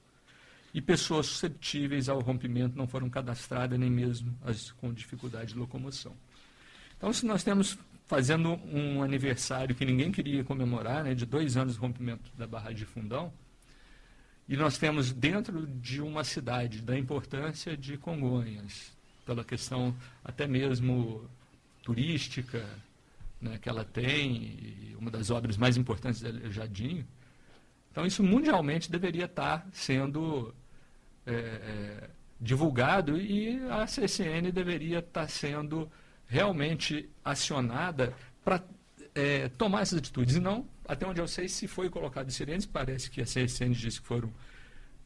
E 0.75 0.83
pessoas 0.83 1.27
susceptíveis 1.27 2.09
ao 2.09 2.21
rompimento 2.21 2.77
não 2.77 2.87
foram 2.87 3.09
cadastradas, 3.09 3.79
nem 3.79 3.91
mesmo 3.91 4.37
as 4.45 4.73
com 4.73 4.93
dificuldade 4.93 5.55
de 5.55 5.59
locomoção. 5.59 6.15
Então, 6.99 7.13
se 7.13 7.25
nós 7.25 7.43
temos 7.43 7.79
fazendo 8.07 8.53
um 8.73 9.03
aniversário 9.03 9.75
que 9.75 9.85
ninguém 9.85 10.13
queria 10.13 10.45
comemorar, 10.45 11.05
né, 11.05 11.15
de 11.15 11.27
dois 11.27 11.57
anos 11.57 11.77
do 11.77 11.83
rompimento 11.83 12.31
da 12.37 12.47
barragem 12.47 12.79
de 12.79 12.87
Fundão. 12.87 13.33
E 14.49 14.57
nós 14.57 14.79
temos 14.79 15.13
dentro 15.13 15.67
de 15.67 16.01
uma 16.01 16.23
cidade 16.23 16.81
da 16.81 16.97
importância 16.97 17.77
de 17.77 17.99
Congonhas, 17.99 18.97
pela 19.25 19.43
questão 19.45 19.95
até 20.25 20.47
mesmo 20.47 21.29
turística 21.83 22.65
né, 23.41 23.59
que 23.59 23.69
ela 23.69 23.85
tem, 23.85 24.95
uma 24.99 25.11
das 25.11 25.31
obras 25.31 25.57
mais 25.57 25.77
importantes 25.77 26.23
é 26.23 26.51
Jadinho. 26.51 27.05
Então 27.91 28.07
isso 28.07 28.23
mundialmente 28.23 28.91
deveria 28.91 29.25
estar 29.25 29.67
sendo 29.73 30.55
é, 31.27 32.09
divulgado 32.41 33.21
e 33.21 33.59
a 33.69 33.87
CCN 33.87 34.53
deveria 34.53 35.01
estar 35.01 35.29
sendo 35.29 35.91
realmente 36.27 37.09
acionada 37.25 38.15
para 38.45 38.63
é, 39.15 39.49
tomar 39.51 39.83
essas 39.83 39.99
atitudes. 39.99 40.37
E 40.37 40.41
não, 40.41 40.67
até 40.87 41.07
onde 41.07 41.21
eu 41.21 41.29
sei, 41.29 41.49
se 41.49 41.67
foi 41.67 41.89
colocado 41.89 42.31
sirenes, 42.31 42.67
parece 42.67 43.11
que 43.11 43.21
a 43.21 43.25
CSN 43.25 43.73
disse 43.73 44.01
que 44.01 44.07
foram 44.07 44.33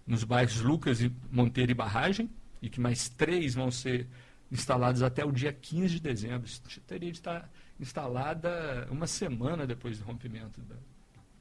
nos 0.07 0.25
bairros 0.25 0.61
Lucas, 0.61 1.01
e 1.01 1.13
Monteiro 1.31 1.71
e 1.71 1.75
Barragem, 1.75 2.29
e 2.61 2.69
que 2.69 2.81
mais 2.81 3.09
três 3.09 3.55
vão 3.55 3.71
ser 3.71 4.09
instalados 4.51 5.03
até 5.03 5.25
o 5.25 5.31
dia 5.31 5.53
15 5.53 5.95
de 5.95 6.01
dezembro. 6.01 6.47
Isso 6.47 6.61
teria 6.87 7.11
de 7.13 7.19
estar 7.19 7.49
instalada 7.79 8.89
uma 8.91 9.07
semana 9.07 9.67
depois 9.67 9.99
do 9.99 10.05
rompimento 10.05 10.61
da, 10.63 10.75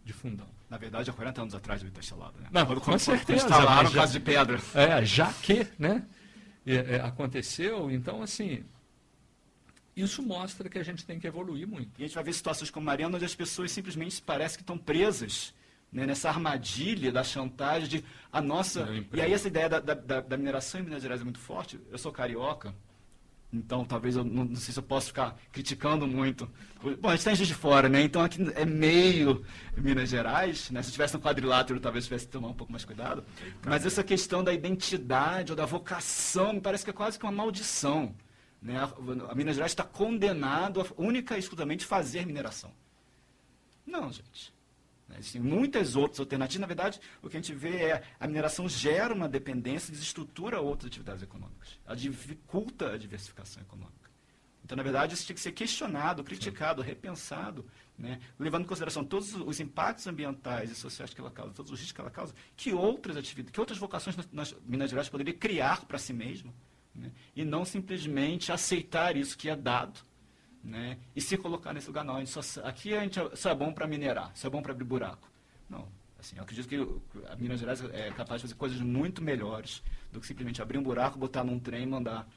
de 0.05 0.13
fundão. 0.13 0.47
Na 0.69 0.77
verdade, 0.77 1.09
há 1.09 1.13
40 1.13 1.41
anos 1.41 1.55
atrás 1.55 1.81
devia 1.81 1.89
estar 1.99 2.01
instalado, 2.01 2.39
né? 2.39 2.47
Não, 2.51 2.65
Quando- 2.65 2.79
com 2.79 2.85
quando 2.91 2.99
certeza. 2.99 3.43
Instalaram 3.45 3.83
mas 3.83 3.93
no 3.93 3.99
caso 3.99 4.13
de 4.13 4.19
pedra. 4.19 4.59
É, 4.75 5.03
já 5.03 5.33
que, 5.33 5.67
né? 5.79 6.05
é, 6.65 6.75
é, 6.75 7.01
aconteceu, 7.01 7.89
então 7.89 8.21
assim, 8.21 8.63
isso 10.01 10.21
mostra 10.23 10.69
que 10.69 10.77
a 10.79 10.83
gente 10.83 11.05
tem 11.05 11.19
que 11.19 11.27
evoluir 11.27 11.67
muito. 11.67 11.91
E 11.99 12.03
a 12.03 12.07
gente 12.07 12.15
vai 12.15 12.23
ver 12.23 12.33
situações 12.33 12.69
como 12.71 12.85
Mariana, 12.85 13.15
onde 13.15 13.25
as 13.25 13.35
pessoas 13.35 13.71
simplesmente 13.71 14.21
parece 14.21 14.57
que 14.57 14.63
estão 14.63 14.77
presas 14.77 15.53
né, 15.91 16.05
nessa 16.05 16.29
armadilha 16.29 17.11
da 17.11 17.23
chantagem 17.23 17.87
de 17.89 18.05
a 18.31 18.41
nossa. 18.41 18.81
E 19.13 19.21
aí 19.21 19.33
essa 19.33 19.47
ideia 19.47 19.67
da, 19.69 19.79
da- 19.79 19.93
da- 19.93 20.21
da 20.21 20.37
mineração 20.37 20.79
em 20.79 20.83
Minas 20.83 21.01
Gerais 21.01 21.21
é 21.21 21.23
muito 21.23 21.39
forte. 21.39 21.79
Eu 21.91 21.97
sou 21.97 22.11
carioca, 22.11 22.75
então 23.51 23.83
talvez 23.83 24.15
eu 24.15 24.23
não, 24.23 24.45
não 24.45 24.55
sei 24.55 24.71
se 24.71 24.79
eu 24.79 24.83
posso 24.83 25.07
ficar 25.07 25.35
criticando 25.51 26.05
muito. 26.07 26.47
Bom, 27.01 27.07
a 27.09 27.11
gente 27.11 27.19
está 27.19 27.31
em 27.31 27.35
Juiz 27.35 27.47
de 27.47 27.55
Fora, 27.55 27.89
né? 27.89 28.03
Então 28.03 28.21
aqui 28.21 28.39
é 28.55 28.63
meio 28.65 29.43
Minas 29.75 30.09
Gerais, 30.09 30.69
né? 30.69 30.83
Se 30.83 30.91
tivesse 30.91 31.17
um 31.17 31.19
quadrilátero, 31.19 31.79
talvez 31.79 32.05
tivesse 32.05 32.27
que 32.27 32.31
tomar 32.31 32.49
um 32.49 32.53
pouco 32.53 32.71
mais 32.71 32.85
cuidado. 32.85 33.23
Mas 33.65 33.83
essa 33.83 34.03
questão 34.03 34.43
da 34.43 34.53
identidade 34.53 35.51
ou 35.51 35.55
da 35.55 35.65
vocação 35.65 36.53
me 36.53 36.61
parece 36.61 36.83
que 36.83 36.91
é 36.91 36.93
quase 36.93 37.17
que 37.17 37.25
uma 37.25 37.31
maldição. 37.31 38.13
Né? 38.61 38.77
A, 38.77 39.35
Minas 39.35 39.55
Gerais 39.55 39.71
está 39.71 39.83
condenado 39.83 40.81
a 40.81 40.85
única 40.97 41.35
e 41.35 41.39
exclusivamente 41.39 41.85
fazer 41.85 42.25
mineração. 42.25 42.71
Não, 43.85 44.11
gente. 44.11 44.53
Né, 45.07 45.17
Existem 45.19 45.41
muitas 45.41 45.95
outras 45.95 46.19
alternativas. 46.19 46.61
Na 46.61 46.67
verdade, 46.67 46.99
o 47.21 47.29
que 47.29 47.37
a 47.37 47.41
gente 47.41 47.53
vê 47.53 47.83
é 47.83 48.03
a 48.19 48.27
mineração 48.27 48.67
gera 48.67 49.13
uma 49.13 49.27
dependência, 49.27 49.91
desestrutura 49.91 50.61
outras 50.61 50.87
atividades 50.87 51.23
econômicas. 51.23 51.79
Ela 51.85 51.95
dificulta 51.95 52.91
a 52.91 52.97
diversificação 52.97 53.61
econômica. 53.61 54.09
Então, 54.63 54.75
na 54.75 54.83
verdade, 54.83 55.15
isso 55.15 55.25
tinha 55.25 55.33
que 55.33 55.41
ser 55.41 55.51
questionado, 55.51 56.23
criticado, 56.23 56.83
repensado, 56.83 57.65
né, 57.97 58.19
levando 58.37 58.65
em 58.65 58.67
consideração 58.67 59.03
todos 59.03 59.33
os 59.33 59.59
impactos 59.59 60.05
ambientais 60.05 60.69
e 60.69 60.75
sociais 60.75 61.11
que 61.11 61.19
ela 61.19 61.31
causa, 61.31 61.53
todos 61.53 61.71
os 61.71 61.79
riscos 61.79 61.91
que 61.91 62.01
ela 62.01 62.11
causa, 62.11 62.35
que 62.55 62.71
outras 62.71 63.17
atividades, 63.17 63.51
que 63.51 63.59
outras 63.59 63.79
vocações 63.79 64.15
nós, 64.31 64.55
Minas 64.63 64.91
Gerais 64.91 65.09
poderia 65.09 65.33
criar 65.33 65.85
para 65.85 65.97
si 65.97 66.13
mesmo, 66.13 66.53
né, 66.99 67.11
e 67.35 67.43
não 67.43 67.65
simplesmente 67.65 68.51
aceitar 68.51 69.15
isso 69.15 69.37
que 69.37 69.49
é 69.49 69.55
dado 69.55 69.99
né, 70.63 70.97
e 71.15 71.21
se 71.21 71.37
colocar 71.37 71.73
nesse 71.73 71.87
lugar. 71.87 72.03
Não, 72.03 72.17
a 72.17 72.25
só, 72.25 72.41
aqui 72.63 72.93
a 72.93 73.01
gente 73.01 73.19
só 73.35 73.51
é 73.51 73.55
bom 73.55 73.71
para 73.71 73.87
minerar, 73.87 74.31
só 74.35 74.47
é 74.47 74.51
bom 74.51 74.61
para 74.61 74.71
abrir 74.71 74.85
buraco. 74.85 75.29
Não. 75.69 75.87
Assim, 76.19 76.35
eu 76.35 76.43
acredito 76.43 76.67
que 76.67 76.75
a 77.29 77.35
Minas 77.37 77.61
Gerais 77.61 77.81
é 77.93 78.11
capaz 78.11 78.41
de 78.41 78.47
fazer 78.47 78.55
coisas 78.55 78.79
muito 78.81 79.23
melhores 79.23 79.81
do 80.11 80.19
que 80.19 80.27
simplesmente 80.27 80.61
abrir 80.61 80.77
um 80.77 80.83
buraco, 80.83 81.17
botar 81.17 81.45
num 81.45 81.57
trem 81.57 81.83
e 81.83 81.85
mandar, 81.85 82.27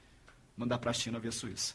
mandar 0.57 0.79
para 0.79 0.91
a 0.91 0.95
China 0.95 1.19
via 1.19 1.33
Suíça. 1.33 1.75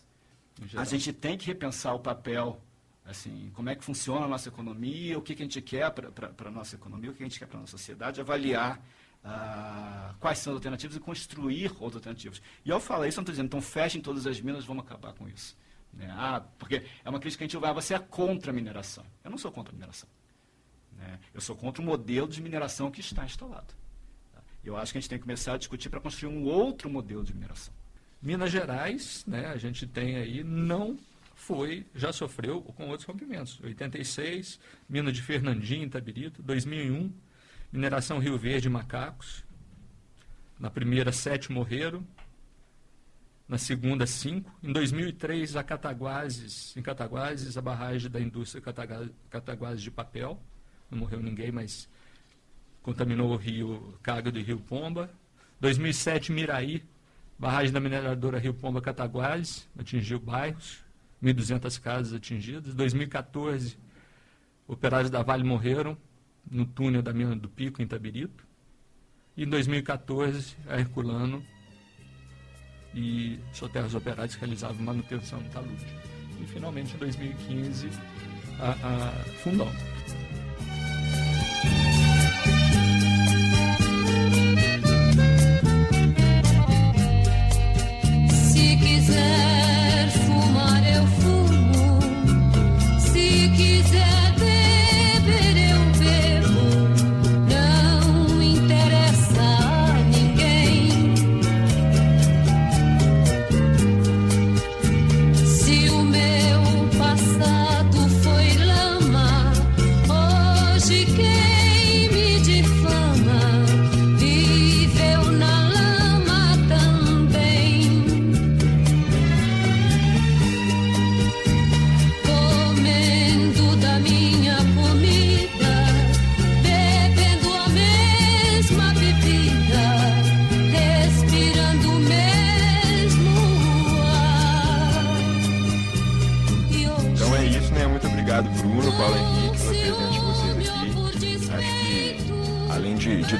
Em 0.61 0.67
geral. 0.67 0.81
A 0.81 0.85
gente 0.85 1.11
tem 1.11 1.37
que 1.37 1.45
repensar 1.45 1.93
o 1.93 1.99
papel, 1.99 2.61
assim, 3.05 3.51
como 3.53 3.69
é 3.69 3.75
que 3.75 3.83
funciona 3.83 4.25
a 4.25 4.27
nossa 4.27 4.47
economia, 4.47 5.17
o 5.17 5.21
que, 5.21 5.35
que 5.35 5.43
a 5.43 5.45
gente 5.45 5.61
quer 5.61 5.91
para 5.91 6.47
a 6.47 6.51
nossa 6.51 6.75
economia, 6.75 7.11
o 7.11 7.13
que 7.13 7.23
a 7.23 7.25
gente 7.25 7.39
quer 7.39 7.45
para 7.45 7.57
a 7.57 7.61
nossa 7.61 7.71
sociedade, 7.71 8.21
avaliar 8.21 8.81
ah, 9.27 10.15
quais 10.19 10.39
são 10.39 10.53
as 10.53 10.57
alternativas 10.57 10.95
e 10.95 10.99
construir 10.99 11.71
outras 11.79 11.95
alternativas. 11.95 12.41
E 12.63 12.71
ao 12.71 12.79
falar 12.79 13.07
isso, 13.07 13.19
eu 13.19 13.21
não 13.21 13.23
estou 13.23 13.33
dizendo, 13.33 13.47
então 13.47 13.61
fechem 13.61 14.01
todas 14.01 14.25
as 14.25 14.39
minas, 14.39 14.65
vamos 14.65 14.85
acabar 14.85 15.13
com 15.13 15.27
isso. 15.27 15.57
Né? 15.93 16.07
Ah, 16.11 16.41
porque 16.57 16.83
é 17.03 17.09
uma 17.09 17.19
crítica 17.19 17.39
que 17.39 17.43
a 17.43 17.47
gente 17.47 17.59
vai, 17.61 17.71
ah, 17.71 17.73
você 17.73 17.93
é 17.93 17.99
contra 17.99 18.51
a 18.51 18.53
mineração. 18.53 19.05
Eu 19.23 19.31
não 19.31 19.37
sou 19.37 19.51
contra 19.51 19.71
a 19.71 19.75
mineração. 19.75 20.07
né? 20.93 21.19
Eu 21.33 21.41
sou 21.41 21.55
contra 21.55 21.81
o 21.81 21.85
modelo 21.85 22.27
de 22.27 22.41
mineração 22.41 22.89
que 22.89 23.01
está 23.01 23.25
instalado. 23.25 23.73
Eu 24.63 24.75
acho 24.75 24.91
que 24.91 24.97
a 24.97 25.01
gente 25.01 25.09
tem 25.09 25.17
que 25.17 25.23
começar 25.23 25.53
a 25.53 25.57
discutir 25.57 25.89
para 25.89 25.99
construir 25.99 26.33
um 26.33 26.43
outro 26.43 26.89
modelo 26.89 27.23
de 27.23 27.33
mineração. 27.33 27.73
Minas 28.21 28.51
Gerais, 28.51 29.23
né, 29.25 29.47
a 29.47 29.57
gente 29.57 29.87
tem 29.87 30.17
aí, 30.17 30.43
não 30.43 30.97
foi, 31.35 31.85
já 31.95 32.11
sofreu 32.11 32.61
com 32.61 32.89
outros 32.89 33.07
rompimentos. 33.07 33.59
86, 33.61 34.59
mina 34.89 35.11
de 35.11 35.21
Fernandinho, 35.21 35.85
Itabirito. 35.85 36.43
2001, 36.43 37.13
mineração 37.71 38.19
Rio 38.19 38.37
Verde, 38.37 38.69
Macacos. 38.69 39.43
Na 40.59 40.69
primeira, 40.69 41.11
sete 41.11 41.51
morreram. 41.51 42.05
Na 43.47 43.57
segunda, 43.57 44.05
cinco. 44.05 44.51
Em 44.61 44.71
2003, 44.71 45.55
a 45.55 45.63
Cataguases, 45.63 46.75
em 46.75 46.81
Cataguases, 46.81 47.57
a 47.57 47.61
barragem 47.61 48.09
da 48.09 48.19
indústria 48.19 48.61
Cataguases 49.29 49.81
de 49.81 49.91
papel. 49.91 50.41
Não 50.89 50.97
morreu 50.97 51.21
ninguém, 51.21 51.51
mas 51.51 51.87
contaminou 52.81 53.31
o 53.31 53.37
rio 53.37 53.97
Caga 54.01 54.31
do 54.31 54.41
Rio 54.41 54.59
Pomba. 54.59 55.09
2007, 55.59 56.31
Miraí, 56.31 56.83
barragem 57.37 57.71
da 57.71 57.79
mineradora 57.79 58.37
Rio 58.37 58.53
Pomba 58.53 58.81
Cataguases, 58.81 59.67
atingiu 59.77 60.19
bairros, 60.19 60.83
1.200 61.23 61.81
casas 61.81 62.13
atingidas. 62.13 62.73
2014, 62.73 63.77
operários 64.67 65.09
da 65.09 65.23
Vale 65.23 65.43
morreram 65.43 65.97
no 66.49 66.65
túnel 66.65 67.01
da 67.01 67.13
mina 67.13 67.35
do 67.35 67.49
Pico, 67.49 67.81
em 67.81 67.85
Itabirito. 67.85 68.45
E 69.35 69.43
em 69.43 69.49
2014, 69.49 70.55
a 70.67 70.79
Herculano 70.79 71.43
e 72.93 73.39
Soterras 73.53 73.93
Operários 73.93 74.35
realizavam 74.35 74.81
manutenção 74.81 75.39
no 75.39 75.49
talude. 75.49 75.85
E 76.41 76.45
finalmente, 76.47 76.95
em 76.95 76.97
2015, 76.97 77.89
a, 78.59 78.71
a 78.71 79.11
Fundão. 79.43 79.71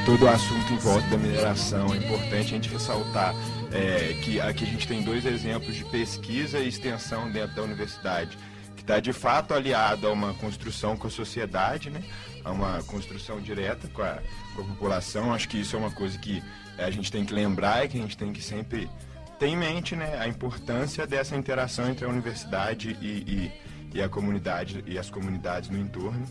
Todo 0.07 0.23
o 0.23 0.29
assunto 0.29 0.71
em 0.71 0.77
volta 0.77 1.05
da 1.09 1.17
mineração, 1.17 1.93
é 1.93 1.97
importante 1.97 2.38
a 2.38 2.43
gente 2.43 2.69
ressaltar 2.69 3.35
é, 3.73 4.13
que 4.23 4.39
aqui 4.39 4.63
a 4.63 4.67
gente 4.67 4.88
tem 4.88 5.01
dois 5.01 5.25
exemplos 5.25 5.75
de 5.75 5.84
pesquisa 5.84 6.59
e 6.59 6.69
extensão 6.69 7.29
dentro 7.29 7.57
da 7.57 7.63
universidade, 7.63 8.38
que 8.77 8.84
está 8.84 9.01
de 9.01 9.11
fato 9.11 9.53
aliado 9.53 10.07
a 10.07 10.13
uma 10.13 10.34
construção 10.35 10.95
com 10.95 11.07
a 11.07 11.09
sociedade, 11.09 11.89
né? 11.89 12.01
a 12.45 12.53
uma 12.53 12.81
construção 12.84 13.41
direta 13.41 13.89
com 13.89 14.01
a, 14.01 14.19
com 14.55 14.61
a 14.61 14.65
população. 14.65 15.34
Acho 15.34 15.49
que 15.49 15.59
isso 15.59 15.75
é 15.75 15.79
uma 15.79 15.91
coisa 15.91 16.17
que 16.17 16.41
a 16.77 16.89
gente 16.89 17.11
tem 17.11 17.25
que 17.25 17.34
lembrar 17.34 17.84
e 17.84 17.89
que 17.89 17.97
a 17.97 18.01
gente 18.01 18.15
tem 18.15 18.31
que 18.31 18.41
sempre 18.41 18.89
ter 19.38 19.47
em 19.47 19.57
mente 19.57 19.93
né, 19.93 20.17
a 20.21 20.25
importância 20.25 21.05
dessa 21.05 21.35
interação 21.35 21.89
entre 21.89 22.05
a 22.05 22.07
universidade 22.07 22.97
e, 23.01 23.51
e, 23.91 23.97
e 23.97 24.01
a 24.01 24.07
comunidade 24.07 24.85
e 24.88 24.97
as 24.97 25.09
comunidades 25.09 25.69
no 25.69 25.77
entorno. 25.77 26.25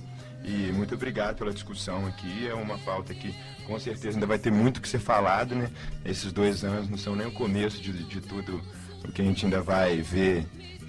E 0.46 0.70
muito 0.72 0.94
obrigado 0.94 1.36
pela 1.36 1.52
discussão 1.52 2.06
aqui. 2.06 2.46
É 2.46 2.54
uma 2.54 2.78
pauta 2.78 3.12
que 3.12 3.34
com 3.66 3.78
certeza 3.80 4.16
ainda 4.16 4.26
vai 4.26 4.38
ter 4.38 4.52
muito 4.52 4.80
que 4.80 4.88
ser 4.88 5.00
falado, 5.00 5.56
né? 5.56 5.68
Esses 6.04 6.32
dois 6.32 6.62
anos 6.62 6.88
não 6.88 6.96
são 6.96 7.16
nem 7.16 7.26
o 7.26 7.32
começo 7.32 7.82
de, 7.82 7.92
de 8.04 8.20
tudo 8.20 8.62
o 9.04 9.12
que 9.12 9.22
a 9.22 9.24
gente 9.24 9.44
ainda 9.44 9.60
vai 9.60 10.00
ver 10.00 10.46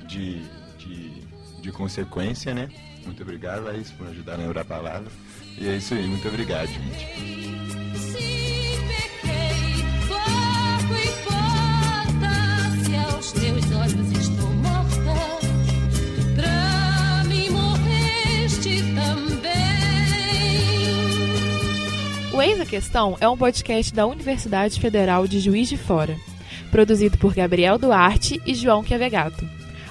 de, 0.07 0.43
de, 0.77 1.21
de 1.59 1.71
consequência, 1.71 2.53
né? 2.53 2.69
Muito 3.03 3.23
obrigado, 3.23 3.63
Laís, 3.63 3.89
por 3.91 4.07
ajudar 4.07 4.33
a 4.33 4.37
lembrar 4.37 4.61
a 4.61 4.65
palavra. 4.65 5.11
E 5.57 5.67
é 5.67 5.77
isso 5.77 5.95
aí, 5.95 6.05
muito 6.05 6.27
obrigado, 6.27 6.67
gente. 6.67 7.47
teus 13.39 13.71
olhos 13.71 14.46
O 22.37 22.41
Eis 22.41 22.61
a 22.61 22.67
Questão 22.67 23.17
é 23.19 23.27
um 23.27 23.35
podcast 23.35 23.91
da 23.91 24.05
Universidade 24.05 24.79
Federal 24.79 25.27
de 25.27 25.39
Juiz 25.39 25.67
de 25.67 25.75
Fora, 25.75 26.15
produzido 26.69 27.17
por 27.17 27.33
Gabriel 27.33 27.79
Duarte 27.79 28.39
e 28.45 28.53
João 28.53 28.83
Chiavegato. 28.83 29.43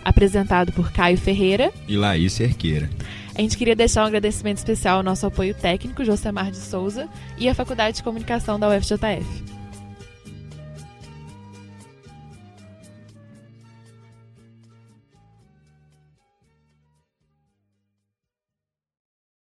apresentado 0.04 0.70
por 0.70 0.92
Caio 0.92 1.18
Ferreira. 1.18 1.72
E 1.88 1.96
Laís 1.96 2.34
Cerqueira. 2.34 2.88
A 3.34 3.40
gente 3.40 3.58
queria 3.58 3.74
deixar 3.74 4.04
um 4.04 4.06
agradecimento 4.06 4.58
especial 4.58 4.98
ao 4.98 5.02
nosso 5.02 5.26
apoio 5.26 5.54
técnico, 5.54 6.04
Josemar 6.04 6.52
de 6.52 6.58
Souza, 6.58 7.08
e 7.36 7.48
à 7.48 7.54
Faculdade 7.54 7.96
de 7.96 8.04
Comunicação 8.04 8.60
da 8.60 8.68
UFJF. 8.68 9.55